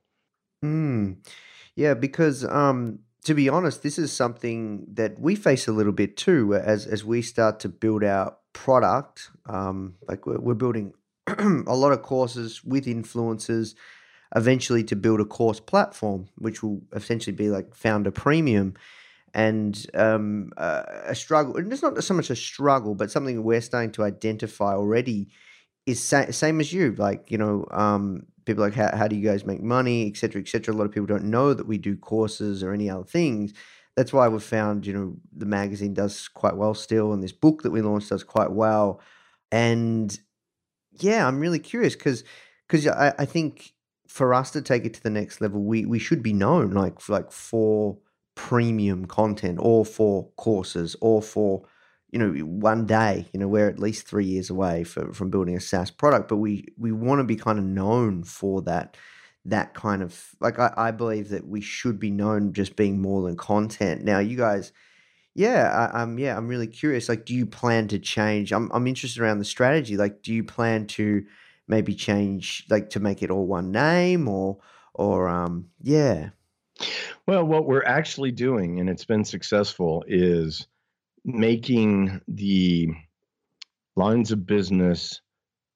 Mm. 0.65 1.17
Yeah, 1.75 1.95
because 1.95 2.45
um, 2.45 3.01
to 3.25 3.35
be 3.35 3.49
honest, 3.49 3.83
this 3.83 3.99
is 3.99 4.13
something 4.13 4.87
that 4.93 5.19
we 5.19 5.35
face 5.35 5.69
a 5.69 5.73
little 5.73 5.93
bit 5.93 6.17
too 6.17 6.55
as 6.55 6.87
as 6.87 7.05
we 7.05 7.23
start 7.23 7.61
to 7.61 7.69
build 7.69 8.05
our 8.05 8.37
product. 8.53 9.31
Um, 9.47 9.95
like 10.09 10.27
we're, 10.27 10.41
we're 10.41 10.55
building 10.55 10.93
a 11.27 11.77
lot 11.77 11.93
of 11.93 12.03
courses 12.03 12.63
with 12.65 12.87
influencers, 12.87 13.75
eventually 14.35 14.85
to 14.85 14.97
build 14.97 15.21
a 15.21 15.25
course 15.25 15.61
platform, 15.61 16.29
which 16.37 16.63
will 16.63 16.83
essentially 16.93 17.35
be 17.35 17.49
like 17.49 17.75
Founder 17.75 18.11
Premium. 18.11 18.75
And 19.33 19.87
um, 19.95 20.53
uh, 20.57 20.83
a 21.05 21.15
struggle, 21.15 21.57
and 21.57 21.73
it's 21.73 21.83
not 21.83 22.03
so 22.03 22.15
much 22.15 22.31
a 22.31 22.37
struggle, 22.37 22.95
but 22.95 23.11
something 23.11 23.43
we're 23.45 23.61
starting 23.61 23.93
to 23.93 24.03
identify 24.03 24.75
already 24.75 25.29
is 25.87 26.03
sa- 26.03 26.31
same 26.31 26.61
as 26.61 26.73
you. 26.73 26.95
Like, 26.97 27.31
you 27.31 27.39
know, 27.39 27.67
um, 27.71 28.27
people 28.45 28.65
like, 28.65 28.75
how, 28.75 28.97
how 28.97 29.07
do 29.07 29.17
you 29.17 29.27
guys 29.27 29.45
make 29.45 29.63
money, 29.63 30.09
etc., 30.09 30.19
cetera, 30.21 30.41
et 30.43 30.49
cetera. 30.49 30.75
A 30.75 30.77
lot 30.77 30.85
of 30.85 30.93
people 30.93 31.07
don't 31.07 31.25
know 31.31 31.55
that 31.55 31.67
we 31.67 31.79
do 31.79 31.97
courses 31.97 32.63
or 32.63 32.73
any 32.73 32.91
other 32.91 33.05
things. 33.05 33.53
That's 33.97 34.13
why 34.13 34.29
we've 34.29 34.43
found, 34.43 34.87
you 34.87 34.93
know, 34.93 35.17
the 35.37 35.47
magazine 35.47 35.95
does 35.95 36.29
quite 36.29 36.57
well 36.57 36.75
still, 36.75 37.13
and 37.13 37.23
this 37.23 37.33
book 37.33 37.63
that 37.63 37.71
we 37.71 37.83
launched 37.83 38.09
does 38.09 38.25
quite 38.25 38.51
well. 38.51 39.01
And 39.53 40.19
yeah, 40.93 41.27
I'm 41.27 41.41
really 41.41 41.59
curious 41.59 41.95
because 41.95 42.25
because 42.67 42.87
I, 42.87 43.15
I 43.19 43.25
think 43.25 43.73
for 44.07 44.35
us 44.35 44.51
to 44.53 44.63
take 44.63 44.85
it 44.85 44.95
to 44.95 45.03
the 45.03 45.11
next 45.11 45.41
level, 45.41 45.63
we 45.63 45.85
we 45.85 45.99
should 45.99 46.23
be 46.23 46.33
known 46.33 46.71
like 46.71 47.09
like 47.09 47.31
for 47.33 47.99
premium 48.41 49.05
content 49.05 49.59
or 49.61 49.85
for 49.85 50.31
courses 50.39 50.97
or 51.03 51.21
for 51.21 51.63
you 52.11 52.19
know 52.19 52.33
one 52.41 52.87
day 52.87 53.29
you 53.35 53.39
know 53.39 53.47
we're 53.47 53.69
at 53.69 53.79
least 53.79 54.07
three 54.07 54.25
years 54.25 54.49
away 54.49 54.83
for, 54.83 55.13
from 55.13 55.29
building 55.29 55.55
a 55.55 55.61
SaaS 55.61 55.91
product 55.91 56.27
but 56.27 56.39
we 56.39 56.65
we 56.79 56.91
want 56.91 57.19
to 57.19 57.25
be 57.25 57.37
kind 57.37 57.59
of 57.59 57.67
known 57.67 58.25
for 58.25 58.63
that 58.63 58.97
that 59.45 59.75
kind 59.75 60.03
of 60.03 60.31
like 60.41 60.59
I, 60.59 60.73
I 60.75 60.91
believe 60.91 61.29
that 61.29 61.47
we 61.47 61.61
should 61.61 62.01
be 62.01 62.11
known 62.11 62.55
just 62.55 62.77
being 62.77 63.03
more 63.03 63.23
than 63.23 63.37
content. 63.37 64.05
Now 64.05 64.21
you 64.21 64.39
guys 64.39 64.73
yeah 65.35 65.91
I, 65.93 66.01
I'm 66.01 66.19
yeah 66.19 66.35
I'm 66.35 66.49
really 66.49 66.67
curious 66.67 67.11
like 67.11 67.27
do 67.27 67.35
you 67.35 67.45
plan 67.45 67.89
to 67.89 67.99
change? 67.99 68.53
I'm, 68.53 68.71
I'm 68.73 68.87
interested 68.87 69.21
around 69.23 69.39
the 69.39 69.45
strategy 69.45 69.99
like 69.99 70.23
do 70.23 70.33
you 70.33 70.45
plan 70.45 70.87
to 70.89 71.27
maybe 71.69 71.95
change 71.95 72.65
like 72.71 72.89
to 72.91 73.01
make 73.01 73.23
it 73.23 73.31
all 73.31 73.47
one 73.47 73.71
name 73.71 74.29
or 74.29 74.61
or 74.95 75.29
um 75.29 75.69
yeah 75.83 76.31
Well, 77.27 77.45
what 77.45 77.67
we're 77.67 77.85
actually 77.85 78.33
doing, 78.33 78.81
and 78.81 78.89
it's 78.89 79.05
been 79.05 79.25
successful, 79.25 80.05
is 80.07 80.67
making 81.25 82.21
the 82.29 82.89
lines 83.97 84.33
of 84.33 84.47
business 84.47 85.21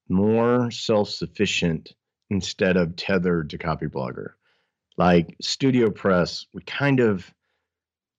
more 0.09 0.71
self 0.71 1.09
sufficient 1.09 1.93
instead 2.29 2.77
of 2.77 2.95
tethered 2.95 3.51
to 3.51 3.57
Copyblogger. 3.57 4.29
Like 4.97 5.35
StudioPress, 5.43 6.45
we 6.53 6.61
kind 6.63 6.99
of, 6.99 7.31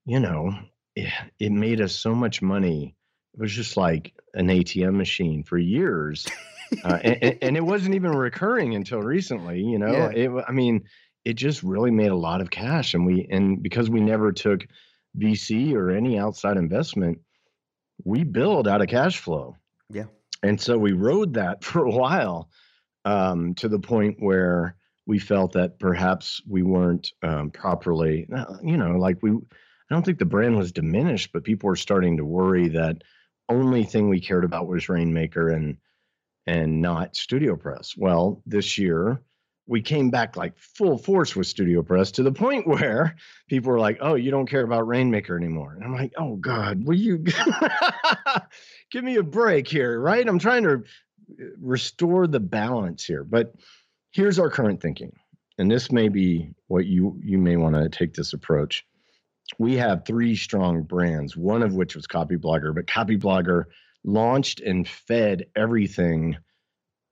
you 0.04 0.20
know, 0.20 0.52
it, 0.94 1.12
it 1.38 1.52
made 1.52 1.80
us 1.80 1.94
so 1.94 2.14
much 2.14 2.42
money. 2.42 2.94
It 3.34 3.40
was 3.40 3.52
just 3.52 3.76
like 3.76 4.14
an 4.34 4.48
ATM 4.48 4.94
machine 4.94 5.42
for 5.42 5.58
years. 5.58 6.26
uh, 6.84 6.98
and, 7.02 7.38
and 7.42 7.56
it 7.56 7.64
wasn't 7.64 7.94
even 7.94 8.12
recurring 8.12 8.74
until 8.74 9.00
recently, 9.00 9.62
you 9.62 9.78
know. 9.78 9.92
Yeah. 9.92 10.10
It, 10.10 10.44
I 10.46 10.52
mean, 10.52 10.84
it 11.26 11.34
just 11.34 11.64
really 11.64 11.90
made 11.90 12.12
a 12.12 12.16
lot 12.16 12.40
of 12.40 12.50
cash, 12.50 12.94
and 12.94 13.04
we 13.04 13.26
and 13.28 13.60
because 13.60 13.90
we 13.90 14.00
never 14.00 14.30
took 14.30 14.64
VC 15.18 15.74
or 15.74 15.90
any 15.90 16.16
outside 16.20 16.56
investment, 16.56 17.18
we 18.04 18.22
build 18.22 18.68
out 18.68 18.80
of 18.80 18.86
cash 18.86 19.18
flow. 19.18 19.56
Yeah. 19.90 20.04
And 20.44 20.60
so 20.60 20.78
we 20.78 20.92
rode 20.92 21.34
that 21.34 21.64
for 21.64 21.84
a 21.84 21.90
while 21.90 22.48
um, 23.04 23.54
to 23.56 23.68
the 23.68 23.80
point 23.80 24.18
where 24.20 24.76
we 25.06 25.18
felt 25.18 25.52
that 25.54 25.80
perhaps 25.80 26.40
we 26.48 26.62
weren't 26.62 27.10
um, 27.22 27.50
properly, 27.50 28.28
uh, 28.32 28.58
you 28.62 28.76
know, 28.76 28.92
like 28.92 29.20
we, 29.20 29.30
I 29.30 29.34
don't 29.94 30.04
think 30.04 30.18
the 30.18 30.24
brand 30.24 30.56
was 30.56 30.70
diminished, 30.70 31.30
but 31.32 31.44
people 31.44 31.68
were 31.68 31.76
starting 31.76 32.16
to 32.18 32.24
worry 32.24 32.68
that 32.68 33.02
only 33.48 33.82
thing 33.82 34.08
we 34.08 34.20
cared 34.20 34.44
about 34.44 34.68
was 34.68 34.88
Rainmaker 34.88 35.48
and 35.48 35.76
and 36.46 36.80
not 36.80 37.14
StudioPress. 37.14 37.96
Well, 37.98 38.40
this 38.46 38.78
year 38.78 39.20
we 39.66 39.82
came 39.82 40.10
back 40.10 40.36
like 40.36 40.56
full 40.58 40.96
force 40.96 41.34
with 41.34 41.46
StudioPress 41.46 42.12
to 42.12 42.22
the 42.22 42.32
point 42.32 42.66
where 42.66 43.16
people 43.48 43.72
were 43.72 43.80
like, 43.80 43.98
"Oh, 44.00 44.14
you 44.14 44.30
don't 44.30 44.48
care 44.48 44.62
about 44.62 44.86
Rainmaker 44.86 45.36
anymore." 45.36 45.74
And 45.74 45.84
I'm 45.84 45.94
like, 45.94 46.12
"Oh 46.16 46.36
God, 46.36 46.84
will 46.84 46.96
you 46.96 47.18
give 48.90 49.04
me 49.04 49.16
a 49.16 49.22
break 49.22 49.68
here?" 49.68 50.00
Right? 50.00 50.26
I'm 50.26 50.38
trying 50.38 50.62
to 50.64 50.74
uh, 50.74 51.44
restore 51.60 52.26
the 52.26 52.40
balance 52.40 53.04
here. 53.04 53.24
But 53.24 53.54
here's 54.12 54.38
our 54.38 54.50
current 54.50 54.80
thinking, 54.80 55.12
and 55.58 55.70
this 55.70 55.90
may 55.90 56.08
be 56.08 56.50
what 56.68 56.86
you 56.86 57.18
you 57.22 57.38
may 57.38 57.56
want 57.56 57.74
to 57.74 57.88
take 57.88 58.14
this 58.14 58.32
approach. 58.32 58.84
We 59.58 59.76
have 59.76 60.04
three 60.04 60.34
strong 60.34 60.82
brands, 60.82 61.36
one 61.36 61.62
of 61.62 61.74
which 61.74 61.94
was 61.94 62.06
Copyblogger, 62.08 62.74
but 62.74 62.86
Copyblogger 62.86 63.64
launched 64.04 64.60
and 64.60 64.88
fed 64.88 65.46
everything 65.54 66.36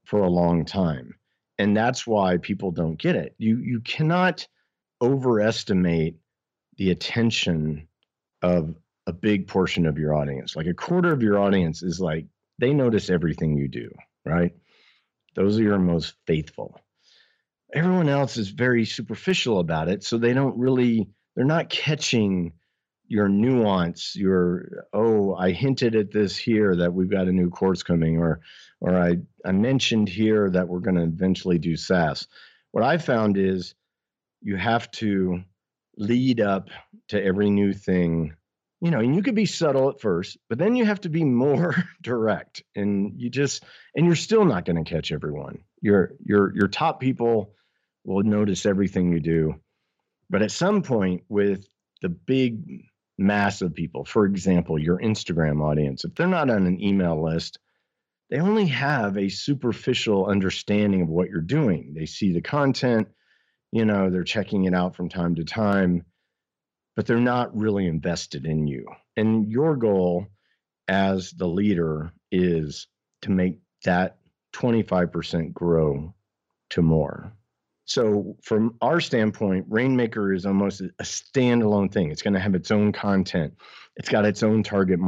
for 0.04 0.20
a 0.20 0.28
long 0.28 0.64
time 0.64 1.14
and 1.58 1.76
that's 1.76 2.06
why 2.06 2.38
people 2.38 2.70
don't 2.70 2.98
get 2.98 3.16
it. 3.16 3.34
You 3.38 3.58
you 3.58 3.80
cannot 3.80 4.46
overestimate 5.02 6.16
the 6.76 6.90
attention 6.90 7.88
of 8.42 8.74
a 9.06 9.12
big 9.12 9.46
portion 9.46 9.86
of 9.86 9.98
your 9.98 10.14
audience. 10.14 10.56
Like 10.56 10.66
a 10.66 10.74
quarter 10.74 11.12
of 11.12 11.22
your 11.22 11.38
audience 11.38 11.82
is 11.82 12.00
like 12.00 12.26
they 12.58 12.72
notice 12.72 13.10
everything 13.10 13.56
you 13.56 13.68
do 13.68 13.90
right? 14.24 14.52
Those 15.34 15.58
are 15.58 15.62
your 15.62 15.78
most 15.78 16.14
faithful. 16.26 16.80
Everyone 17.74 18.08
else 18.08 18.36
is 18.36 18.50
very 18.50 18.84
superficial 18.84 19.58
about 19.58 19.88
it, 19.88 20.04
so 20.04 20.16
they 20.16 20.32
don't 20.32 20.56
really 20.56 21.08
they're 21.34 21.44
not 21.44 21.70
catching 21.70 22.52
your 23.06 23.28
nuance 23.28 24.16
your 24.16 24.86
oh 24.94 25.34
i 25.34 25.50
hinted 25.50 25.94
at 25.94 26.10
this 26.10 26.38
here 26.38 26.74
that 26.74 26.94
we've 26.94 27.10
got 27.10 27.28
a 27.28 27.32
new 27.32 27.50
course 27.50 27.82
coming 27.82 28.16
or 28.16 28.40
or 28.84 28.96
i 28.98 29.16
i 29.44 29.52
mentioned 29.52 30.08
here 30.08 30.50
that 30.50 30.68
we're 30.68 30.80
going 30.80 30.96
to 30.96 31.02
eventually 31.02 31.58
do 31.58 31.76
saas. 31.76 32.28
What 32.72 32.84
i 32.84 32.98
found 32.98 33.36
is 33.36 33.74
you 34.42 34.56
have 34.56 34.90
to 34.92 35.42
lead 35.96 36.40
up 36.40 36.68
to 37.08 37.22
every 37.22 37.50
new 37.50 37.72
thing 37.72 38.34
you 38.80 38.90
know 38.90 39.00
and 39.00 39.14
you 39.14 39.22
could 39.22 39.34
be 39.34 39.46
subtle 39.46 39.88
at 39.88 40.00
first 40.00 40.36
but 40.48 40.58
then 40.58 40.76
you 40.76 40.84
have 40.84 41.00
to 41.00 41.08
be 41.08 41.24
more 41.24 41.74
direct 42.02 42.62
and 42.76 43.20
you 43.20 43.30
just 43.30 43.64
and 43.94 44.06
you're 44.06 44.16
still 44.16 44.44
not 44.44 44.64
going 44.64 44.82
to 44.82 44.90
catch 44.90 45.12
everyone. 45.12 45.60
Your 45.80 46.12
your 46.24 46.54
your 46.54 46.68
top 46.68 47.00
people 47.00 47.54
will 48.04 48.22
notice 48.22 48.66
everything 48.66 49.12
you 49.12 49.20
do 49.20 49.54
but 50.28 50.42
at 50.42 50.50
some 50.50 50.82
point 50.82 51.22
with 51.28 51.66
the 52.02 52.08
big 52.08 52.84
mass 53.18 53.62
of 53.62 53.74
people, 53.74 54.04
for 54.04 54.26
example, 54.26 54.78
your 54.78 54.98
Instagram 54.98 55.62
audience, 55.62 56.04
if 56.04 56.14
they're 56.14 56.26
not 56.26 56.50
on 56.50 56.66
an 56.66 56.82
email 56.82 57.22
list, 57.22 57.58
they 58.30 58.38
only 58.38 58.66
have 58.66 59.16
a 59.16 59.28
superficial 59.28 60.26
understanding 60.26 61.02
of 61.02 61.08
what 61.08 61.28
you're 61.28 61.40
doing. 61.40 61.94
They 61.94 62.06
see 62.06 62.32
the 62.32 62.40
content, 62.40 63.08
you 63.72 63.84
know, 63.84 64.10
they're 64.10 64.24
checking 64.24 64.64
it 64.64 64.74
out 64.74 64.96
from 64.96 65.08
time 65.08 65.34
to 65.36 65.44
time, 65.44 66.04
but 66.96 67.06
they're 67.06 67.18
not 67.18 67.56
really 67.56 67.86
invested 67.86 68.46
in 68.46 68.66
you. 68.66 68.86
And 69.16 69.50
your 69.50 69.76
goal 69.76 70.26
as 70.88 71.30
the 71.32 71.46
leader 71.46 72.12
is 72.30 72.86
to 73.22 73.30
make 73.30 73.58
that 73.84 74.18
25% 74.54 75.52
grow 75.52 76.14
to 76.70 76.82
more. 76.82 77.32
So, 77.86 78.36
from 78.42 78.76
our 78.80 79.00
standpoint, 79.00 79.66
Rainmaker 79.68 80.32
is 80.32 80.46
almost 80.46 80.80
a 80.80 81.02
standalone 81.02 81.92
thing. 81.92 82.10
It's 82.10 82.22
going 82.22 82.34
to 82.34 82.40
have 82.40 82.54
its 82.54 82.70
own 82.70 82.92
content, 82.92 83.54
it's 83.96 84.08
got 84.08 84.24
its 84.24 84.42
own 84.42 84.62
target 84.62 85.00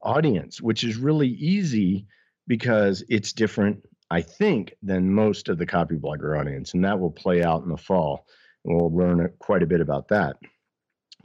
audience, 0.00 0.60
which 0.60 0.84
is 0.84 0.96
really 0.96 1.28
easy 1.28 2.06
because 2.46 3.04
it's 3.08 3.32
different, 3.32 3.84
I 4.10 4.22
think, 4.22 4.74
than 4.82 5.12
most 5.12 5.48
of 5.48 5.58
the 5.58 5.66
Copyblogger 5.66 6.38
audience. 6.38 6.74
And 6.74 6.84
that 6.84 7.00
will 7.00 7.10
play 7.10 7.42
out 7.42 7.62
in 7.62 7.68
the 7.68 7.76
fall. 7.76 8.26
And 8.64 8.76
we'll 8.76 8.94
learn 8.94 9.32
quite 9.38 9.62
a 9.62 9.66
bit 9.66 9.80
about 9.80 10.08
that. 10.08 10.36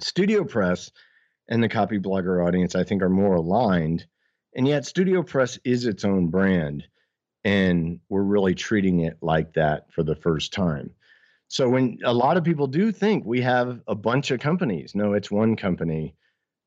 StudioPress 0.01 0.91
and 1.49 1.63
the 1.63 1.70
Copyblogger 1.70 2.45
audience, 2.45 2.76
I 2.76 2.84
think, 2.84 3.01
are 3.01 3.09
more 3.09 3.36
aligned. 3.36 4.05
And 4.55 4.67
yet, 4.67 4.84
StudioPress 4.84 5.59
is 5.63 5.86
its 5.86 6.05
own 6.05 6.28
brand 6.28 6.86
and 7.43 7.99
we're 8.09 8.22
really 8.22 8.55
treating 8.55 9.01
it 9.01 9.17
like 9.22 9.53
that 9.53 9.91
for 9.93 10.03
the 10.03 10.15
first 10.15 10.53
time. 10.53 10.91
So 11.47 11.70
when 11.70 11.99
a 12.03 12.13
lot 12.13 12.38
of 12.38 12.43
people 12.43 12.67
do 12.67 12.91
think 12.91 13.26
we 13.26 13.41
have 13.41 13.82
a 13.88 13.95
bunch 13.95 14.32
of 14.32 14.39
companies, 14.39 14.93
no, 14.93 15.13
it's 15.13 15.32
one 15.32 15.55
company, 15.55 16.15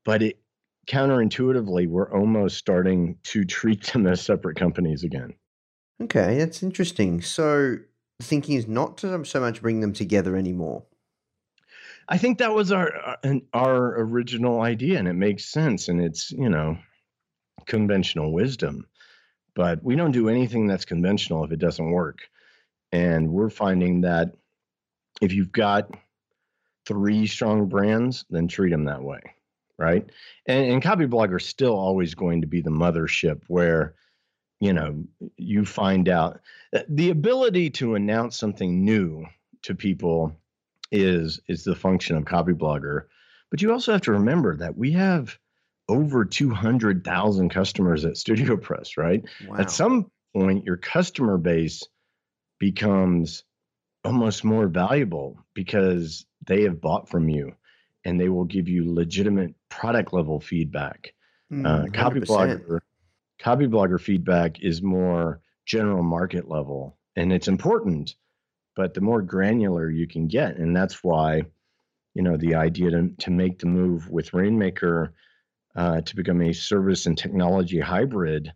but 0.05 0.23
it 0.23 0.42
counterintuitively 0.87 1.87
we're 1.87 2.13
almost 2.13 2.57
starting 2.57 3.17
to 3.25 3.45
treat 3.45 3.85
them 3.93 4.07
as 4.07 4.21
separate 4.21 4.57
companies 4.57 5.05
again. 5.05 5.35
Okay, 6.03 6.39
that's 6.39 6.63
interesting. 6.63 7.23
So 7.23 7.77
the 8.19 8.25
thinking 8.25 8.57
is 8.57 8.67
not 8.67 8.99
to 8.99 9.25
so 9.25 9.41
much 9.41 9.63
bring 9.63 9.81
them 9.81 9.93
together 9.93 10.37
anymore. 10.37 10.85
I 12.09 12.19
think 12.19 12.39
that 12.39 12.53
was 12.53 12.73
our 12.73 13.17
uh, 13.25 13.35
our 13.55 14.01
original 14.01 14.61
idea, 14.61 14.99
and 14.99 15.07
it 15.07 15.15
makes 15.15 15.45
sense, 15.45 15.89
and 15.89 16.01
it's 16.01 16.33
you 16.33 16.49
know 16.49 16.79
conventional 17.67 18.33
wisdom 18.33 18.87
but 19.55 19.83
we 19.83 19.97
don't 19.97 20.13
do 20.13 20.29
anything 20.29 20.67
that's 20.67 20.85
conventional 20.85 21.45
if 21.45 21.53
it 21.53 21.59
doesn't 21.59 21.91
work. 21.91 22.29
And 22.91 23.31
we're 23.31 23.51
finding 23.51 24.03
that 24.03 24.35
if 25.21 25.33
you've 25.33 25.53
got 25.53 25.91
three 26.87 27.27
strong 27.27 27.69
brands, 27.69 28.25
then 28.31 28.49
treat 28.49 28.71
them 28.71 28.85
that 28.85 29.03
way, 29.03 29.21
right? 29.83 30.09
And, 30.47 30.73
and 30.73 30.83
Copyblogger 30.83 31.41
is 31.41 31.47
still 31.47 31.75
always 31.75 32.15
going 32.15 32.41
to 32.43 32.47
be 32.47 32.61
the 32.63 32.71
mothership 32.71 33.43
where 33.49 33.95
you 34.61 34.73
know 34.73 35.05
you 35.37 35.65
find 35.65 36.09
out 36.09 36.41
uh, 36.75 36.81
the 36.89 37.11
ability 37.11 37.71
to 37.71 37.97
announce 37.97 38.39
something 38.39 38.85
new 38.85 39.27
to 39.63 39.75
people 39.75 40.37
is 40.93 41.41
is 41.49 41.65
the 41.65 41.75
function 41.75 42.17
of 42.17 42.25
Copyblogger. 42.25 43.07
But 43.51 43.61
you 43.61 43.73
also 43.73 43.93
have 43.93 44.03
to 44.03 44.13
remember 44.13 44.57
that 44.57 44.79
we 44.79 44.93
have 44.93 45.37
over 45.89 46.25
200,000 46.25 47.49
customers 47.51 48.05
at 48.05 48.13
StudioPress, 48.23 48.97
right? 48.97 49.25
Wow. 49.47 49.57
At 49.57 49.71
some 49.71 50.11
point, 50.35 50.65
your 50.65 50.77
customer 50.77 51.37
base 51.39 51.83
becomes 52.59 53.45
almost 54.05 54.45
more 54.45 54.69
valuable 54.69 55.39
because 55.55 56.25
they 56.47 56.63
have 56.63 56.81
bought 56.81 57.09
from 57.09 57.29
you 57.29 57.55
and 58.05 58.21
they 58.21 58.29
will 58.29 58.45
give 58.45 58.69
you 58.69 58.93
legitimate 58.93 59.55
product 59.69 60.13
level 60.13 60.41
feedback. 60.41 61.15
Mm, 61.53 61.67
uh, 61.67 61.87
Copyblogger, 61.91 62.81
Copyblogger 63.41 64.01
feedback 64.01 64.61
is 64.61 64.83
more 64.83 65.41
general 65.67 66.03
market 66.03 66.49
level 66.49 66.99
and 67.17 67.33
it's 67.33 67.49
important, 67.49 68.15
but 68.75 68.95
the 68.95 69.01
more 69.01 69.23
granular 69.23 69.91
you 69.91 70.07
can 70.07 70.27
get. 70.27 70.57
And 70.57 70.75
that's 70.75 71.05
why, 71.05 71.43
you 72.15 72.23
know, 72.23 72.37
the 72.37 72.55
idea 72.55 72.91
to, 72.91 73.11
to 73.19 73.31
make 73.31 73.59
the 73.59 73.67
move 73.67 74.09
with 74.11 74.33
Rainmaker 74.33 75.15
uh, 75.77 76.01
to 76.03 76.17
become 76.17 76.43
a 76.43 76.53
service 76.53 77.07
and 77.07 77.17
technology 77.17 77.81
hybrid, 77.81 78.53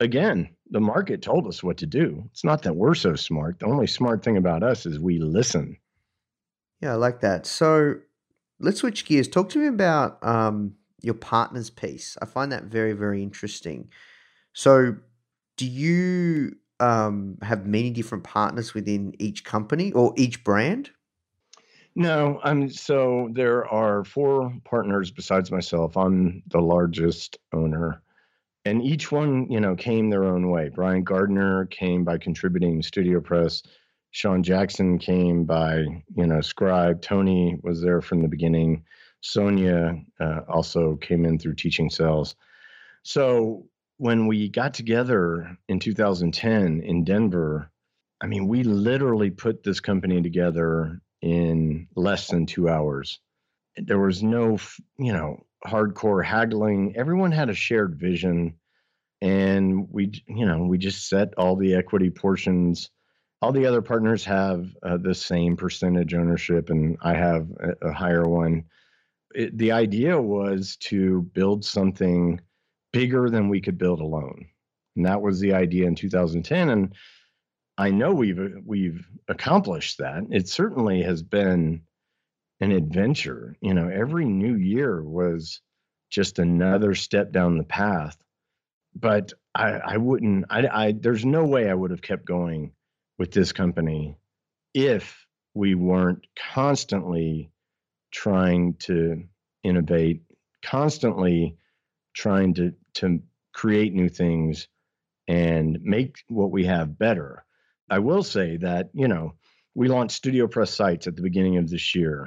again, 0.00 0.50
the 0.70 0.80
market 0.80 1.22
told 1.22 1.46
us 1.46 1.62
what 1.62 1.78
to 1.78 1.86
do. 1.86 2.24
It's 2.30 2.44
not 2.44 2.62
that 2.62 2.76
we're 2.76 2.94
so 2.94 3.14
smart. 3.14 3.58
The 3.58 3.66
only 3.66 3.86
smart 3.86 4.22
thing 4.22 4.36
about 4.36 4.62
us 4.62 4.86
is 4.86 4.98
we 4.98 5.18
listen. 5.18 5.76
Yeah, 6.80 6.92
I 6.92 6.96
like 6.96 7.20
that. 7.20 7.46
So 7.46 7.96
let's 8.60 8.78
switch 8.78 9.04
gears. 9.04 9.28
Talk 9.28 9.48
to 9.50 9.58
me 9.58 9.66
about 9.66 10.22
um, 10.22 10.74
your 11.00 11.14
partners 11.14 11.70
piece. 11.70 12.16
I 12.22 12.26
find 12.26 12.52
that 12.52 12.64
very, 12.64 12.92
very 12.92 13.22
interesting. 13.22 13.88
So, 14.52 14.96
do 15.56 15.66
you 15.66 16.56
um, 16.80 17.38
have 17.42 17.66
many 17.66 17.90
different 17.90 18.24
partners 18.24 18.74
within 18.74 19.14
each 19.18 19.44
company 19.44 19.92
or 19.92 20.12
each 20.16 20.42
brand? 20.44 20.90
No, 21.94 22.40
I'm 22.42 22.70
so 22.70 23.28
there 23.32 23.66
are 23.68 24.04
four 24.04 24.52
partners 24.64 25.10
besides 25.10 25.50
myself. 25.50 25.96
I'm 25.96 26.42
the 26.46 26.60
largest 26.60 27.36
owner. 27.52 28.02
And 28.64 28.82
each 28.82 29.12
one, 29.12 29.50
you 29.50 29.60
know, 29.60 29.74
came 29.74 30.08
their 30.08 30.24
own 30.24 30.48
way. 30.48 30.70
Brian 30.74 31.02
Gardner 31.02 31.66
came 31.66 32.04
by 32.04 32.16
contributing 32.16 32.80
StudioPress. 32.80 33.64
Sean 34.12 34.42
Jackson 34.42 34.98
came 34.98 35.44
by, 35.44 35.78
you 36.14 36.26
know, 36.26 36.40
Scribe. 36.42 37.00
Tony 37.00 37.58
was 37.62 37.80
there 37.80 38.02
from 38.02 38.20
the 38.20 38.28
beginning. 38.28 38.84
Sonia 39.22 39.94
uh, 40.20 40.40
also 40.48 40.96
came 40.96 41.24
in 41.24 41.38
through 41.38 41.54
teaching 41.54 41.88
sales. 41.88 42.34
So 43.02 43.66
when 43.96 44.26
we 44.26 44.48
got 44.48 44.74
together 44.74 45.56
in 45.68 45.80
2010 45.80 46.82
in 46.82 47.04
Denver, 47.04 47.70
I 48.20 48.26
mean, 48.26 48.48
we 48.48 48.62
literally 48.64 49.30
put 49.30 49.62
this 49.62 49.80
company 49.80 50.20
together 50.20 51.00
in 51.22 51.88
less 51.96 52.28
than 52.28 52.46
two 52.46 52.68
hours. 52.68 53.18
There 53.76 53.98
was 53.98 54.22
no, 54.22 54.58
you 54.98 55.12
know, 55.12 55.46
hardcore 55.66 56.24
haggling. 56.24 56.94
Everyone 56.96 57.32
had 57.32 57.48
a 57.48 57.54
shared 57.54 57.96
vision. 57.98 58.54
And 59.22 59.88
we, 59.90 60.22
you 60.26 60.44
know, 60.46 60.64
we 60.64 60.78
just 60.78 61.08
set 61.08 61.34
all 61.38 61.56
the 61.56 61.74
equity 61.76 62.10
portions. 62.10 62.90
All 63.42 63.50
the 63.50 63.66
other 63.66 63.82
partners 63.82 64.24
have 64.24 64.68
uh, 64.84 64.98
the 64.98 65.16
same 65.16 65.56
percentage 65.56 66.14
ownership, 66.14 66.70
and 66.70 66.96
I 67.02 67.14
have 67.14 67.48
a, 67.58 67.88
a 67.88 67.92
higher 67.92 68.22
one. 68.22 68.66
It, 69.34 69.58
the 69.58 69.72
idea 69.72 70.20
was 70.20 70.76
to 70.82 71.22
build 71.34 71.64
something 71.64 72.40
bigger 72.92 73.28
than 73.28 73.48
we 73.48 73.60
could 73.60 73.78
build 73.78 74.00
alone. 74.00 74.46
And 74.94 75.06
that 75.06 75.22
was 75.22 75.40
the 75.40 75.54
idea 75.54 75.88
in 75.88 75.96
2010. 75.96 76.68
And 76.68 76.94
I 77.76 77.90
know 77.90 78.12
we've 78.12 78.58
we've 78.64 79.08
accomplished 79.26 79.98
that. 79.98 80.22
It 80.30 80.48
certainly 80.48 81.02
has 81.02 81.24
been 81.24 81.82
an 82.60 82.70
adventure. 82.70 83.56
You 83.60 83.74
know, 83.74 83.88
every 83.88 84.26
new 84.26 84.54
year 84.54 85.02
was 85.02 85.60
just 86.10 86.38
another 86.38 86.94
step 86.94 87.32
down 87.32 87.58
the 87.58 87.64
path. 87.64 88.16
But 88.94 89.32
I, 89.52 89.70
I 89.70 89.96
wouldn't. 89.96 90.44
I, 90.48 90.68
I 90.68 90.92
there's 90.92 91.24
no 91.24 91.44
way 91.44 91.68
I 91.68 91.74
would 91.74 91.90
have 91.90 92.02
kept 92.02 92.24
going 92.24 92.72
with 93.22 93.30
this 93.30 93.52
company 93.52 94.16
if 94.74 95.28
we 95.54 95.76
weren't 95.76 96.26
constantly 96.52 97.52
trying 98.10 98.74
to 98.74 99.22
innovate, 99.62 100.22
constantly 100.60 101.56
trying 102.14 102.52
to 102.52 102.74
to 102.94 103.22
create 103.52 103.94
new 103.94 104.08
things 104.08 104.66
and 105.28 105.80
make 105.82 106.16
what 106.26 106.50
we 106.50 106.64
have 106.64 106.98
better. 106.98 107.44
I 107.88 108.00
will 108.00 108.24
say 108.24 108.56
that, 108.56 108.90
you 108.92 109.06
know, 109.06 109.34
we 109.76 109.86
launched 109.86 110.20
StudioPress 110.20 110.70
Sites 110.70 111.06
at 111.06 111.14
the 111.14 111.22
beginning 111.22 111.58
of 111.58 111.70
this 111.70 111.94
year, 111.94 112.26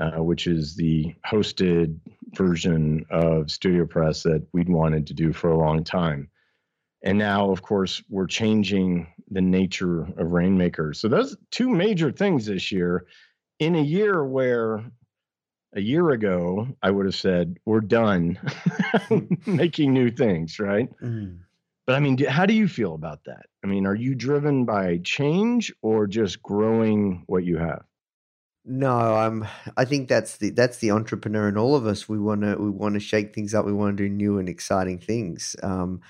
uh, 0.00 0.22
which 0.22 0.46
is 0.46 0.74
the 0.74 1.14
hosted 1.30 1.98
version 2.32 3.04
of 3.10 3.48
StudioPress 3.48 4.22
that 4.22 4.46
we'd 4.54 4.70
wanted 4.70 5.06
to 5.08 5.12
do 5.12 5.34
for 5.34 5.50
a 5.50 5.58
long 5.58 5.84
time. 5.84 6.30
And 7.02 7.18
now, 7.18 7.50
of 7.50 7.62
course, 7.62 8.02
we're 8.08 8.26
changing 8.26 9.06
the 9.30 9.40
nature 9.40 10.02
of 10.02 10.32
Rainmaker. 10.32 10.92
So 10.92 11.08
those 11.08 11.36
two 11.50 11.68
major 11.68 12.12
things 12.12 12.46
this 12.46 12.70
year 12.70 13.06
in 13.58 13.74
a 13.74 13.82
year 13.82 14.24
where 14.24 14.84
a 15.74 15.80
year 15.80 16.10
ago 16.10 16.68
I 16.82 16.90
would 16.90 17.06
have 17.06 17.14
said, 17.14 17.58
we're 17.64 17.80
done 17.80 18.38
making 19.46 19.92
new 19.92 20.10
things, 20.10 20.58
right? 20.58 20.88
Mm. 21.00 21.40
But 21.86 21.96
I 21.96 22.00
mean, 22.00 22.18
how 22.18 22.46
do 22.46 22.54
you 22.54 22.68
feel 22.68 22.94
about 22.94 23.24
that? 23.24 23.46
I 23.64 23.66
mean, 23.66 23.86
are 23.86 23.94
you 23.94 24.14
driven 24.14 24.64
by 24.64 24.98
change 25.02 25.72
or 25.82 26.06
just 26.06 26.42
growing 26.42 27.24
what 27.26 27.44
you 27.44 27.56
have? 27.56 27.82
No, 28.64 28.92
I'm. 28.96 29.46
I 29.76 29.86
think 29.86 30.08
that's 30.08 30.36
the 30.36 30.50
that's 30.50 30.78
the 30.78 30.90
entrepreneur 30.90 31.48
in 31.48 31.56
all 31.56 31.74
of 31.74 31.86
us. 31.86 32.08
We 32.08 32.18
want 32.18 32.42
to 32.42 32.56
we 32.56 32.70
want 32.70 32.94
to 32.94 33.00
shake 33.00 33.34
things 33.34 33.54
up. 33.54 33.64
We 33.64 33.72
want 33.72 33.96
to 33.96 34.04
do 34.04 34.08
new 34.08 34.38
and 34.38 34.48
exciting 34.48 34.98
things. 34.98 35.56
Um, 35.62 36.02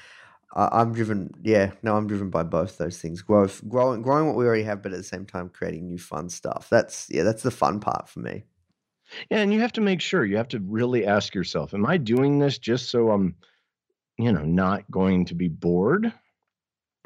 I, 0.55 0.81
I'm 0.81 0.93
driven. 0.93 1.31
Yeah, 1.43 1.73
no, 1.83 1.97
I'm 1.97 2.07
driven 2.07 2.31
by 2.31 2.43
both 2.43 2.79
those 2.79 2.99
things. 2.99 3.23
Growth, 3.23 3.67
growing, 3.69 4.03
growing 4.03 4.27
what 4.27 4.37
we 4.37 4.45
already 4.45 4.65
have, 4.65 4.83
but 4.83 4.93
at 4.93 4.99
the 4.99 5.05
same 5.05 5.27
time 5.27 5.49
creating 5.49 5.87
new 5.87 5.99
fun 5.99 6.29
stuff. 6.29 6.69
That's 6.71 7.07
yeah, 7.11 7.23
that's 7.23 7.43
the 7.43 7.51
fun 7.51 7.81
part 7.81 8.09
for 8.09 8.21
me. 8.21 8.45
Yeah, 9.31 9.39
and 9.39 9.53
you 9.53 9.61
have 9.61 9.73
to 9.73 9.81
make 9.81 10.01
sure 10.01 10.25
you 10.25 10.37
have 10.37 10.49
to 10.49 10.61
really 10.61 11.07
ask 11.07 11.35
yourself, 11.35 11.75
am 11.75 11.87
I 11.87 11.97
doing 11.97 12.39
this 12.39 12.59
just 12.59 12.91
so 12.91 13.11
I'm, 13.11 13.35
you 14.19 14.33
know, 14.33 14.45
not 14.45 14.89
going 14.91 15.25
to 15.27 15.35
be 15.35 15.49
bored? 15.49 16.13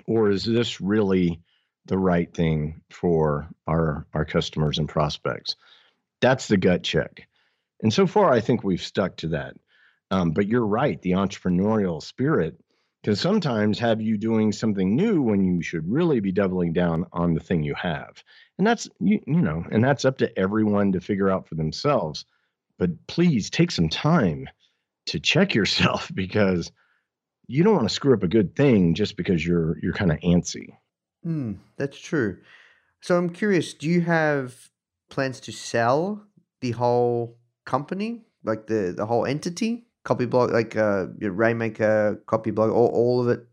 Or 0.06 0.30
is 0.30 0.44
this 0.44 0.82
really 0.82 1.40
the 1.86 1.98
right 1.98 2.32
thing 2.34 2.82
for 2.90 3.48
our 3.66 4.06
our 4.12 4.24
customers 4.24 4.78
and 4.78 4.88
prospects? 4.88 5.56
That's 6.20 6.48
the 6.48 6.56
gut 6.56 6.82
check. 6.82 7.26
And 7.82 7.92
so 7.92 8.06
far 8.06 8.32
I 8.32 8.40
think 8.40 8.64
we've 8.64 8.82
stuck 8.82 9.16
to 9.18 9.28
that. 9.28 9.56
Um, 10.10 10.30
but 10.32 10.46
you're 10.46 10.66
right, 10.66 11.00
the 11.02 11.12
entrepreneurial 11.12 12.02
spirit 12.02 12.58
can 13.04 13.14
sometimes 13.14 13.78
have 13.78 14.00
you 14.00 14.18
doing 14.18 14.50
something 14.50 14.96
new 14.96 15.22
when 15.22 15.44
you 15.44 15.62
should 15.62 15.88
really 15.90 16.20
be 16.20 16.32
doubling 16.32 16.72
down 16.72 17.06
on 17.12 17.34
the 17.34 17.40
thing 17.40 17.62
you 17.62 17.74
have 17.74 18.22
and 18.58 18.66
that's 18.66 18.88
you, 19.00 19.20
you 19.26 19.40
know 19.40 19.64
and 19.70 19.84
that's 19.84 20.04
up 20.04 20.18
to 20.18 20.38
everyone 20.38 20.92
to 20.92 21.00
figure 21.00 21.30
out 21.30 21.46
for 21.46 21.54
themselves 21.54 22.24
but 22.78 22.90
please 23.06 23.50
take 23.50 23.70
some 23.70 23.88
time 23.88 24.48
to 25.06 25.20
check 25.20 25.54
yourself 25.54 26.10
because 26.14 26.72
you 27.46 27.62
don't 27.62 27.76
want 27.76 27.88
to 27.88 27.94
screw 27.94 28.14
up 28.14 28.22
a 28.22 28.28
good 28.28 28.56
thing 28.56 28.94
just 28.94 29.16
because 29.16 29.46
you're 29.46 29.78
you're 29.80 29.92
kind 29.92 30.10
of 30.10 30.18
antsy 30.20 30.74
Hmm, 31.24 31.54
that's 31.76 31.98
true. 31.98 32.38
So 33.00 33.16
I'm 33.16 33.30
curious. 33.30 33.72
Do 33.74 33.88
you 33.88 34.02
have 34.02 34.70
plans 35.10 35.40
to 35.40 35.52
sell 35.52 36.26
the 36.60 36.72
whole 36.72 37.38
company, 37.64 38.26
like 38.44 38.66
the 38.66 38.92
the 38.96 39.06
whole 39.06 39.24
entity, 39.24 39.86
copy 40.04 40.26
blog, 40.26 40.52
like 40.52 40.76
uh, 40.76 41.06
Rainmaker, 41.20 42.22
copy 42.26 42.50
blog, 42.52 42.70
all 42.70 42.88
all 42.88 43.20
of 43.22 43.28
it? 43.28 43.46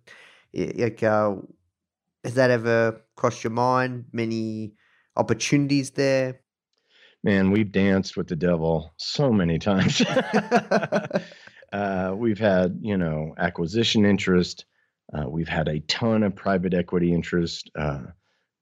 I- 0.56 0.84
Like, 0.84 1.04
uh, 1.04 1.36
has 2.24 2.36
that 2.36 2.52
ever 2.52 3.02
crossed 3.16 3.44
your 3.44 3.52
mind? 3.52 4.06
Many 4.14 4.74
opportunities 5.18 5.92
there. 5.92 6.42
man 7.24 7.52
we've 7.52 7.72
danced 7.72 8.16
with 8.18 8.28
the 8.28 8.36
devil 8.36 8.94
so 8.98 9.32
many 9.32 9.60
times 9.60 10.02
uh, 11.74 12.14
we've 12.16 12.40
had 12.40 12.80
you 12.82 12.98
know 12.98 13.34
acquisition 13.38 14.06
interest 14.06 14.66
uh, 15.14 15.28
we've 15.30 15.50
had 15.50 15.68
a 15.68 15.80
ton 15.82 16.24
of 16.24 16.36
private 16.36 16.74
equity 16.74 17.14
interest 17.14 17.70
uh, 17.78 18.04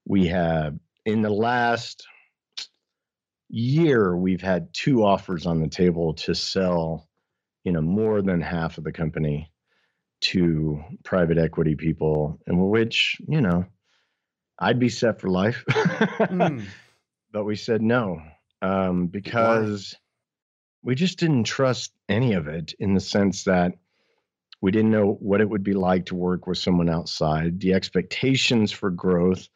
we 0.05 0.27
have 0.27 0.77
in 1.05 1.21
the 1.21 1.29
last 1.29 2.05
year 3.49 4.15
we've 4.15 4.41
had 4.41 4.73
two 4.73 5.03
offers 5.03 5.45
on 5.45 5.59
the 5.61 5.67
table 5.69 6.13
to 6.13 6.35
sell 6.35 7.08
you 7.63 7.71
know 7.71 7.81
more 7.81 8.21
than 8.21 8.41
half 8.41 8.77
of 8.77 8.83
the 8.83 8.91
company 8.91 9.51
to 10.21 10.81
private 11.03 11.37
equity 11.37 11.75
people 11.75 12.39
and 12.47 12.69
which 12.69 13.17
you 13.27 13.41
know 13.41 13.65
i'd 14.59 14.79
be 14.79 14.89
set 14.89 15.19
for 15.19 15.29
life 15.29 15.63
Hmm. 15.67 16.61
but 17.31 17.45
we 17.45 17.55
said 17.55 17.81
no 17.81 18.21
um, 18.61 19.07
because 19.07 19.95
we 20.83 20.95
just 20.95 21.19
didn't 21.19 21.45
trust 21.45 21.93
any 22.07 22.33
of 22.33 22.47
it 22.47 22.73
in 22.79 22.93
the 22.93 22.99
sense 22.99 23.43
that 23.45 23.73
we 24.61 24.71
didn't 24.71 24.91
know 24.91 25.13
what 25.19 25.41
it 25.41 25.49
would 25.49 25.63
be 25.63 25.73
like 25.73 26.05
to 26.07 26.15
work 26.15 26.47
with 26.47 26.57
someone 26.57 26.89
outside. 26.89 27.59
The 27.59 27.73
expectations 27.73 28.71
for 28.71 28.89
growth 28.89 29.47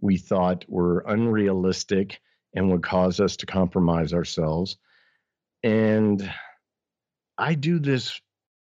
we 0.00 0.16
thought 0.16 0.64
were 0.68 1.04
unrealistic 1.06 2.20
and 2.54 2.70
would 2.70 2.82
cause 2.82 3.20
us 3.20 3.36
to 3.38 3.46
compromise 3.46 4.12
ourselves. 4.12 4.76
And 5.62 6.30
I 7.40 7.54
do 7.54 7.78
this 7.78 8.20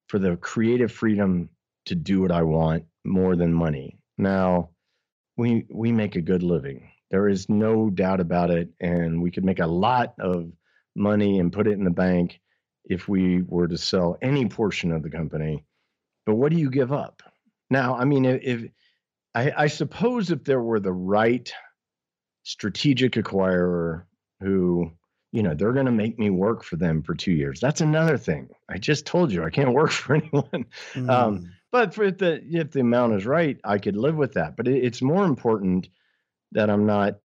for 0.08 0.18
the 0.18 0.38
creative 0.38 0.92
freedom 0.92 1.50
to 1.86 1.96
do 1.96 2.22
what 2.22 2.32
I 2.32 2.44
want 2.44 2.86
more 3.04 3.36
than 3.36 3.54
money. 3.54 3.98
Now, 4.18 4.70
we 5.38 5.66
we 5.70 5.92
make 5.92 6.16
a 6.16 6.22
good 6.22 6.44
living. 6.44 6.92
There 7.10 7.28
is 7.28 7.50
no 7.50 7.90
doubt 7.90 8.20
about 8.20 8.52
it 8.52 8.70
and 8.80 9.22
we 9.22 9.32
could 9.32 9.44
make 9.44 9.60
a 9.60 9.68
lot 9.68 10.14
of 10.20 10.52
money 10.96 11.40
and 11.40 11.52
put 11.52 11.68
it 11.68 11.74
in 11.74 11.84
the 11.84 11.90
bank 11.90 12.40
if 12.86 13.08
we 13.08 13.42
were 13.42 13.68
to 13.68 13.78
sell 13.78 14.18
any 14.22 14.48
portion 14.48 14.92
of 14.92 15.04
the 15.04 15.10
company. 15.10 15.66
But 16.26 16.36
what 16.36 16.52
do 16.52 16.58
you 16.58 16.70
give 16.70 16.94
up? 16.94 17.22
Now, 17.70 17.96
I 17.96 18.06
mean, 18.06 18.26
if, 18.26 18.70
I, 19.34 19.52
I 19.58 19.68
suppose 19.68 20.32
if 20.32 20.44
there 20.44 20.62
were 20.62 20.80
the 20.80 20.94
right 20.94 21.52
strategic 22.44 23.14
acquirer 23.14 24.04
who, 24.40 24.92
you 25.32 25.42
know, 25.42 25.54
they're 25.54 25.74
going 25.74 25.86
to 25.86 25.92
make 25.92 26.20
me 26.20 26.30
work 26.30 26.64
for 26.64 26.76
them 26.76 27.02
for 27.02 27.16
two 27.16 27.32
years. 27.32 27.60
That's 27.60 27.82
another 27.82 28.18
thing. 28.18 28.50
I 28.70 28.78
just 28.78 29.06
told 29.06 29.32
you 29.32 29.44
I 29.44 29.50
can't 29.50 29.74
work 29.74 29.92
for 29.92 30.16
anyone. 30.16 30.66
Um, 30.96 31.38
Hmm. 31.38 31.46
but 31.72 31.94
for 31.94 32.12
the 32.12 32.42
if 32.50 32.72
the 32.72 32.82
amount 32.82 33.14
is 33.14 33.26
right, 33.26 33.58
I 33.64 33.78
could 33.78 33.96
live 33.96 34.16
with 34.16 34.34
that. 34.34 34.58
But 34.58 34.68
it, 34.68 34.84
it's 34.84 35.02
more 35.02 35.26
important 35.26 35.88
that 36.52 36.70
I'm 36.70 36.86
not 36.86 37.20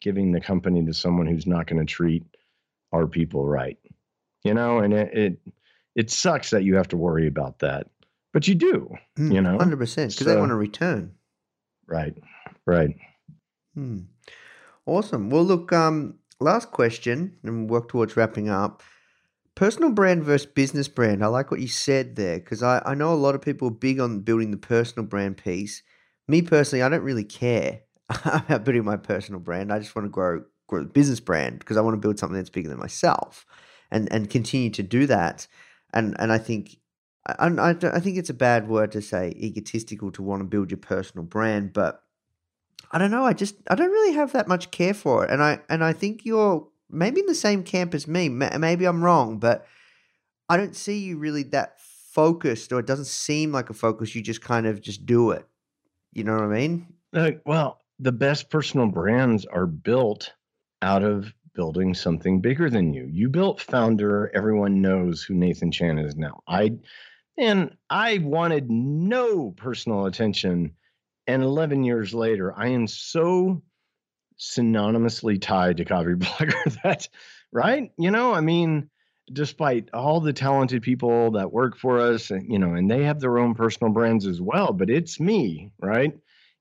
giving 0.00 0.32
the 0.32 0.40
company 0.40 0.84
to 0.86 0.94
someone 0.94 1.26
who's 1.26 1.46
not 1.46 1.66
going 1.66 1.84
to 1.84 1.92
treat 1.92 2.24
our 2.92 3.06
people 3.06 3.46
right. 3.46 3.78
You 4.42 4.54
know, 4.54 4.78
and 4.78 4.94
it, 4.94 5.12
it 5.12 5.38
it 5.94 6.10
sucks 6.10 6.50
that 6.50 6.64
you 6.64 6.76
have 6.76 6.88
to 6.88 6.96
worry 6.96 7.26
about 7.26 7.58
that, 7.58 7.88
but 8.32 8.48
you 8.48 8.54
do. 8.54 8.94
Hmm, 9.16 9.32
you 9.32 9.42
know, 9.42 9.58
100% 9.58 9.78
because 9.78 10.26
they 10.26 10.36
want 10.36 10.48
to 10.50 10.54
return. 10.54 11.12
Right, 11.86 12.16
right. 12.64 12.96
Hmm. 13.74 13.98
Awesome. 14.86 15.28
Well, 15.28 15.44
look, 15.44 15.72
um, 15.74 16.19
last 16.40 16.70
question, 16.70 17.36
and 17.42 17.68
work 17.68 17.88
towards 17.88 18.16
wrapping 18.16 18.48
up. 18.48 18.82
Personal 19.54 19.90
brand 19.90 20.24
versus 20.24 20.46
business 20.46 20.88
brand. 20.88 21.22
I 21.22 21.26
like 21.26 21.50
what 21.50 21.60
you 21.60 21.68
said 21.68 22.16
there 22.16 22.38
because 22.38 22.62
I, 22.62 22.82
I 22.86 22.94
know 22.94 23.12
a 23.12 23.14
lot 23.14 23.34
of 23.34 23.42
people 23.42 23.68
are 23.68 23.72
big 23.72 24.00
on 24.00 24.20
building 24.20 24.50
the 24.50 24.56
personal 24.56 25.06
brand 25.06 25.36
piece. 25.36 25.82
Me 26.28 26.40
personally, 26.40 26.82
I 26.82 26.88
don't 26.88 27.02
really 27.02 27.24
care 27.24 27.80
about 28.24 28.64
building 28.64 28.84
my 28.84 28.96
personal 28.96 29.40
brand. 29.40 29.72
I 29.72 29.78
just 29.78 29.94
want 29.94 30.06
to 30.06 30.10
grow 30.10 30.44
grow 30.66 30.82
the 30.84 30.88
business 30.88 31.20
brand 31.20 31.58
because 31.58 31.76
I 31.76 31.80
want 31.80 31.94
to 31.94 32.00
build 32.00 32.18
something 32.18 32.36
that's 32.36 32.48
bigger 32.48 32.68
than 32.68 32.78
myself, 32.78 33.44
and 33.90 34.10
and 34.12 34.30
continue 34.30 34.70
to 34.70 34.82
do 34.82 35.06
that. 35.06 35.46
And 35.92 36.16
and 36.18 36.32
I 36.32 36.38
think 36.38 36.76
I, 37.26 37.48
I 37.48 38.00
think 38.00 38.16
it's 38.16 38.30
a 38.30 38.34
bad 38.34 38.68
word 38.68 38.92
to 38.92 39.02
say 39.02 39.34
egotistical 39.36 40.10
to 40.12 40.22
want 40.22 40.40
to 40.40 40.44
build 40.44 40.70
your 40.70 40.78
personal 40.78 41.24
brand, 41.24 41.72
but 41.72 42.02
I 42.92 42.98
don't 42.98 43.10
know. 43.10 43.24
I 43.24 43.32
just 43.32 43.56
I 43.70 43.74
don't 43.74 43.90
really 43.90 44.14
have 44.14 44.32
that 44.32 44.48
much 44.48 44.70
care 44.70 44.94
for 44.94 45.24
it, 45.24 45.30
and 45.30 45.42
I 45.42 45.60
and 45.68 45.84
I 45.84 45.92
think 45.92 46.24
you're 46.24 46.66
maybe 46.90 47.20
in 47.20 47.26
the 47.26 47.34
same 47.34 47.62
camp 47.62 47.94
as 47.94 48.06
me. 48.08 48.28
Maybe 48.28 48.84
I'm 48.84 49.04
wrong, 49.04 49.38
but 49.38 49.66
I 50.48 50.56
don't 50.56 50.74
see 50.74 50.98
you 50.98 51.18
really 51.18 51.44
that 51.44 51.80
focused, 51.80 52.72
or 52.72 52.80
it 52.80 52.86
doesn't 52.86 53.06
seem 53.06 53.52
like 53.52 53.70
a 53.70 53.74
focus. 53.74 54.14
You 54.14 54.22
just 54.22 54.42
kind 54.42 54.66
of 54.66 54.80
just 54.80 55.06
do 55.06 55.30
it. 55.30 55.46
You 56.12 56.24
know 56.24 56.34
what 56.34 56.44
I 56.44 56.48
mean? 56.48 56.86
Uh, 57.12 57.30
well, 57.46 57.78
the 58.00 58.12
best 58.12 58.50
personal 58.50 58.88
brands 58.88 59.44
are 59.46 59.66
built 59.66 60.32
out 60.82 61.04
of 61.04 61.32
building 61.54 61.94
something 61.94 62.40
bigger 62.40 62.70
than 62.70 62.92
you. 62.92 63.06
You 63.10 63.28
built 63.28 63.60
Founder. 63.60 64.30
Everyone 64.34 64.80
knows 64.80 65.22
who 65.22 65.34
Nathan 65.34 65.70
Chan 65.70 65.98
is 65.98 66.16
now. 66.16 66.42
I 66.48 66.72
and 67.36 67.76
I 67.88 68.18
wanted 68.18 68.70
no 68.70 69.50
personal 69.52 70.06
attention. 70.06 70.72
And 71.26 71.42
11 71.42 71.84
years 71.84 72.12
later, 72.14 72.52
I 72.56 72.68
am 72.68 72.86
so 72.86 73.62
synonymously 74.38 75.40
tied 75.40 75.76
to 75.76 75.84
Copy 75.84 76.14
Blogger 76.14 76.82
that, 76.82 77.08
right? 77.52 77.92
You 77.98 78.10
know, 78.10 78.32
I 78.32 78.40
mean, 78.40 78.90
despite 79.32 79.90
all 79.92 80.20
the 80.20 80.32
talented 80.32 80.82
people 80.82 81.32
that 81.32 81.52
work 81.52 81.76
for 81.76 82.00
us, 82.00 82.30
you 82.30 82.58
know, 82.58 82.74
and 82.74 82.90
they 82.90 83.04
have 83.04 83.20
their 83.20 83.38
own 83.38 83.54
personal 83.54 83.92
brands 83.92 84.26
as 84.26 84.40
well, 84.40 84.72
but 84.72 84.90
it's 84.90 85.20
me, 85.20 85.72
right? 85.80 86.18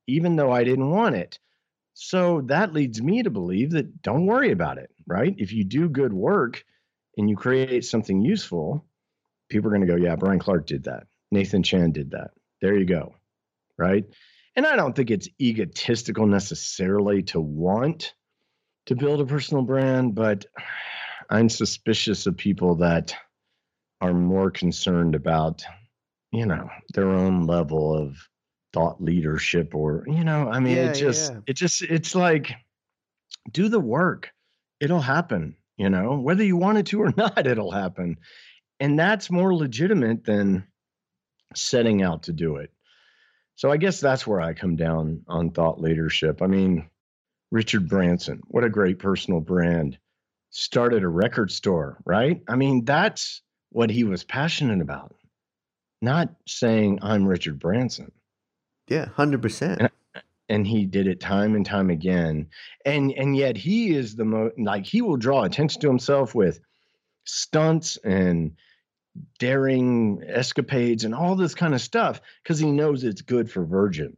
Even 0.07 0.35
though 0.35 0.51
I 0.51 0.63
didn't 0.63 0.89
want 0.89 1.15
it. 1.15 1.39
So 1.93 2.41
that 2.45 2.73
leads 2.73 3.01
me 3.01 3.23
to 3.23 3.29
believe 3.29 3.71
that 3.71 4.01
don't 4.01 4.25
worry 4.25 4.51
about 4.51 4.77
it, 4.77 4.89
right? 5.05 5.33
If 5.37 5.51
you 5.51 5.63
do 5.63 5.89
good 5.89 6.13
work 6.13 6.63
and 7.17 7.29
you 7.29 7.35
create 7.35 7.83
something 7.83 8.21
useful, 8.21 8.85
people 9.49 9.67
are 9.69 9.75
going 9.75 9.85
to 9.85 9.93
go, 9.93 10.01
yeah, 10.01 10.15
Brian 10.15 10.39
Clark 10.39 10.65
did 10.65 10.85
that. 10.85 11.07
Nathan 11.31 11.63
Chan 11.63 11.91
did 11.91 12.11
that. 12.11 12.31
There 12.61 12.77
you 12.77 12.85
go, 12.85 13.15
right? 13.77 14.05
And 14.55 14.65
I 14.65 14.75
don't 14.75 14.95
think 14.95 15.11
it's 15.11 15.29
egotistical 15.39 16.25
necessarily 16.25 17.23
to 17.23 17.39
want 17.39 18.13
to 18.87 18.95
build 18.95 19.21
a 19.21 19.25
personal 19.25 19.63
brand, 19.63 20.15
but 20.15 20.45
I'm 21.29 21.49
suspicious 21.49 22.25
of 22.25 22.35
people 22.35 22.75
that 22.75 23.13
are 24.01 24.13
more 24.13 24.49
concerned 24.49 25.15
about, 25.15 25.63
you 26.31 26.45
know, 26.45 26.69
their 26.93 27.09
own 27.09 27.45
level 27.45 27.95
of 27.95 28.17
thought 28.71 29.01
leadership 29.01 29.73
or 29.73 30.03
you 30.05 30.23
know 30.23 30.47
i 30.47 30.59
mean 30.59 30.75
Yeah, 30.75 30.91
it 30.91 30.93
just 30.93 31.31
yeah. 31.31 31.39
it 31.47 31.53
just 31.53 31.81
it's 31.81 32.13
like 32.13 32.53
do 33.51 33.67
the 33.67 33.79
work. 33.79 34.29
It'll 34.79 35.01
happen 35.01 35.55
you 35.79 35.89
know? 35.89 36.19
Whether 36.19 36.43
you 36.43 36.57
want 36.57 36.77
it 36.77 36.85
to 36.87 37.01
or 37.01 37.13
not 37.17 37.47
it'll 37.47 37.71
happen. 37.71 38.17
And 38.79 38.99
that's 38.99 39.31
more 39.31 39.55
legitimate 39.55 40.25
than 40.25 40.67
setting 41.55 42.03
out 42.03 42.23
to 42.23 42.33
do 42.33 42.57
it 42.57 42.71
so 43.59 43.69
i 43.69 43.75
guess 43.75 43.99
that's 43.99 44.25
where 44.25 44.39
i 44.39 44.53
come 44.53 44.77
down 44.77 45.21
on 45.27 45.51
thought 45.51 45.81
leadership. 45.81 46.41
I 46.41 46.47
mean 46.47 46.89
richard 47.51 47.89
branson 47.89 48.39
what 48.47 48.63
a 48.63 48.69
great 48.69 48.99
personal 48.99 49.41
brand. 49.41 49.97
Started 50.51 51.03
a 51.03 51.09
record 51.09 51.51
store 51.51 51.97
right? 52.05 52.41
I 52.47 52.55
mean 52.55 52.85
that's 52.85 53.41
what 53.71 53.89
he 53.89 54.05
was 54.05 54.23
passionate 54.23 54.81
about 54.81 55.13
not 56.01 56.29
saying 56.47 56.99
i'm 57.01 57.25
richard 57.25 57.59
branson. 57.59 58.13
Yeah, 58.87 59.07
hundred 59.09 59.41
percent. 59.41 59.91
and 60.47 60.65
he 60.65 60.85
did 60.85 61.05
it 61.05 61.19
time 61.19 61.53
and 61.53 61.65
time 61.65 61.89
again. 61.89 62.47
And 62.85 63.11
and 63.11 63.35
yet 63.35 63.57
he 63.57 63.93
is 63.93 64.15
the 64.15 64.23
most 64.25 64.57
like 64.57 64.85
he 64.85 65.01
will 65.01 65.17
draw 65.17 65.43
attention 65.43 65.81
to 65.81 65.89
himself 65.89 66.33
with 66.33 66.61
stunts 67.25 67.97
and 68.05 68.53
daring 69.39 70.21
escapades 70.27 71.03
and 71.03 71.13
all 71.15 71.35
this 71.35 71.55
kind 71.55 71.73
of 71.73 71.81
stuff 71.81 72.21
because 72.43 72.59
he 72.59 72.71
knows 72.71 73.03
it's 73.03 73.21
good 73.21 73.49
for 73.51 73.63
virgin 73.65 74.15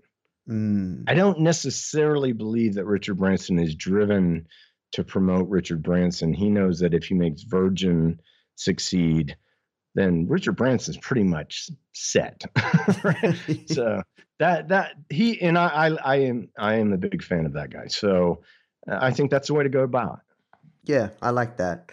Mm. 0.49 1.03
i 1.07 1.13
don't 1.13 1.39
necessarily 1.39 2.33
believe 2.33 2.73
that 2.73 2.85
richard 2.85 3.13
branson 3.19 3.59
is 3.59 3.75
driven 3.75 4.47
to 4.93 5.03
promote 5.03 5.47
richard 5.49 5.83
branson 5.83 6.33
he 6.33 6.49
knows 6.49 6.79
that 6.79 6.95
if 6.95 7.03
he 7.05 7.13
makes 7.13 7.43
virgin 7.43 8.19
succeed 8.55 9.37
then 9.93 10.25
richard 10.27 10.53
branson's 10.53 10.97
pretty 10.97 11.23
much 11.23 11.69
set 11.93 12.43
so 13.67 14.01
that 14.39 14.69
that 14.69 14.93
he 15.11 15.39
and 15.41 15.57
I, 15.59 15.67
I 15.67 15.87
I 16.03 16.15
am 16.21 16.49
I 16.57 16.75
am 16.77 16.91
a 16.91 16.97
big 16.97 17.21
fan 17.23 17.45
of 17.45 17.53
that 17.53 17.69
guy. 17.69 17.85
So 17.87 18.41
I 18.87 19.11
think 19.11 19.29
that's 19.29 19.47
the 19.49 19.53
way 19.53 19.61
to 19.63 19.69
go 19.69 19.81
about. 19.83 20.21
it. 20.53 20.57
Yeah, 20.85 21.09
I 21.21 21.29
like 21.29 21.57
that. 21.57 21.91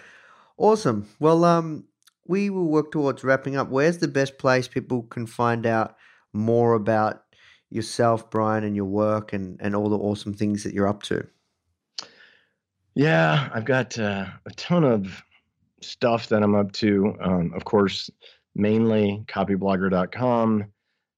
Awesome. 0.56 1.06
Well, 1.20 1.44
um, 1.44 1.84
we 2.28 2.50
will 2.50 2.66
work 2.66 2.92
towards 2.92 3.24
wrapping 3.24 3.56
up. 3.56 3.70
Where's 3.70 3.98
the 3.98 4.08
best 4.08 4.38
place 4.38 4.68
people 4.68 5.02
can 5.02 5.26
find 5.26 5.66
out 5.66 5.96
more 6.32 6.74
about 6.74 7.24
yourself, 7.70 8.30
Brian, 8.30 8.64
and 8.64 8.76
your 8.76 8.84
work, 8.84 9.32
and 9.32 9.58
and 9.60 9.74
all 9.74 9.88
the 9.88 9.98
awesome 9.98 10.34
things 10.34 10.62
that 10.62 10.74
you're 10.74 10.88
up 10.88 11.02
to? 11.04 11.26
Yeah, 12.94 13.48
I've 13.52 13.64
got 13.64 13.98
uh, 13.98 14.26
a 14.44 14.50
ton 14.56 14.84
of 14.84 15.22
stuff 15.82 16.28
that 16.28 16.42
I'm 16.42 16.54
up 16.54 16.72
to. 16.72 17.16
Um, 17.20 17.52
of 17.54 17.64
course, 17.64 18.10
mainly 18.54 19.24
copyblogger.com, 19.28 20.64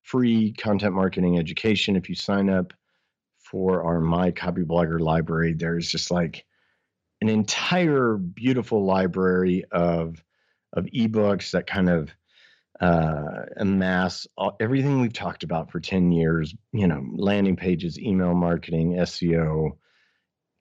free 0.03 0.53
content 0.53 0.95
marketing 0.95 1.39
education. 1.39 1.97
If 1.97 2.09
you 2.09 2.15
sign 2.15 2.51
up 2.51 2.73
for 3.39 3.83
our 3.83 4.01
My 4.01 4.31
Copyblogger 4.31 5.01
library, 5.01 5.55
there's 5.55 5.91
just 5.91 6.11
like 6.11 6.45
an 7.21 7.29
entire 7.29 8.17
beautiful 8.17 8.85
library 8.85 9.65
of 9.73 10.23
of 10.73 10.87
ebooks 10.87 11.53
that 11.53 11.67
kind 11.67 11.89
of 11.89 12.11
uh, 12.81 13.43
amass 13.57 14.27
all, 14.37 14.57
everything 14.61 15.01
we've 15.01 15.13
talked 15.13 15.43
about 15.43 15.71
for 15.71 15.81
10 15.81 16.13
years, 16.13 16.55
you 16.73 16.87
know, 16.87 17.05
landing 17.15 17.57
pages, 17.57 17.99
email 17.99 18.35
marketing, 18.35 18.95
SEO, 18.95 19.73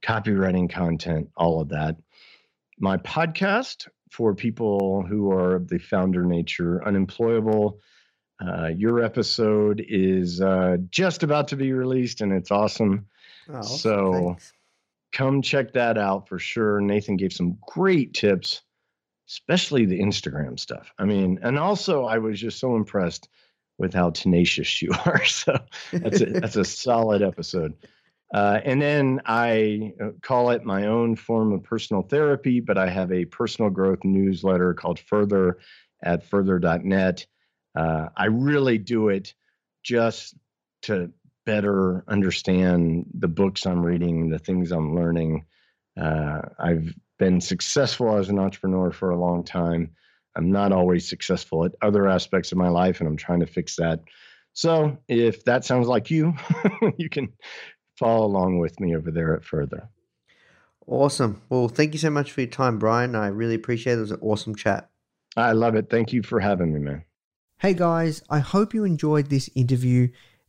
copywriting 0.03 0.69
content, 0.69 1.29
all 1.37 1.61
of 1.61 1.69
that. 1.69 1.95
My 2.79 2.97
podcast 2.97 3.87
for 4.11 4.33
people 4.35 5.05
who 5.07 5.31
are 5.31 5.55
of 5.55 5.67
the 5.67 5.77
founder 5.77 6.23
nature, 6.23 6.85
unemployable. 6.85 7.79
Uh, 8.45 8.67
your 8.67 9.03
episode 9.03 9.83
is 9.87 10.41
uh, 10.41 10.77
just 10.89 11.23
about 11.23 11.49
to 11.49 11.55
be 11.55 11.73
released 11.73 12.21
and 12.21 12.31
it's 12.33 12.51
awesome. 12.51 13.07
Oh. 13.53 13.61
So- 13.61 14.13
Thanks. 14.13 14.53
Come 15.11 15.41
check 15.41 15.73
that 15.73 15.97
out 15.97 16.29
for 16.29 16.37
sure. 16.37 16.79
Nathan 16.79 17.17
gave 17.17 17.33
some 17.33 17.57
great 17.67 18.13
tips, 18.13 18.61
especially 19.29 19.85
the 19.85 19.99
Instagram 19.99 20.59
stuff. 20.59 20.91
I 20.97 21.05
mean, 21.05 21.39
and 21.43 21.59
also 21.59 22.05
I 22.05 22.17
was 22.17 22.39
just 22.39 22.59
so 22.59 22.75
impressed 22.75 23.29
with 23.77 23.93
how 23.93 24.09
tenacious 24.09 24.81
you 24.81 24.91
are. 25.05 25.23
So 25.25 25.59
that's 25.93 26.21
a, 26.21 26.25
that's 26.25 26.55
a 26.55 26.65
solid 26.65 27.21
episode. 27.21 27.75
Uh, 28.33 28.59
and 28.63 28.81
then 28.81 29.21
I 29.25 29.93
uh, 30.01 30.09
call 30.21 30.51
it 30.51 30.63
my 30.63 30.87
own 30.87 31.15
form 31.15 31.51
of 31.51 31.63
personal 31.63 32.03
therapy, 32.03 32.59
but 32.59 32.77
I 32.77 32.89
have 32.89 33.11
a 33.11 33.25
personal 33.25 33.71
growth 33.71 34.03
newsletter 34.03 34.73
called 34.73 34.99
Further 34.99 35.57
at 36.03 36.23
further.net. 36.25 37.25
Uh, 37.75 38.09
I 38.15 38.25
really 38.25 38.77
do 38.77 39.09
it 39.09 39.33
just 39.83 40.35
to 40.83 41.11
better 41.45 42.03
understand 42.07 43.05
the 43.17 43.27
books 43.27 43.65
I'm 43.65 43.83
reading, 43.83 44.29
the 44.29 44.39
things 44.39 44.71
I'm 44.71 44.95
learning. 44.95 45.45
Uh, 45.99 46.41
I've 46.59 46.93
been 47.19 47.39
successful 47.39 48.17
as 48.17 48.29
an 48.29 48.39
entrepreneur 48.39 48.91
for 48.91 49.11
a 49.11 49.19
long 49.19 49.43
time. 49.43 49.91
I'm 50.35 50.51
not 50.51 50.71
always 50.71 51.07
successful 51.07 51.65
at 51.65 51.73
other 51.81 52.07
aspects 52.07 52.51
of 52.51 52.57
my 52.57 52.69
life, 52.69 52.99
and 52.99 53.07
I'm 53.07 53.17
trying 53.17 53.41
to 53.41 53.45
fix 53.45 53.75
that. 53.75 53.99
So 54.53 54.97
if 55.07 55.43
that 55.45 55.65
sounds 55.65 55.87
like 55.87 56.09
you, 56.09 56.33
you 56.97 57.09
can 57.09 57.31
follow 57.97 58.25
along 58.25 58.59
with 58.59 58.79
me 58.79 58.95
over 58.95 59.11
there 59.11 59.35
at 59.35 59.43
Further. 59.43 59.89
Awesome. 60.87 61.41
Well, 61.49 61.67
thank 61.67 61.93
you 61.93 61.99
so 61.99 62.09
much 62.09 62.31
for 62.31 62.41
your 62.41 62.49
time, 62.49 62.79
Brian. 62.79 63.15
I 63.15 63.27
really 63.27 63.53
appreciate 63.53 63.93
it. 63.93 63.97
It 63.97 64.01
was 64.01 64.11
an 64.11 64.19
awesome 64.21 64.55
chat. 64.55 64.89
I 65.37 65.51
love 65.51 65.75
it. 65.75 65.89
Thank 65.89 66.13
you 66.13 66.23
for 66.23 66.39
having 66.39 66.73
me, 66.73 66.79
man. 66.79 67.03
Hey 67.57 67.73
guys, 67.73 68.23
I 68.29 68.39
hope 68.39 68.73
you 68.73 68.85
enjoyed 68.85 69.29
this 69.29 69.49
interview. 69.53 70.07